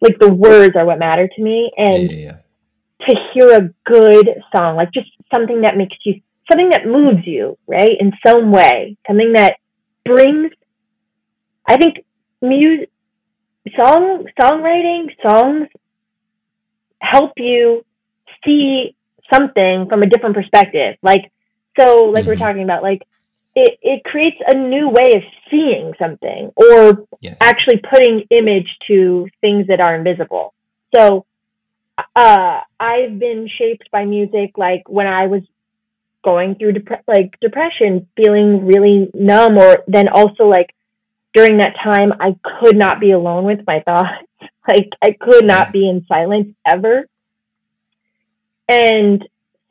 like 0.00 0.20
the 0.20 0.32
words 0.32 0.76
are 0.76 0.86
what 0.86 1.00
matter 1.00 1.26
to 1.26 1.42
me 1.42 1.72
and 1.76 2.12
yeah. 2.12 2.36
to 3.08 3.16
hear 3.32 3.54
a 3.54 3.70
good 3.90 4.28
song 4.54 4.76
like 4.76 4.92
just 4.92 5.08
something 5.34 5.62
that 5.62 5.76
makes 5.76 5.96
you 6.04 6.20
something 6.50 6.70
that 6.70 6.86
moves 6.86 7.26
you 7.26 7.56
right 7.66 7.96
in 7.98 8.12
some 8.26 8.50
way 8.50 8.96
something 9.06 9.32
that 9.32 9.54
brings 10.04 10.50
i 11.68 11.76
think 11.76 12.04
music 12.42 12.90
song 13.78 14.26
songwriting 14.40 15.06
songs 15.26 15.68
help 17.00 17.32
you 17.36 17.84
see 18.44 18.94
something 19.32 19.86
from 19.88 20.02
a 20.02 20.06
different 20.06 20.34
perspective 20.34 20.96
like 21.02 21.32
so 21.78 22.04
like 22.04 22.22
mm-hmm. 22.22 22.30
we're 22.30 22.36
talking 22.36 22.62
about 22.62 22.82
like 22.82 23.02
it, 23.54 23.78
it 23.82 24.04
creates 24.04 24.36
a 24.46 24.56
new 24.56 24.88
way 24.88 25.12
of 25.14 25.22
seeing 25.50 25.92
something 25.98 26.52
or 26.56 27.06
yes. 27.20 27.36
actually 27.40 27.80
putting 27.88 28.24
image 28.30 28.68
to 28.88 29.28
things 29.40 29.66
that 29.68 29.80
are 29.80 29.94
invisible. 29.94 30.54
So 30.94 31.24
uh, 32.16 32.60
I've 32.80 33.18
been 33.18 33.48
shaped 33.56 33.90
by 33.92 34.04
music 34.04 34.58
like 34.58 34.88
when 34.88 35.06
I 35.06 35.26
was 35.26 35.42
going 36.24 36.56
through 36.56 36.72
dep- 36.72 37.04
like 37.06 37.38
depression, 37.40 38.08
feeling 38.16 38.66
really 38.66 39.10
numb, 39.14 39.58
or 39.58 39.84
then 39.86 40.08
also 40.08 40.44
like 40.44 40.74
during 41.34 41.58
that 41.58 41.74
time, 41.82 42.12
I 42.18 42.36
could 42.60 42.76
not 42.76 43.00
be 43.00 43.10
alone 43.10 43.44
with 43.44 43.60
my 43.66 43.80
thoughts. 43.80 44.24
like 44.68 44.90
I 45.02 45.16
could 45.20 45.44
not 45.44 45.72
be 45.72 45.88
in 45.88 46.04
silence 46.08 46.48
ever. 46.70 47.06
And 48.68 49.22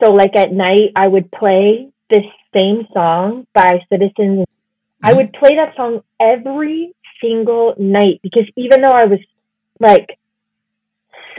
so, 0.02 0.12
like 0.12 0.36
at 0.36 0.52
night, 0.52 0.92
I 0.94 1.08
would 1.08 1.30
play 1.32 1.88
this 2.10 2.24
same 2.56 2.86
song 2.92 3.46
by 3.52 3.80
Citizens. 3.90 4.46
Mm-hmm. 4.46 5.06
I 5.06 5.14
would 5.14 5.32
play 5.32 5.56
that 5.56 5.74
song 5.76 6.02
every 6.20 6.94
single 7.20 7.74
night 7.78 8.20
because 8.22 8.44
even 8.56 8.82
though 8.82 8.92
I 8.92 9.06
was 9.06 9.18
like 9.80 10.18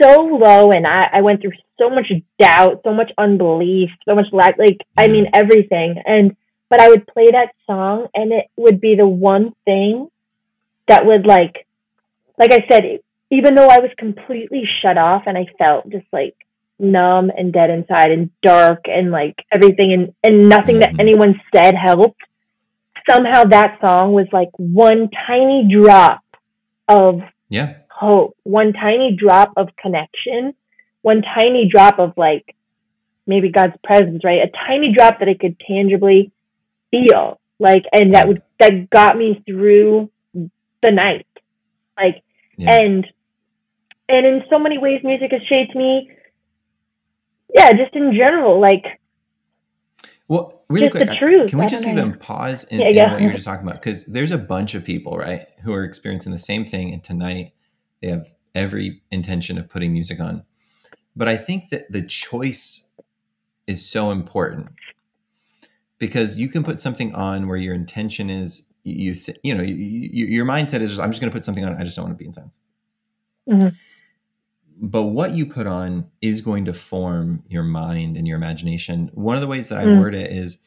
so 0.00 0.22
low 0.22 0.70
and 0.72 0.86
I, 0.86 1.08
I 1.12 1.22
went 1.22 1.40
through 1.40 1.52
so 1.78 1.90
much 1.90 2.10
doubt, 2.38 2.80
so 2.84 2.92
much 2.92 3.10
unbelief, 3.18 3.90
so 4.06 4.14
much 4.14 4.26
lack, 4.32 4.58
like, 4.58 4.78
mm-hmm. 4.78 5.00
I 5.00 5.08
mean, 5.08 5.26
everything. 5.34 6.02
And, 6.04 6.36
but 6.68 6.80
I 6.80 6.88
would 6.88 7.06
play 7.06 7.26
that 7.32 7.52
song 7.66 8.08
and 8.14 8.32
it 8.32 8.46
would 8.56 8.80
be 8.80 8.94
the 8.96 9.06
one 9.06 9.54
thing 9.64 10.08
that 10.88 11.06
would 11.06 11.26
like, 11.26 11.66
like 12.38 12.52
I 12.52 12.64
said, 12.70 13.00
even 13.30 13.54
though 13.54 13.68
I 13.68 13.80
was 13.80 13.90
completely 13.98 14.62
shut 14.82 14.98
off 14.98 15.24
and 15.26 15.36
I 15.36 15.46
felt 15.58 15.90
just 15.90 16.06
like 16.12 16.34
numb 16.78 17.30
and 17.36 17.52
dead 17.52 17.70
inside 17.70 18.10
and 18.10 18.30
dark 18.42 18.84
and 18.86 19.10
like 19.10 19.34
everything 19.52 19.92
and, 19.92 20.14
and 20.22 20.48
nothing 20.48 20.76
mm-hmm. 20.76 20.96
that 20.96 21.00
anyone 21.00 21.40
said 21.54 21.74
helped. 21.74 22.20
Somehow 23.08 23.44
that 23.44 23.78
song 23.84 24.12
was 24.12 24.26
like 24.32 24.50
one 24.56 25.08
tiny 25.26 25.68
drop 25.72 26.22
of 26.88 27.20
yeah 27.48 27.74
hope, 27.98 28.36
one 28.42 28.72
tiny 28.72 29.16
drop 29.18 29.52
of 29.56 29.68
connection, 29.80 30.54
one 31.02 31.22
tiny 31.22 31.68
drop 31.70 31.98
of 31.98 32.12
like 32.16 32.54
maybe 33.26 33.50
God's 33.50 33.74
presence, 33.82 34.22
right? 34.24 34.40
A 34.40 34.50
tiny 34.66 34.92
drop 34.96 35.18
that 35.20 35.28
I 35.28 35.34
could 35.34 35.60
tangibly 35.60 36.32
feel. 36.90 37.40
Like 37.58 37.84
and 37.92 38.14
that 38.14 38.28
would 38.28 38.42
that 38.60 38.90
got 38.90 39.16
me 39.16 39.42
through 39.46 40.10
the 40.34 40.90
night. 40.90 41.26
Like 41.96 42.22
yeah. 42.56 42.80
and 42.80 43.06
and 44.08 44.26
in 44.26 44.42
so 44.50 44.58
many 44.58 44.78
ways 44.78 45.00
music 45.02 45.32
has 45.32 45.42
shaped 45.48 45.74
me 45.74 46.10
yeah, 47.56 47.72
just 47.72 47.94
in 47.94 48.12
general, 48.12 48.60
like. 48.60 48.84
Well, 50.28 50.62
really 50.68 50.90
quick, 50.90 51.08
truth. 51.18 51.50
can 51.50 51.60
we 51.60 51.66
just 51.66 51.86
even 51.86 52.18
pause 52.18 52.64
in, 52.64 52.80
yeah, 52.80 52.88
yeah. 52.88 53.04
in 53.06 53.12
what 53.12 53.20
you 53.22 53.28
were 53.28 53.34
just 53.34 53.44
talking 53.44 53.66
about? 53.66 53.80
Because 53.80 54.04
there's 54.06 54.32
a 54.32 54.38
bunch 54.38 54.74
of 54.74 54.84
people, 54.84 55.16
right, 55.16 55.46
who 55.62 55.72
are 55.72 55.84
experiencing 55.84 56.32
the 56.32 56.38
same 56.38 56.66
thing, 56.66 56.92
and 56.92 57.02
tonight 57.04 57.52
they 58.06 58.12
have 58.12 58.30
every 58.54 59.02
intention 59.10 59.58
of 59.58 59.68
putting 59.68 59.92
music 59.92 60.20
on. 60.20 60.44
But 61.14 61.28
I 61.28 61.36
think 61.36 61.70
that 61.70 61.90
the 61.90 62.02
choice 62.02 62.86
is 63.66 63.88
so 63.88 64.10
important 64.10 64.68
because 65.98 66.38
you 66.38 66.48
can 66.48 66.62
put 66.62 66.80
something 66.80 67.14
on 67.14 67.48
where 67.48 67.56
your 67.56 67.74
intention 67.74 68.30
is 68.30 68.66
you 68.84 69.14
th- 69.14 69.38
you 69.42 69.52
know 69.52 69.64
you, 69.64 69.74
you, 69.74 70.26
your 70.26 70.46
mindset 70.46 70.80
is 70.80 70.90
just, 70.90 71.00
I'm 71.00 71.10
just 71.10 71.20
going 71.20 71.30
to 71.30 71.36
put 71.36 71.44
something 71.44 71.64
on. 71.64 71.74
I 71.74 71.82
just 71.82 71.96
don't 71.96 72.04
want 72.04 72.16
to 72.16 72.22
be 72.22 72.26
in 72.26 72.32
silence. 72.32 72.58
Mm-hmm 73.48 73.68
but 74.78 75.04
what 75.04 75.32
you 75.32 75.46
put 75.46 75.66
on 75.66 76.06
is 76.20 76.40
going 76.40 76.66
to 76.66 76.74
form 76.74 77.42
your 77.48 77.62
mind 77.62 78.16
and 78.16 78.28
your 78.28 78.36
imagination. 78.36 79.10
One 79.14 79.34
of 79.34 79.40
the 79.40 79.46
ways 79.46 79.70
that 79.70 79.78
I 79.78 79.84
mm. 79.84 79.98
word 79.98 80.14
it 80.14 80.30
is 80.30 80.62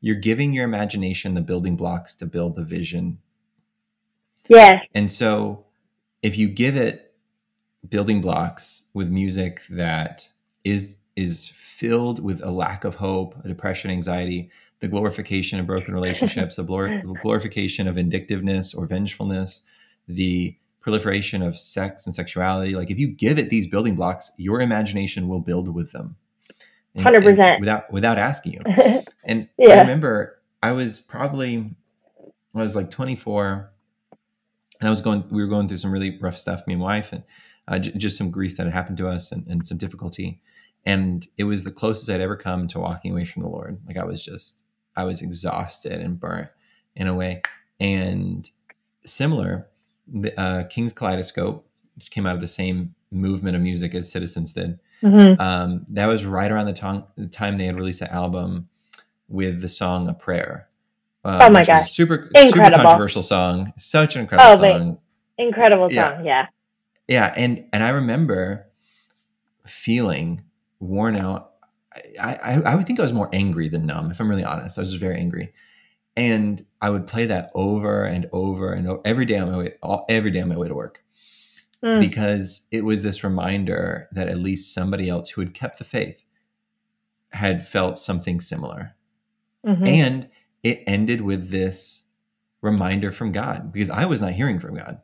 you're 0.00 0.16
giving 0.16 0.52
your 0.52 0.64
imagination 0.64 1.34
the 1.34 1.40
building 1.40 1.76
blocks 1.76 2.14
to 2.16 2.26
build 2.26 2.56
the 2.56 2.64
vision. 2.64 3.18
Yeah. 4.48 4.80
And 4.94 5.10
so 5.10 5.64
if 6.24 6.38
you 6.38 6.48
give 6.48 6.74
it 6.74 7.12
building 7.90 8.22
blocks 8.22 8.84
with 8.94 9.10
music 9.10 9.60
that 9.68 10.26
is 10.64 10.96
is 11.16 11.46
filled 11.46 12.24
with 12.24 12.42
a 12.42 12.50
lack 12.50 12.82
of 12.82 12.96
hope, 12.96 13.36
a 13.44 13.48
depression, 13.48 13.90
anxiety, 13.90 14.50
the 14.80 14.88
glorification 14.88 15.60
of 15.60 15.66
broken 15.66 15.94
relationships, 15.94 16.56
the 16.56 16.64
glorification 17.22 17.86
of 17.86 17.94
vindictiveness 17.94 18.74
or 18.74 18.86
vengefulness, 18.86 19.62
the 20.08 20.56
proliferation 20.80 21.40
of 21.40 21.58
sex 21.58 22.04
and 22.04 22.14
sexuality 22.14 22.74
like 22.74 22.90
if 22.90 22.98
you 22.98 23.08
give 23.08 23.38
it 23.38 23.48
these 23.48 23.66
building 23.66 23.94
blocks 23.94 24.30
your 24.36 24.60
imagination 24.60 25.28
will 25.28 25.40
build 25.40 25.68
with 25.72 25.92
them. 25.92 26.16
100% 26.96 27.60
without 27.60 27.92
without 27.92 28.18
asking 28.18 28.52
you. 28.54 28.60
And 29.24 29.48
yeah. 29.58 29.74
i 29.74 29.80
remember 29.80 30.40
i 30.62 30.72
was 30.72 31.00
probably 31.00 31.70
i 32.54 32.62
was 32.62 32.76
like 32.76 32.90
24 32.90 33.73
and 34.80 34.88
i 34.88 34.90
was 34.90 35.00
going 35.00 35.24
we 35.30 35.42
were 35.42 35.48
going 35.48 35.68
through 35.68 35.78
some 35.78 35.92
really 35.92 36.18
rough 36.20 36.36
stuff 36.36 36.66
me 36.66 36.74
and 36.74 36.82
wife 36.82 37.12
and 37.12 37.22
uh, 37.66 37.78
j- 37.78 37.92
just 37.96 38.18
some 38.18 38.30
grief 38.30 38.56
that 38.56 38.66
had 38.66 38.74
happened 38.74 38.98
to 38.98 39.08
us 39.08 39.32
and, 39.32 39.46
and 39.46 39.64
some 39.64 39.78
difficulty 39.78 40.40
and 40.84 41.28
it 41.38 41.44
was 41.44 41.64
the 41.64 41.70
closest 41.70 42.10
i'd 42.10 42.20
ever 42.20 42.36
come 42.36 42.66
to 42.66 42.80
walking 42.80 43.12
away 43.12 43.24
from 43.24 43.42
the 43.42 43.48
lord 43.48 43.78
like 43.86 43.96
i 43.96 44.04
was 44.04 44.24
just 44.24 44.64
i 44.96 45.04
was 45.04 45.22
exhausted 45.22 46.00
and 46.00 46.20
burnt 46.20 46.48
in 46.96 47.06
a 47.06 47.14
way 47.14 47.42
and 47.80 48.50
similar 49.04 49.68
the 50.06 50.38
uh, 50.38 50.64
King's 50.64 50.92
Kaleidoscope, 50.92 51.66
which 51.96 52.10
came 52.10 52.26
out 52.26 52.34
of 52.34 52.40
the 52.40 52.48
same 52.48 52.94
movement 53.10 53.56
of 53.56 53.62
music 53.62 53.94
as 53.94 54.10
Citizens 54.10 54.52
did. 54.52 54.78
Mm-hmm. 55.02 55.40
Um, 55.40 55.84
that 55.90 56.06
was 56.06 56.24
right 56.24 56.50
around 56.50 56.66
the, 56.66 56.72
time 56.72 57.04
the 57.16 57.26
time 57.26 57.56
they 57.56 57.66
had 57.66 57.76
released 57.76 58.02
an 58.02 58.08
album 58.08 58.68
with 59.28 59.60
the 59.60 59.68
song 59.68 60.08
"A 60.08 60.14
Prayer." 60.14 60.68
Uh, 61.24 61.38
oh 61.42 61.50
my 61.50 61.64
gosh! 61.64 61.92
Super, 61.92 62.30
incredible. 62.34 62.52
super 62.52 62.70
controversial 62.70 63.22
song. 63.22 63.72
Such 63.76 64.16
an 64.16 64.22
incredible 64.22 64.50
oh, 64.50 64.56
song. 64.56 64.98
Incredible 65.38 65.90
song. 65.90 65.94
Yeah. 65.94 66.22
yeah. 66.22 66.46
Yeah, 67.06 67.34
and 67.36 67.66
and 67.72 67.82
I 67.82 67.90
remember 67.90 68.66
feeling 69.66 70.42
worn 70.80 71.16
out. 71.16 71.52
I, 72.20 72.34
I 72.34 72.60
I 72.60 72.74
would 72.74 72.86
think 72.86 72.98
I 72.98 73.02
was 73.02 73.12
more 73.12 73.30
angry 73.32 73.68
than 73.68 73.86
numb. 73.86 74.10
If 74.10 74.20
I'm 74.20 74.28
really 74.28 74.44
honest, 74.44 74.78
I 74.78 74.82
was 74.82 74.90
just 74.90 75.00
very 75.00 75.18
angry 75.18 75.52
and 76.16 76.64
I 76.80 76.90
would 76.90 77.06
play 77.06 77.26
that 77.26 77.50
over 77.54 78.04
and 78.04 78.28
over 78.32 78.72
and 78.72 78.86
over, 78.88 79.00
every 79.04 79.24
day 79.24 79.38
on 79.38 79.50
my 79.50 79.58
way, 79.58 79.74
all, 79.82 80.04
every 80.08 80.30
day 80.30 80.40
on 80.40 80.48
my 80.48 80.56
way 80.56 80.68
to 80.68 80.74
work, 80.74 81.02
mm. 81.82 82.00
because 82.00 82.66
it 82.70 82.84
was 82.84 83.02
this 83.02 83.24
reminder 83.24 84.08
that 84.12 84.28
at 84.28 84.38
least 84.38 84.74
somebody 84.74 85.08
else 85.08 85.30
who 85.30 85.40
had 85.40 85.54
kept 85.54 85.78
the 85.78 85.84
faith 85.84 86.22
had 87.30 87.66
felt 87.66 87.98
something 87.98 88.40
similar, 88.40 88.94
mm-hmm. 89.66 89.86
and 89.86 90.28
it 90.64 90.82
ended 90.86 91.20
with 91.20 91.50
this 91.50 92.02
reminder 92.60 93.12
from 93.12 93.30
God 93.30 93.72
because 93.72 93.90
I 93.90 94.06
was 94.06 94.20
not 94.20 94.32
hearing 94.32 94.58
from 94.58 94.76
God. 94.76 95.00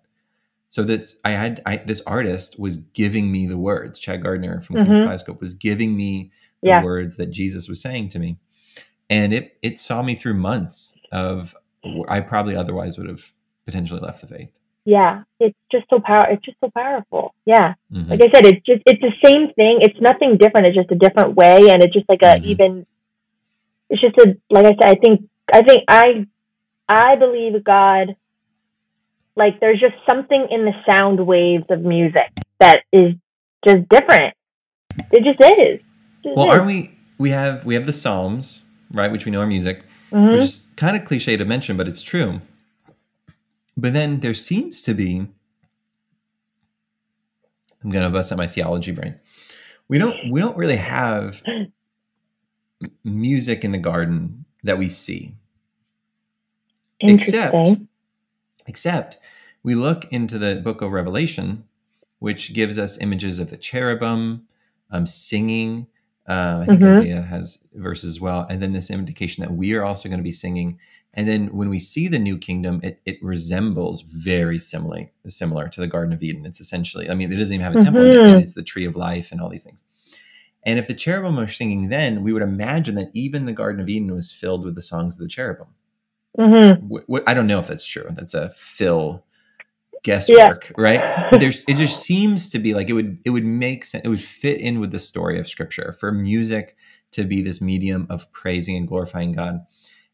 So 0.68 0.82
this 0.82 1.20
I 1.24 1.30
had 1.30 1.62
I, 1.66 1.76
this 1.76 2.00
artist 2.02 2.58
was 2.58 2.78
giving 2.78 3.30
me 3.30 3.46
the 3.46 3.58
words. 3.58 3.98
Chad 3.98 4.22
Gardner 4.22 4.60
from 4.60 4.76
mm-hmm. 4.76 4.86
King's 4.86 4.98
Kaleidoscope 4.98 5.40
was 5.40 5.54
giving 5.54 5.96
me 5.96 6.32
the 6.62 6.70
yeah. 6.70 6.82
words 6.82 7.16
that 7.16 7.30
Jesus 7.30 7.68
was 7.68 7.80
saying 7.80 8.08
to 8.10 8.18
me 8.18 8.38
and 9.10 9.34
it 9.34 9.58
it 9.60 9.78
saw 9.78 10.00
me 10.00 10.14
through 10.14 10.34
months 10.34 10.96
of 11.12 11.54
I 12.08 12.20
probably 12.20 12.56
otherwise 12.56 12.96
would 12.96 13.08
have 13.08 13.32
potentially 13.66 14.00
left 14.00 14.22
the 14.22 14.28
faith. 14.28 14.56
Yeah, 14.84 15.24
it's 15.38 15.58
just 15.70 15.86
so 15.90 16.00
power. 16.00 16.26
It's 16.30 16.44
just 16.44 16.58
so 16.60 16.70
powerful. 16.70 17.34
Yeah, 17.44 17.74
mm-hmm. 17.92 18.10
like 18.10 18.22
I 18.22 18.30
said, 18.32 18.46
it's 18.46 18.64
just 18.64 18.82
it's 18.86 19.00
the 19.02 19.12
same 19.22 19.52
thing. 19.54 19.80
It's 19.82 20.00
nothing 20.00 20.38
different. 20.38 20.68
It's 20.68 20.76
just 20.76 20.90
a 20.92 20.94
different 20.94 21.34
way, 21.34 21.70
and 21.70 21.82
it's 21.82 21.92
just 21.92 22.08
like 22.08 22.22
a 22.22 22.36
mm-hmm. 22.36 22.46
even. 22.46 22.86
It's 23.90 24.00
just 24.00 24.16
a 24.18 24.36
like 24.48 24.64
I 24.64 24.70
said. 24.70 24.84
I 24.84 24.94
think 24.94 25.28
I 25.52 25.62
think 25.62 25.84
I 25.88 26.26
I 26.88 27.16
believe 27.16 27.62
God. 27.64 28.16
Like 29.36 29.60
there's 29.60 29.80
just 29.80 29.94
something 30.08 30.48
in 30.50 30.64
the 30.64 30.72
sound 30.84 31.24
waves 31.24 31.64
of 31.70 31.80
music 31.82 32.30
that 32.58 32.80
is 32.92 33.14
just 33.64 33.88
different. 33.88 34.34
It 35.12 35.24
just 35.24 35.40
is. 35.40 35.80
It 35.80 35.82
just 36.24 36.36
well, 36.36 36.48
is. 36.48 36.54
aren't 36.54 36.66
we? 36.66 36.94
We 37.18 37.30
have 37.30 37.64
we 37.64 37.74
have 37.74 37.86
the 37.86 37.92
Psalms, 37.92 38.62
right? 38.92 39.10
Which 39.10 39.24
we 39.24 39.30
know 39.30 39.40
are 39.40 39.46
music, 39.46 39.82
mm-hmm. 40.10 40.32
which 40.32 40.42
is 40.42 40.62
kind 40.76 40.96
of 40.96 41.04
cliche 41.04 41.36
to 41.36 41.44
mention, 41.44 41.76
but 41.76 41.88
it's 41.88 42.02
true. 42.02 42.40
But 43.76 43.92
then 43.92 44.20
there 44.20 44.34
seems 44.34 44.82
to 44.82 44.94
be, 44.94 45.26
I'm 47.82 47.90
going 47.90 48.04
to 48.04 48.10
bust 48.10 48.30
out 48.30 48.36
my 48.36 48.46
theology 48.46 48.92
brain. 48.92 49.18
We 49.88 49.98
don't 49.98 50.30
we 50.30 50.40
don't 50.40 50.56
really 50.56 50.76
have 50.76 51.42
music 53.04 53.64
in 53.64 53.72
the 53.72 53.78
garden 53.78 54.44
that 54.64 54.78
we 54.78 54.88
see. 54.88 55.34
Except 57.00 57.56
except 58.66 59.18
we 59.62 59.74
look 59.74 60.04
into 60.12 60.38
the 60.38 60.56
book 60.56 60.82
of 60.82 60.92
Revelation 60.92 61.64
which 62.20 62.54
gives 62.54 62.78
us 62.78 62.98
images 62.98 63.40
of 63.40 63.50
the 63.50 63.56
cherubim 63.56 64.46
um, 64.92 65.06
singing. 65.06 65.86
Uh, 66.28 66.60
I 66.62 66.66
think 66.66 66.80
mm-hmm. 66.80 67.00
Isaiah 67.00 67.22
has 67.22 67.58
verses 67.74 68.10
as 68.10 68.20
well. 68.20 68.46
And 68.48 68.62
then 68.62 68.72
this 68.72 68.90
indication 68.90 69.42
that 69.42 69.52
we 69.52 69.74
are 69.74 69.82
also 69.82 70.08
going 70.08 70.20
to 70.20 70.24
be 70.24 70.32
singing. 70.32 70.78
And 71.14 71.26
then 71.26 71.48
when 71.48 71.68
we 71.68 71.80
see 71.80 72.06
the 72.06 72.18
new 72.18 72.38
kingdom, 72.38 72.80
it, 72.84 73.00
it 73.04 73.18
resembles 73.22 74.02
very 74.02 74.60
similarly 74.60 75.10
similar 75.26 75.68
to 75.68 75.80
the 75.80 75.88
Garden 75.88 76.12
of 76.12 76.22
Eden. 76.22 76.46
It's 76.46 76.60
essentially, 76.60 77.10
I 77.10 77.14
mean, 77.14 77.32
it 77.32 77.36
doesn't 77.36 77.54
even 77.54 77.64
have 77.64 77.74
a 77.74 77.78
mm-hmm. 77.78 77.84
temple 77.84 78.04
in 78.04 78.36
it. 78.36 78.42
It's 78.42 78.54
the 78.54 78.62
tree 78.62 78.84
of 78.84 78.94
life 78.94 79.32
and 79.32 79.40
all 79.40 79.48
these 79.48 79.64
things. 79.64 79.82
And 80.64 80.78
if 80.78 80.86
the 80.86 80.94
cherubim 80.94 81.38
are 81.38 81.48
singing 81.48 81.88
then, 81.88 82.22
we 82.22 82.32
would 82.32 82.42
imagine 82.42 82.94
that 82.96 83.10
even 83.14 83.46
the 83.46 83.52
Garden 83.52 83.80
of 83.80 83.88
Eden 83.88 84.12
was 84.12 84.30
filled 84.30 84.64
with 84.64 84.74
the 84.74 84.82
songs 84.82 85.16
of 85.16 85.22
the 85.22 85.28
cherubim. 85.28 85.68
Mm-hmm. 86.38 87.14
I 87.26 87.34
don't 87.34 87.46
know 87.46 87.58
if 87.58 87.66
that's 87.66 87.86
true. 87.86 88.06
That's 88.10 88.34
a 88.34 88.50
fill 88.50 89.24
guesswork, 90.02 90.68
yeah. 90.68 90.74
right? 90.76 91.28
But 91.30 91.40
there's 91.40 91.62
it 91.66 91.76
just 91.76 92.02
seems 92.02 92.48
to 92.50 92.58
be 92.58 92.74
like 92.74 92.88
it 92.88 92.92
would 92.92 93.18
it 93.24 93.30
would 93.30 93.44
make 93.44 93.84
sense. 93.84 94.04
It 94.04 94.08
would 94.08 94.20
fit 94.20 94.60
in 94.60 94.80
with 94.80 94.90
the 94.92 94.98
story 94.98 95.38
of 95.38 95.48
Scripture 95.48 95.96
for 95.98 96.12
music 96.12 96.76
to 97.12 97.24
be 97.24 97.42
this 97.42 97.60
medium 97.60 98.06
of 98.10 98.30
praising 98.32 98.76
and 98.76 98.86
glorifying 98.86 99.32
God. 99.32 99.60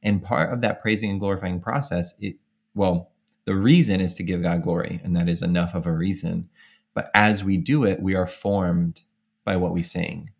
And 0.02 0.22
part 0.22 0.52
of 0.52 0.60
that 0.62 0.80
praising 0.80 1.10
and 1.10 1.20
glorifying 1.20 1.60
process, 1.60 2.14
it 2.20 2.36
well, 2.74 3.12
the 3.44 3.54
reason 3.54 4.00
is 4.00 4.14
to 4.14 4.22
give 4.22 4.42
God 4.42 4.62
glory, 4.62 5.00
and 5.04 5.16
that 5.16 5.28
is 5.28 5.42
enough 5.42 5.74
of 5.74 5.86
a 5.86 5.92
reason. 5.92 6.48
But 6.94 7.10
as 7.14 7.44
we 7.44 7.56
do 7.56 7.84
it, 7.84 8.00
we 8.00 8.14
are 8.14 8.26
formed 8.26 9.02
by 9.44 9.56
what 9.56 9.72
we 9.72 9.82
sing. 9.82 10.30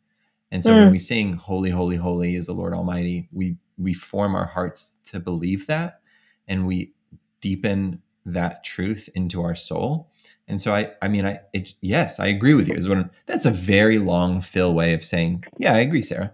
And 0.52 0.62
so 0.62 0.70
mm. 0.70 0.76
when 0.76 0.90
we 0.90 0.98
sing 0.98 1.34
holy 1.34 1.70
holy 1.70 1.96
holy 1.96 2.36
is 2.36 2.46
the 2.46 2.54
Lord 2.54 2.72
almighty, 2.72 3.28
we 3.32 3.56
we 3.78 3.92
form 3.92 4.34
our 4.34 4.46
hearts 4.46 4.96
to 5.04 5.20
believe 5.20 5.66
that 5.66 6.00
and 6.48 6.66
we 6.66 6.92
deepen 7.40 8.02
that 8.24 8.64
truth 8.64 9.08
into 9.14 9.42
our 9.42 9.54
soul. 9.54 10.10
And 10.48 10.60
so 10.60 10.74
I 10.74 10.92
I 11.02 11.08
mean 11.08 11.26
I 11.26 11.40
it, 11.52 11.74
yes, 11.80 12.20
I 12.20 12.26
agree 12.26 12.54
with 12.54 12.68
you. 12.68 12.74
Is 12.74 12.88
what 12.88 13.10
that's 13.26 13.46
a 13.46 13.50
very 13.50 13.98
long 13.98 14.40
fill 14.40 14.74
way 14.74 14.94
of 14.94 15.04
saying, 15.04 15.44
yeah, 15.58 15.74
I 15.74 15.78
agree, 15.78 16.02
Sarah. 16.02 16.32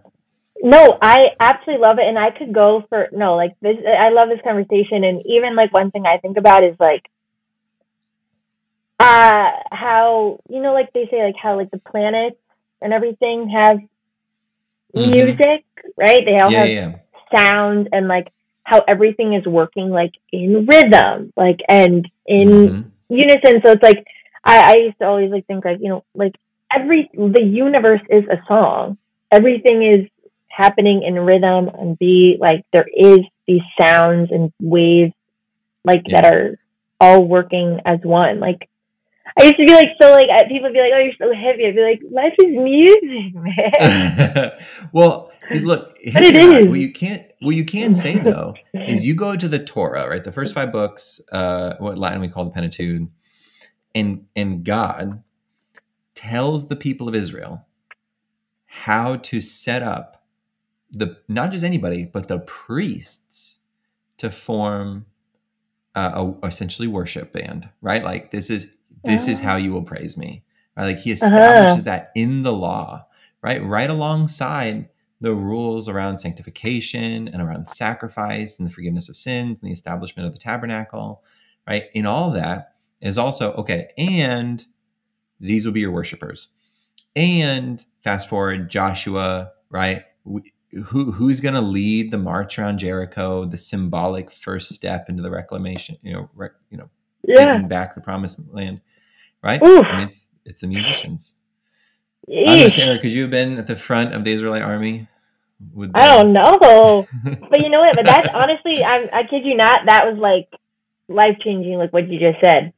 No, 0.61 0.97
I 1.01 1.31
absolutely 1.41 1.85
love 1.85 1.97
it 1.99 2.07
and 2.07 2.17
I 2.17 2.31
could 2.31 2.53
go 2.53 2.85
for 2.87 3.09
no, 3.11 3.35
like 3.35 3.55
this 3.61 3.77
I 3.85 4.09
love 4.09 4.29
this 4.29 4.39
conversation 4.43 5.03
and 5.03 5.21
even 5.25 5.55
like 5.55 5.73
one 5.73 5.91
thing 5.91 6.05
I 6.05 6.19
think 6.19 6.37
about 6.37 6.63
is 6.63 6.75
like 6.79 7.09
uh 8.99 9.49
how 9.71 10.39
you 10.49 10.61
know 10.61 10.71
like 10.73 10.93
they 10.93 11.07
say 11.09 11.23
like 11.23 11.35
how 11.41 11.57
like 11.57 11.71
the 11.71 11.79
planets 11.79 12.37
and 12.81 12.93
everything 12.93 13.49
have 13.49 13.79
mm-hmm. 14.95 15.11
music, 15.11 15.65
right? 15.97 16.21
They 16.25 16.39
all 16.39 16.51
yeah, 16.51 16.65
have 16.65 16.69
yeah. 16.69 16.95
sound 17.37 17.89
and 17.91 18.07
like 18.07 18.27
how 18.63 18.79
everything 18.87 19.33
is 19.33 19.45
working 19.45 19.89
like 19.89 20.13
in 20.31 20.65
rhythm, 20.65 21.33
like 21.35 21.59
and 21.67 22.09
in 22.25 22.49
mm-hmm. 22.49 22.89
unison. 23.09 23.61
So 23.63 23.71
it's 23.71 23.83
like 23.83 24.05
I, 24.43 24.73
I 24.73 24.75
used 24.77 24.99
to 24.99 25.05
always 25.05 25.31
like 25.31 25.45
think 25.47 25.65
like, 25.65 25.79
you 25.81 25.89
know, 25.89 26.03
like 26.13 26.35
every 26.71 27.09
the 27.13 27.43
universe 27.43 28.01
is 28.09 28.23
a 28.25 28.37
song. 28.47 28.97
Everything 29.31 29.83
is 29.83 30.09
happening 30.47 31.03
in 31.03 31.15
rhythm 31.15 31.69
and 31.69 31.97
beat. 31.97 32.37
Like 32.39 32.65
there 32.71 32.87
is 32.95 33.19
these 33.47 33.61
sounds 33.79 34.31
and 34.31 34.51
waves 34.61 35.13
like 35.83 36.03
yeah. 36.05 36.21
that 36.21 36.33
are 36.33 36.59
all 36.99 37.25
working 37.25 37.79
as 37.85 37.99
one. 38.03 38.39
Like 38.39 38.69
I 39.39 39.43
used 39.43 39.55
to 39.59 39.65
be 39.65 39.73
like 39.73 39.87
so 40.01 40.11
like 40.11 40.27
people 40.47 40.63
would 40.63 40.73
be 40.73 40.79
like, 40.79 40.91
"Oh, 40.93 40.99
you're 40.99 41.13
so 41.17 41.33
heavy." 41.33 41.65
I'd 41.65 41.75
be 41.75 41.81
like, 41.81 42.01
"Life 42.11 42.33
is 42.39 42.51
music, 42.51 43.33
man." 43.35 44.51
well, 44.91 45.31
look, 45.61 45.97
but 46.13 46.23
it 46.23 46.35
is. 46.35 46.67
What 46.67 46.79
you 46.79 46.91
can't, 46.91 47.25
what 47.39 47.55
you 47.55 47.65
can 47.65 47.95
say 47.95 48.19
though, 48.19 48.55
is 48.73 49.05
you 49.05 49.15
go 49.15 49.35
to 49.35 49.47
the 49.47 49.63
Torah, 49.63 50.07
right? 50.09 50.23
The 50.23 50.31
first 50.31 50.53
five 50.53 50.71
books, 50.71 51.21
uh, 51.31 51.75
what 51.79 51.97
Latin 51.97 52.21
we 52.21 52.27
call 52.27 52.45
the 52.45 52.51
Pentateuch, 52.51 53.07
and 53.95 54.25
and 54.35 54.63
God 54.63 55.23
tells 56.15 56.67
the 56.67 56.75
people 56.75 57.07
of 57.07 57.15
Israel 57.15 57.65
how 58.65 59.15
to 59.17 59.41
set 59.41 59.81
up 59.83 60.23
the 60.91 61.17
not 61.27 61.51
just 61.51 61.63
anybody, 61.63 62.05
but 62.05 62.27
the 62.27 62.39
priests 62.39 63.61
to 64.17 64.29
form 64.29 65.05
uh, 65.95 66.33
a 66.41 66.47
essentially 66.47 66.87
worship 66.87 67.33
band, 67.33 67.69
right? 67.81 68.03
Like 68.03 68.31
this 68.31 68.49
is 68.49 68.75
this 69.03 69.27
is 69.27 69.39
how 69.39 69.55
you 69.55 69.71
will 69.71 69.83
praise 69.83 70.17
me. 70.17 70.43
Right? 70.75 70.85
Like 70.85 70.99
he 70.99 71.13
uh-huh. 71.13 71.25
establishes 71.25 71.87
uh-huh. 71.87 71.97
that 71.97 72.11
in 72.15 72.41
the 72.41 72.53
law, 72.53 73.05
right? 73.41 73.63
Right 73.63 73.89
alongside 73.89 74.89
the 75.21 75.33
rules 75.33 75.87
around 75.87 76.17
sanctification 76.17 77.27
and 77.29 77.41
around 77.41 77.67
sacrifice 77.67 78.59
and 78.59 78.67
the 78.67 78.73
forgiveness 78.73 79.07
of 79.07 79.15
sins 79.15 79.59
and 79.61 79.69
the 79.69 79.73
establishment 79.73 80.27
of 80.27 80.33
the 80.33 80.39
tabernacle, 80.39 81.23
right? 81.67 81.85
In 81.93 82.05
all 82.05 82.31
that 82.31 82.75
is 83.01 83.17
also, 83.17 83.53
okay, 83.53 83.89
and 83.97 84.65
these 85.39 85.65
will 85.65 85.73
be 85.73 85.81
your 85.81 85.91
worshipers. 85.91 86.49
And 87.15 87.83
fast 88.03 88.27
forward, 88.27 88.69
Joshua, 88.69 89.51
right? 89.69 90.03
who 90.85 91.11
who's 91.11 91.39
going 91.39 91.53
to 91.53 91.61
lead 91.61 92.11
the 92.11 92.17
march 92.17 92.57
around 92.57 92.79
Jericho, 92.79 93.45
the 93.45 93.57
symbolic 93.57 94.31
first 94.31 94.73
step 94.73 95.07
into 95.07 95.21
the 95.21 95.29
reclamation, 95.29 95.97
you 96.01 96.13
know, 96.13 96.29
rec, 96.35 96.51
you 96.69 96.77
know, 96.77 96.89
yeah. 97.23 97.53
taking 97.53 97.67
back 97.67 97.93
the 97.93 98.01
promised 98.01 98.39
land 98.51 98.81
right? 99.43 99.61
Oof. 99.61 99.85
I 99.85 99.97
mean, 99.97 100.07
it's 100.07 100.31
it's 100.45 100.61
the 100.61 100.67
musicians. 100.67 101.35
Eesh. 102.29 102.41
I 102.41 102.45
don't 102.45 102.59
know, 102.59 102.69
Sarah, 102.69 102.99
could 102.99 103.13
you 103.13 103.23
have 103.23 103.31
been 103.31 103.57
at 103.57 103.67
the 103.67 103.75
front 103.75 104.13
of 104.13 104.23
the 104.23 104.31
Israelite 104.31 104.61
army? 104.61 105.07
I 105.93 106.07
don't 106.07 106.33
know, 106.33 107.07
but 107.23 107.61
you 107.61 107.69
know 107.69 107.79
what? 107.79 107.91
But 107.95 108.05
that's 108.05 108.27
honestly, 108.33 108.83
I'm, 108.83 109.07
I 109.13 109.23
kid 109.23 109.45
you 109.45 109.55
not, 109.55 109.81
that 109.87 110.05
was 110.05 110.17
like 110.17 110.49
life 111.07 111.37
changing, 111.43 111.77
like 111.77 111.93
what 111.93 112.09
you 112.09 112.19
just 112.19 112.39
said. 112.41 112.73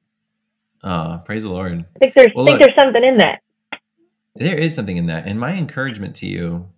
Oh, 0.83 1.21
praise 1.25 1.43
the 1.43 1.49
Lord! 1.49 1.85
I 1.95 1.99
think 1.99 2.13
there's 2.13 2.31
well, 2.35 2.45
think 2.45 2.59
look, 2.59 2.67
there's 2.67 2.75
something 2.75 3.03
in 3.03 3.17
that. 3.17 3.41
There 4.35 4.57
is 4.57 4.75
something 4.75 4.97
in 4.97 5.07
that, 5.07 5.25
and 5.25 5.39
my 5.39 5.53
encouragement 5.53 6.15
to 6.17 6.27
you 6.27 6.69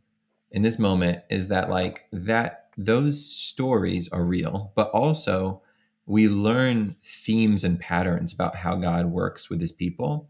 in 0.52 0.62
this 0.62 0.80
moment 0.80 1.24
is 1.30 1.48
that 1.50 1.70
like 1.70 2.06
that 2.14 2.70
those 2.78 3.26
stories 3.26 4.10
are 4.10 4.24
real, 4.24 4.72
but 4.76 4.90
also 4.92 5.62
we 6.08 6.30
learn 6.30 6.96
themes 7.04 7.64
and 7.64 7.80
patterns 7.80 8.34
about 8.34 8.56
how 8.56 8.76
God 8.76 9.08
works 9.08 9.50
with 9.50 9.60
his 9.60 9.74
people. 9.74 10.30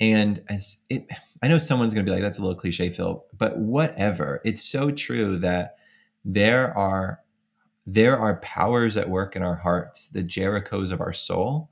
And 0.00 0.42
as 0.48 0.82
it, 0.88 1.06
I 1.42 1.48
know 1.48 1.58
someone's 1.58 1.92
going 1.92 2.06
to 2.06 2.10
be 2.10 2.14
like, 2.14 2.24
that's 2.24 2.38
a 2.38 2.40
little 2.40 2.58
cliche, 2.58 2.88
Phil, 2.88 3.24
but 3.36 3.58
whatever. 3.58 4.40
It's 4.44 4.62
so 4.62 4.90
true 4.90 5.36
that 5.38 5.76
there 6.24 6.76
are 6.76 7.20
there 7.84 8.16
are 8.16 8.36
powers 8.36 8.96
at 8.96 9.10
work 9.10 9.34
in 9.34 9.42
our 9.42 9.56
hearts, 9.56 10.06
the 10.08 10.22
Jerichos 10.22 10.92
of 10.92 11.00
our 11.00 11.12
soul, 11.12 11.68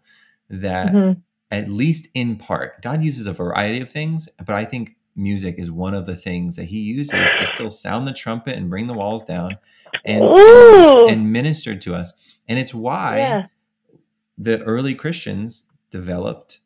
that 0.49 0.93
mm-hmm. 0.93 1.21
at 1.53 1.71
least 1.71 2.09
in 2.15 2.37
part, 2.37 2.83
God 2.83 3.05
uses 3.05 3.29
a 3.29 3.33
variety 3.33 3.81
of 3.81 3.91
things, 3.91 4.29
but 4.45 4.57
I 4.57 4.65
think 4.65 4.97
music 5.17 5.57
is 5.59 5.71
one 5.71 5.95
of 5.95 6.07
the 6.07 6.17
things 6.17 6.57
that 6.57 6.65
he 6.65 6.81
uses 6.81 7.31
to 7.39 7.47
still 7.47 7.71
sound 7.71 8.07
the 8.07 8.13
trumpet 8.13 8.57
and 8.57 8.71
bring 8.71 8.87
the 8.87 8.95
walls 8.95 9.25
down 9.25 9.59
and 10.05 10.23
Ooh. 10.23 11.09
and 11.09 11.33
minister 11.33 11.77
to 11.77 11.95
us. 11.95 12.13
And 12.49 12.59
it's 12.59 12.75
why 12.75 13.19
yeah. 13.19 13.47
the 14.39 14.63
early 14.63 14.95
Christians 14.95 15.67
developed 15.91 16.61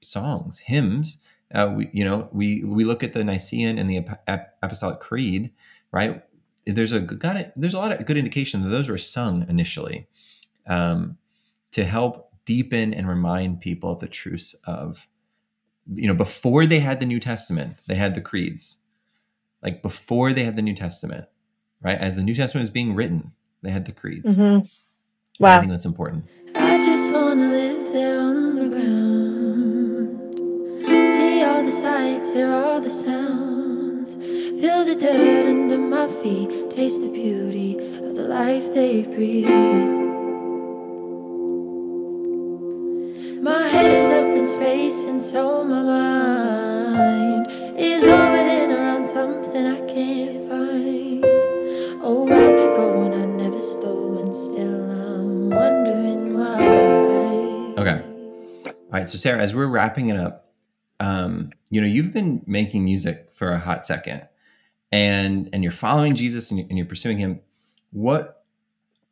songs, 0.00 0.58
hymns. 0.58 1.22
Uh, 1.54 1.72
we, 1.76 1.90
you 1.92 2.04
know, 2.04 2.28
we 2.32 2.64
we 2.64 2.84
look 2.84 3.02
at 3.02 3.12
the 3.12 3.24
Nicene 3.24 3.78
and 3.78 3.88
the 3.88 4.04
Apostolic 4.62 5.00
Creed, 5.00 5.52
right? 5.92 6.22
There's 6.66 6.92
a 6.92 7.00
got 7.00 7.36
it, 7.36 7.52
there's 7.56 7.74
a 7.74 7.78
lot 7.78 7.92
of 7.92 8.04
good 8.06 8.16
indication 8.16 8.62
that 8.62 8.70
those 8.70 8.88
were 8.88 8.98
sung 8.98 9.46
initially 9.48 10.08
um, 10.66 11.16
to 11.70 11.84
help 11.84 12.32
deepen 12.44 12.94
and 12.94 13.08
remind 13.08 13.60
people 13.60 13.92
of 13.92 14.00
the 14.00 14.08
truths 14.08 14.54
of, 14.66 15.06
you 15.94 16.08
know, 16.08 16.14
before 16.14 16.66
they 16.66 16.80
had 16.80 17.00
the 17.00 17.06
New 17.06 17.20
Testament, 17.20 17.76
they 17.86 17.94
had 17.94 18.14
the 18.14 18.20
creeds. 18.20 18.78
Like 19.62 19.82
before 19.82 20.32
they 20.32 20.44
had 20.44 20.56
the 20.56 20.62
New 20.62 20.74
Testament, 20.74 21.26
right? 21.80 21.98
As 21.98 22.16
the 22.16 22.22
New 22.22 22.34
Testament 22.34 22.62
was 22.62 22.70
being 22.70 22.94
written, 22.94 23.32
they 23.62 23.70
had 23.70 23.84
the 23.84 23.92
creeds. 23.92 24.36
Mm-hmm. 24.36 24.66
Wow. 25.42 25.56
I 25.56 25.60
think 25.60 25.72
that's 25.72 25.84
important. 25.84 26.26
I 26.54 26.78
just 26.78 27.12
want 27.12 27.40
to 27.40 27.48
live 27.48 27.92
there 27.92 28.20
on 28.20 28.56
the 28.56 28.68
ground. 28.68 30.36
See 30.86 31.44
all 31.44 31.64
the 31.64 31.72
sights, 31.72 32.32
hear 32.32 32.52
all 32.52 32.80
the 32.80 32.90
sounds. 32.90 34.14
Feel 34.60 34.84
the 34.84 34.94
dirt 34.94 35.46
under 35.46 35.78
my 35.78 36.08
feet. 36.08 36.70
Taste 36.70 37.02
the 37.02 37.10
beauty 37.10 37.76
of 37.98 38.14
the 38.14 38.22
life 38.22 38.72
they 38.72 39.02
breathe. 39.02 40.05
And 45.16 45.24
so 45.24 45.64
my 45.64 45.80
mind 45.80 47.46
is 47.78 48.04
orbiting 48.04 48.70
around 48.70 49.06
something 49.06 49.66
I 49.66 49.80
can't 49.86 50.46
find. 50.46 51.24
Oh, 52.02 52.26
and 52.28 53.14
I 53.14 53.24
never 53.24 53.58
slow, 53.58 54.18
and 54.18 54.30
still 54.30 54.76
wondering 55.56 56.38
why. 56.38 57.80
Okay. 57.80 58.04
All 58.66 58.74
right. 58.92 59.08
So, 59.08 59.16
Sarah, 59.16 59.40
as 59.40 59.54
we're 59.54 59.68
wrapping 59.68 60.10
it 60.10 60.18
up, 60.18 60.52
um, 61.00 61.50
you 61.70 61.80
know, 61.80 61.86
you've 61.86 62.12
been 62.12 62.42
making 62.46 62.84
music 62.84 63.30
for 63.32 63.52
a 63.52 63.58
hot 63.58 63.86
second, 63.86 64.28
and 64.92 65.48
and 65.54 65.62
you're 65.62 65.72
following 65.72 66.14
Jesus 66.14 66.50
and 66.50 66.60
you're, 66.60 66.68
and 66.68 66.76
you're 66.76 66.86
pursuing 66.86 67.16
Him. 67.16 67.40
What? 67.90 68.44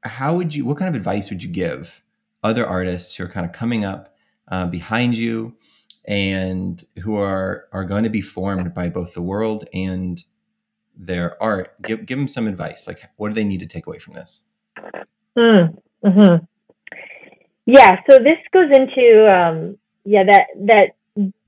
How 0.03 0.37
would 0.37 0.55
you? 0.55 0.67
What 0.67 0.77
kind 0.77 0.91
of 0.91 0.97
advice 0.97 1.31
would 1.31 1.43
you 1.43 1.49
give 1.49 2.03
other 2.43 2.67
artists 2.67 3.15
who 3.15 3.25
are 3.25 3.29
kind 3.29 3.47
of 3.47 3.53
coming 3.53 3.87
up 3.87 4.15
uh, 4.49 4.67
behind 4.67 5.17
you? 5.17 5.57
And 6.07 6.85
who 7.03 7.17
are 7.17 7.69
are 7.73 7.85
going 7.85 8.05
to 8.05 8.11
be 8.11 8.21
formed 8.21 8.75
by 8.75 8.89
both 8.89 9.15
the 9.15 9.23
world 9.23 9.69
and 9.73 10.25
their 10.97 11.43
art. 11.43 11.81
Give, 11.83 12.05
give 12.07 12.19
them 12.19 12.29
some 12.29 12.47
advice. 12.47 12.87
Like 12.87 13.03
what 13.17 13.29
do 13.29 13.35
they 13.35 13.45
need 13.45 13.61
to 13.61 13.67
take 13.67 13.87
away 13.87 13.99
from 13.99 14.15
this? 14.15 14.43
Mm, 15.37 15.77
mm-hmm. 16.05 16.45
yeah 17.67 17.97
so 18.09 18.19
this 18.19 18.39
goes 18.53 18.71
into 18.71 19.29
um, 19.37 19.77
yeah 20.05 20.23
that 20.25 20.47
that 20.67 20.93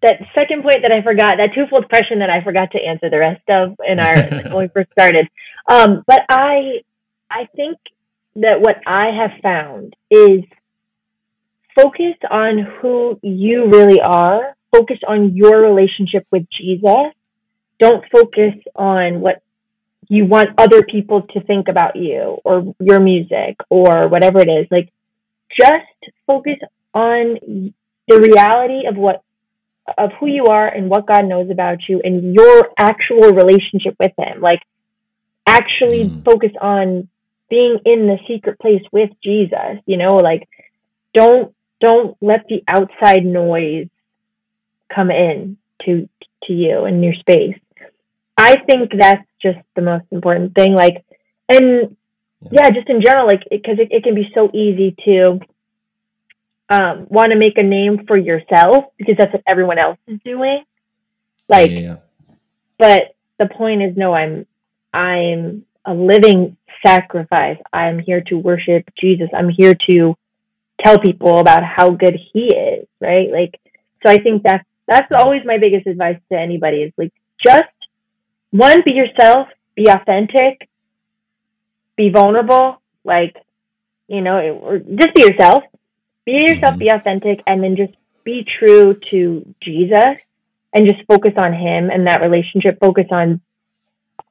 that 0.02 0.14
second 0.34 0.62
point 0.62 0.78
that 0.82 0.92
i 0.92 1.02
forgot 1.02 1.34
that 1.38 1.50
twofold 1.54 1.88
question 1.88 2.18
that 2.18 2.30
i 2.30 2.42
forgot 2.42 2.70
to 2.72 2.78
answer 2.78 3.08
the 3.10 3.18
rest 3.18 3.42
of 3.48 3.76
in 3.86 4.00
our 4.00 4.16
when 4.50 4.56
we 4.56 4.68
first 4.68 4.90
started. 4.90 5.28
Um, 5.70 6.02
but 6.06 6.20
i 6.28 6.80
i 7.30 7.46
think 7.54 7.78
that 8.36 8.60
what 8.60 8.76
i 8.86 9.06
have 9.06 9.40
found 9.42 9.94
is 10.10 10.42
focus 11.76 12.16
on 12.30 12.58
who 12.80 13.18
you 13.22 13.68
really 13.70 14.00
are, 14.00 14.56
focus 14.74 14.98
on 15.06 15.36
your 15.36 15.60
relationship 15.60 16.26
with 16.30 16.46
Jesus. 16.50 17.12
Don't 17.78 18.04
focus 18.10 18.54
on 18.74 19.20
what 19.20 19.42
you 20.08 20.24
want 20.24 20.48
other 20.58 20.82
people 20.82 21.22
to 21.34 21.40
think 21.40 21.68
about 21.68 21.96
you 21.96 22.38
or 22.44 22.74
your 22.80 23.00
music 23.00 23.56
or 23.68 24.08
whatever 24.08 24.40
it 24.40 24.48
is. 24.48 24.66
Like, 24.70 24.90
just 25.50 26.14
focus 26.26 26.56
on 26.94 27.72
the 28.08 28.20
reality 28.20 28.86
of 28.88 28.96
what 28.96 29.22
of 29.98 30.10
who 30.18 30.26
you 30.26 30.46
are 30.46 30.66
and 30.66 30.90
what 30.90 31.06
God 31.06 31.26
knows 31.26 31.50
about 31.50 31.78
you 31.88 32.00
and 32.02 32.34
your 32.34 32.70
actual 32.76 33.32
relationship 33.32 33.94
with 34.00 34.12
him. 34.18 34.40
Like 34.40 34.60
actually 35.46 36.08
mm. 36.08 36.24
focus 36.24 36.50
on 36.60 37.08
being 37.48 37.78
in 37.84 38.06
the 38.06 38.18
secret 38.26 38.58
place 38.58 38.82
with 38.90 39.10
Jesus, 39.22 39.78
you 39.86 39.96
know, 39.96 40.16
like 40.16 40.48
don't 41.14 41.54
don't 41.86 42.16
let 42.20 42.46
the 42.48 42.64
outside 42.66 43.24
noise 43.24 43.86
come 44.92 45.10
in 45.12 45.56
to 45.84 46.08
to 46.44 46.52
you 46.52 46.84
and 46.84 47.04
your 47.04 47.14
space. 47.14 47.56
I 48.36 48.56
think 48.68 48.90
that's 48.98 49.26
just 49.40 49.58
the 49.76 49.82
most 49.82 50.04
important 50.10 50.54
thing. 50.54 50.74
Like, 50.74 51.04
and 51.48 51.96
yeah, 52.50 52.70
just 52.70 52.88
in 52.88 53.02
general, 53.02 53.26
like, 53.26 53.42
because 53.48 53.78
it, 53.78 53.88
it, 53.92 53.98
it, 53.98 54.04
can 54.04 54.14
be 54.16 54.28
so 54.34 54.50
easy 54.52 54.96
to 55.04 55.40
um, 56.68 57.06
want 57.08 57.30
to 57.32 57.38
make 57.38 57.56
a 57.56 57.62
name 57.62 58.04
for 58.06 58.16
yourself 58.16 58.86
because 58.98 59.14
that's 59.16 59.32
what 59.32 59.42
everyone 59.46 59.78
else 59.78 59.98
is 60.08 60.18
doing. 60.24 60.64
Like, 61.48 61.70
yeah. 61.70 61.96
but 62.78 63.14
the 63.38 63.46
point 63.46 63.82
is, 63.82 63.96
no, 63.96 64.12
I'm, 64.12 64.46
I'm 64.92 65.64
a 65.84 65.94
living 65.94 66.56
sacrifice. 66.84 67.58
I'm 67.72 68.00
here 68.00 68.22
to 68.26 68.36
worship 68.36 68.90
Jesus. 69.00 69.28
I'm 69.32 69.48
here 69.48 69.74
to 69.88 70.16
tell 70.82 70.98
people 70.98 71.38
about 71.38 71.62
how 71.64 71.90
good 71.90 72.18
he 72.32 72.46
is, 72.46 72.86
right? 73.00 73.30
Like, 73.30 73.60
so 74.04 74.12
I 74.12 74.18
think 74.18 74.42
that's 74.42 74.64
that's 74.86 75.10
always 75.12 75.42
my 75.44 75.58
biggest 75.58 75.86
advice 75.86 76.18
to 76.30 76.38
anybody 76.38 76.82
is 76.82 76.92
like 76.96 77.12
just 77.44 77.64
one, 78.50 78.82
be 78.84 78.92
yourself, 78.92 79.48
be 79.74 79.88
authentic, 79.88 80.68
be 81.96 82.10
vulnerable, 82.10 82.80
like 83.04 83.36
you 84.08 84.20
know, 84.20 84.38
or 84.38 84.78
just 84.78 85.14
be 85.14 85.22
yourself, 85.22 85.64
be 86.24 86.32
yourself, 86.32 86.74
mm-hmm. 86.74 86.78
be 86.78 86.88
authentic, 86.88 87.40
and 87.46 87.62
then 87.62 87.76
just 87.76 87.94
be 88.24 88.46
true 88.58 88.94
to 88.94 89.54
Jesus 89.60 90.20
and 90.72 90.88
just 90.88 91.06
focus 91.08 91.32
on 91.38 91.52
Him 91.52 91.90
and 91.90 92.06
that 92.06 92.20
relationship. 92.20 92.78
Focus 92.80 93.06
on 93.10 93.40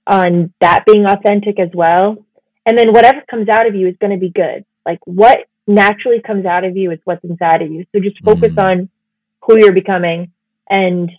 on 0.07 0.53
that 0.61 0.85
being 0.85 1.05
authentic 1.05 1.59
as 1.59 1.69
well, 1.73 2.23
and 2.65 2.77
then 2.77 2.93
whatever 2.93 3.21
comes 3.29 3.49
out 3.49 3.67
of 3.67 3.75
you 3.75 3.87
is 3.87 3.97
going 3.99 4.13
to 4.13 4.19
be 4.19 4.29
good. 4.29 4.65
Like 4.85 4.99
what 5.05 5.39
naturally 5.67 6.21
comes 6.21 6.45
out 6.45 6.63
of 6.63 6.77
you 6.77 6.91
is 6.91 6.99
what's 7.03 7.23
inside 7.23 7.61
of 7.61 7.71
you. 7.71 7.85
So 7.91 7.99
just 7.99 8.21
focus 8.23 8.53
mm. 8.53 8.63
on 8.63 8.89
who 9.41 9.59
you're 9.59 9.73
becoming 9.73 10.31
and 10.69 11.11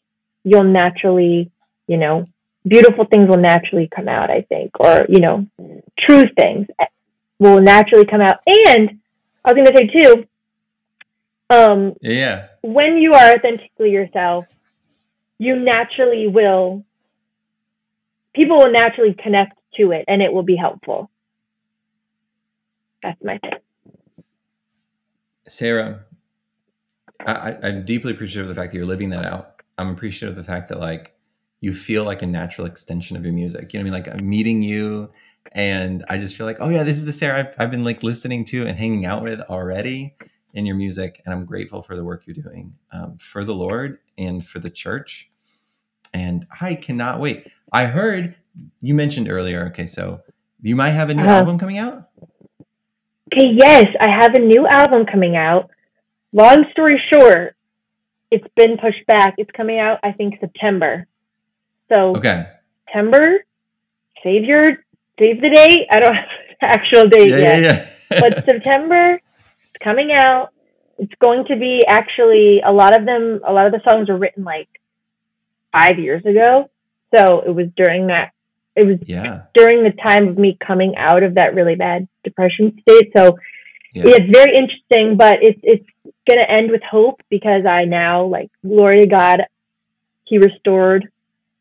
you'll 0.44 0.64
naturally, 0.64 1.50
you 1.86 1.96
know, 1.96 2.26
beautiful 2.66 3.04
things 3.04 3.28
will 3.28 3.38
naturally 3.38 3.88
come 3.94 4.08
out, 4.08 4.30
I 4.30 4.42
think, 4.42 4.78
or, 4.80 5.06
you 5.08 5.20
know, 5.20 5.46
true 5.98 6.24
things 6.36 6.66
will 7.38 7.60
naturally 7.60 8.06
come 8.06 8.20
out. 8.20 8.36
And 8.46 9.00
I 9.44 9.52
was 9.52 9.54
going 9.54 9.66
to 9.66 9.76
say 9.76 10.02
too, 10.02 10.26
um, 11.48 11.94
yeah, 12.00 12.48
when 12.62 12.96
you 12.96 13.12
are 13.12 13.30
authentically 13.30 13.90
yourself, 13.90 14.46
you 15.38 15.56
naturally 15.56 16.26
will, 16.26 16.84
people 18.34 18.58
will 18.58 18.72
naturally 18.72 19.14
connect 19.14 19.56
to 19.76 19.92
it 19.92 20.04
and 20.08 20.22
it 20.22 20.32
will 20.32 20.42
be 20.42 20.56
helpful. 20.56 21.10
That's 23.02 23.22
my 23.22 23.38
thing. 23.38 23.52
Sarah, 25.48 26.04
I, 27.20 27.56
I'm 27.62 27.84
deeply 27.84 28.12
appreciative 28.12 28.48
of 28.48 28.54
the 28.54 28.60
fact 28.60 28.72
that 28.72 28.78
you're 28.78 28.86
living 28.86 29.10
that 29.10 29.24
out. 29.24 29.62
I'm 29.78 29.90
appreciative 29.90 30.36
of 30.36 30.44
the 30.44 30.50
fact 30.50 30.68
that 30.68 30.80
like 30.80 31.14
you 31.60 31.74
feel 31.74 32.04
like 32.04 32.22
a 32.22 32.26
natural 32.26 32.66
extension 32.66 33.16
of 33.16 33.24
your 33.24 33.32
music. 33.32 33.72
You 33.72 33.78
know 33.78 33.90
what 33.90 33.96
I 33.96 33.98
mean? 33.98 34.04
Like 34.04 34.20
I'm 34.20 34.28
meeting 34.28 34.62
you 34.62 35.10
and 35.52 36.04
I 36.08 36.18
just 36.18 36.36
feel 36.36 36.46
like, 36.46 36.58
oh 36.60 36.68
yeah, 36.68 36.82
this 36.82 36.96
is 36.96 37.04
the 37.04 37.12
Sarah 37.12 37.40
I've, 37.40 37.54
I've 37.58 37.70
been 37.70 37.84
like 37.84 38.02
listening 38.02 38.44
to 38.46 38.66
and 38.66 38.76
hanging 38.78 39.06
out 39.06 39.22
with 39.22 39.40
already 39.42 40.14
in 40.54 40.66
your 40.66 40.76
music. 40.76 41.22
And 41.24 41.34
I'm 41.34 41.44
grateful 41.44 41.82
for 41.82 41.96
the 41.96 42.04
work 42.04 42.26
you're 42.26 42.34
doing 42.34 42.74
um, 42.92 43.16
for 43.18 43.44
the 43.44 43.54
Lord 43.54 43.98
and 44.18 44.46
for 44.46 44.58
the 44.58 44.70
church. 44.70 45.30
And 46.12 46.46
I 46.60 46.74
cannot 46.74 47.20
wait. 47.20 47.50
I 47.72 47.86
heard 47.86 48.36
you 48.80 48.94
mentioned 48.94 49.28
earlier. 49.30 49.66
Okay, 49.66 49.86
so 49.86 50.20
you 50.62 50.76
might 50.76 50.90
have 50.90 51.10
a 51.10 51.14
new 51.14 51.22
uh-huh. 51.22 51.32
album 51.32 51.58
coming 51.58 51.78
out. 51.78 52.08
Okay, 53.32 53.48
yes, 53.56 53.86
I 54.00 54.08
have 54.20 54.34
a 54.34 54.38
new 54.38 54.66
album 54.66 55.04
coming 55.04 55.36
out. 55.36 55.70
Long 56.32 56.64
story 56.70 57.00
short, 57.12 57.56
it's 58.30 58.46
been 58.54 58.76
pushed 58.78 59.04
back. 59.06 59.34
It's 59.38 59.50
coming 59.50 59.78
out, 59.80 59.98
I 60.02 60.12
think, 60.12 60.34
September. 60.40 61.06
So 61.92 62.16
okay, 62.16 62.46
September. 62.84 63.44
Save 64.22 64.44
your 64.44 64.62
save 65.18 65.40
the 65.40 65.50
date. 65.52 65.86
I 65.90 66.00
don't 66.00 66.14
have 66.14 66.24
the 66.60 66.66
actual 66.66 67.08
date 67.08 67.30
yeah, 67.30 67.36
yet, 67.36 67.62
yeah, 67.62 67.88
yeah. 68.10 68.20
but 68.20 68.44
September. 68.44 69.14
It's 69.14 69.84
coming 69.84 70.12
out. 70.12 70.50
It's 70.98 71.12
going 71.20 71.44
to 71.48 71.56
be 71.56 71.82
actually 71.86 72.60
a 72.64 72.72
lot 72.72 72.98
of 72.98 73.04
them. 73.06 73.40
A 73.46 73.52
lot 73.52 73.66
of 73.66 73.72
the 73.72 73.80
songs 73.88 74.08
were 74.08 74.18
written 74.18 74.44
like 74.44 74.68
five 75.72 75.98
years 75.98 76.24
ago, 76.24 76.70
so 77.14 77.40
it 77.40 77.50
was 77.50 77.66
during 77.76 78.06
that 78.06 78.32
it 78.76 78.86
was 78.86 78.98
yeah. 79.06 79.44
during 79.54 79.82
the 79.82 79.92
time 80.02 80.28
of 80.28 80.38
me 80.38 80.56
coming 80.64 80.94
out 80.96 81.22
of 81.22 81.36
that 81.36 81.54
really 81.54 81.74
bad 81.74 82.06
depression 82.22 82.78
state. 82.82 83.10
So 83.16 83.38
yeah. 83.92 84.04
it's 84.06 84.30
very 84.30 84.54
interesting, 84.54 85.16
but 85.16 85.38
it's 85.40 85.58
it's 85.62 85.86
gonna 86.28 86.46
end 86.46 86.70
with 86.70 86.82
hope 86.82 87.20
because 87.30 87.64
I 87.64 87.84
now 87.86 88.26
like 88.26 88.50
glory 88.62 89.02
to 89.02 89.06
God, 89.06 89.38
He 90.24 90.38
restored 90.38 91.10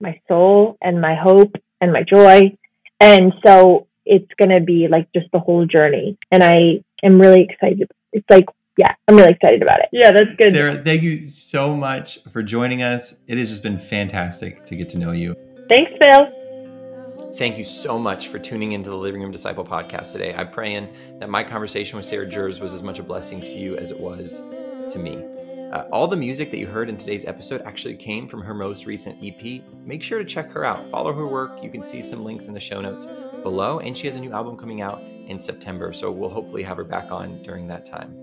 my 0.02 0.20
soul 0.28 0.78
and 0.82 1.00
my 1.00 1.16
hope 1.16 1.56
and 1.80 1.94
my 1.94 2.04
joy, 2.04 2.58
and 3.00 3.34
so 3.46 3.88
it's 4.06 4.32
gonna 4.38 4.60
be 4.60 4.88
like 4.90 5.08
just 5.14 5.32
the 5.32 5.40
whole 5.40 5.66
journey, 5.66 6.18
and 6.32 6.44
I 6.44 6.84
am 7.02 7.20
really 7.20 7.48
excited. 7.50 7.90
It's 8.12 8.30
like 8.30 8.46
yeah, 8.78 8.94
I'm 9.08 9.16
really 9.16 9.32
excited 9.32 9.62
about 9.62 9.80
it. 9.80 9.90
Yeah, 9.94 10.12
that's 10.12 10.36
good. 10.36 10.52
Sarah, 10.52 10.84
thank 10.84 11.02
you 11.02 11.22
so 11.22 11.74
much 11.74 12.20
for 12.34 12.44
joining 12.44 12.84
us. 12.84 13.22
It 13.26 13.38
has 13.38 13.50
just 13.50 13.64
been 13.64 13.78
fantastic 13.78 14.66
to 14.66 14.76
get 14.76 14.90
to 14.90 14.98
know 14.98 15.12
you. 15.12 15.34
Thanks, 15.70 15.92
Phil. 16.04 16.45
Thank 17.38 17.58
you 17.58 17.66
so 17.66 18.00
much 18.00 18.30
for 18.30 18.40
tuning 18.40 18.72
into 18.72 18.90
the 18.90 18.96
Living 18.96 19.22
Room 19.22 19.34
Disciple 19.34 19.66
podcast 19.66 20.14
today. 20.14 20.34
I'm 20.34 20.50
praying 20.50 20.88
that 21.20 21.30
my 21.30 21.44
conversation 21.44 21.98
with 21.98 22.06
Sarah 22.06 22.26
Juers 22.26 22.62
was 22.62 22.74
as 22.74 22.82
much 22.82 23.00
a 23.00 23.04
blessing 23.04 23.42
to 23.42 23.58
you 23.58 23.76
as 23.76 23.92
it 23.92 24.00
was 24.00 24.42
to 24.94 25.00
me. 25.00 25.22
Uh, 25.74 25.84
all 25.92 26.08
the 26.08 26.16
music 26.16 26.50
that 26.52 26.60
you 26.60 26.66
heard 26.66 26.88
in 26.88 26.96
today's 26.96 27.26
episode 27.26 27.62
actually 27.64 27.98
came 27.98 28.30
from 28.30 28.42
her 28.42 28.54
most 28.54 28.86
recent 28.86 29.18
EP. 29.22 29.62
Make 29.84 30.02
sure 30.02 30.18
to 30.18 30.24
check 30.24 30.50
her 30.52 30.64
out. 30.64 30.88
Follow 30.88 31.12
her 31.12 31.28
work. 31.28 31.62
You 31.62 31.70
can 31.70 31.84
see 31.84 32.02
some 32.02 32.24
links 32.24 32.48
in 32.48 32.54
the 32.54 32.60
show 32.60 32.80
notes 32.80 33.06
below. 33.44 33.80
And 33.80 33.98
she 33.98 34.08
has 34.08 34.16
a 34.16 34.22
new 34.22 34.32
album 34.32 34.56
coming 34.56 34.82
out 34.82 35.02
in 35.02 35.38
September. 35.38 35.92
So 35.92 36.10
we'll 36.14 36.30
hopefully 36.30 36.64
have 36.64 36.78
her 36.78 36.86
back 36.86 37.12
on 37.12 37.44
during 37.44 37.68
that 37.68 37.86
time. 37.86 38.16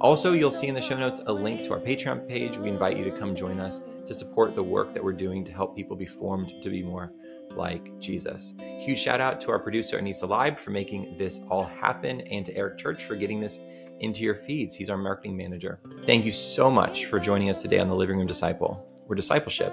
Also, 0.00 0.34
you'll 0.34 0.52
see 0.52 0.68
in 0.68 0.74
the 0.76 0.80
show 0.80 0.96
notes 0.96 1.20
a 1.26 1.32
link 1.32 1.64
to 1.64 1.72
our 1.72 1.80
Patreon 1.80 2.28
page. 2.28 2.58
We 2.58 2.68
invite 2.68 2.96
you 2.96 3.02
to 3.02 3.10
come 3.10 3.34
join 3.34 3.58
us 3.58 3.80
to 4.06 4.14
support 4.14 4.54
the 4.54 4.62
work 4.62 4.94
that 4.94 5.02
we're 5.02 5.14
doing 5.14 5.42
to 5.44 5.52
help 5.52 5.74
people 5.74 5.96
be 5.96 6.06
formed 6.06 6.54
to 6.62 6.70
be 6.70 6.84
more 6.84 7.12
like 7.56 7.98
Jesus. 7.98 8.54
Huge 8.78 8.98
shout 8.98 9.20
out 9.20 9.40
to 9.42 9.50
our 9.50 9.58
producer 9.58 9.98
Anissa 9.98 10.28
Leib 10.28 10.58
for 10.58 10.70
making 10.70 11.16
this 11.16 11.40
all 11.50 11.64
happen 11.64 12.20
and 12.22 12.44
to 12.46 12.56
Eric 12.56 12.78
Church 12.78 13.04
for 13.04 13.16
getting 13.16 13.40
this 13.40 13.58
into 14.00 14.22
your 14.22 14.34
feeds. 14.34 14.74
He's 14.74 14.90
our 14.90 14.98
marketing 14.98 15.36
manager. 15.36 15.80
Thank 16.04 16.24
you 16.24 16.32
so 16.32 16.70
much 16.70 17.06
for 17.06 17.18
joining 17.18 17.50
us 17.50 17.62
today 17.62 17.78
on 17.78 17.88
the 17.88 17.94
Living 17.94 18.18
Room 18.18 18.26
Disciple, 18.26 18.86
where 19.06 19.16
discipleship 19.16 19.72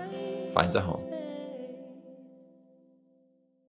finds 0.54 0.76
a 0.76 0.82
home. 0.82 1.13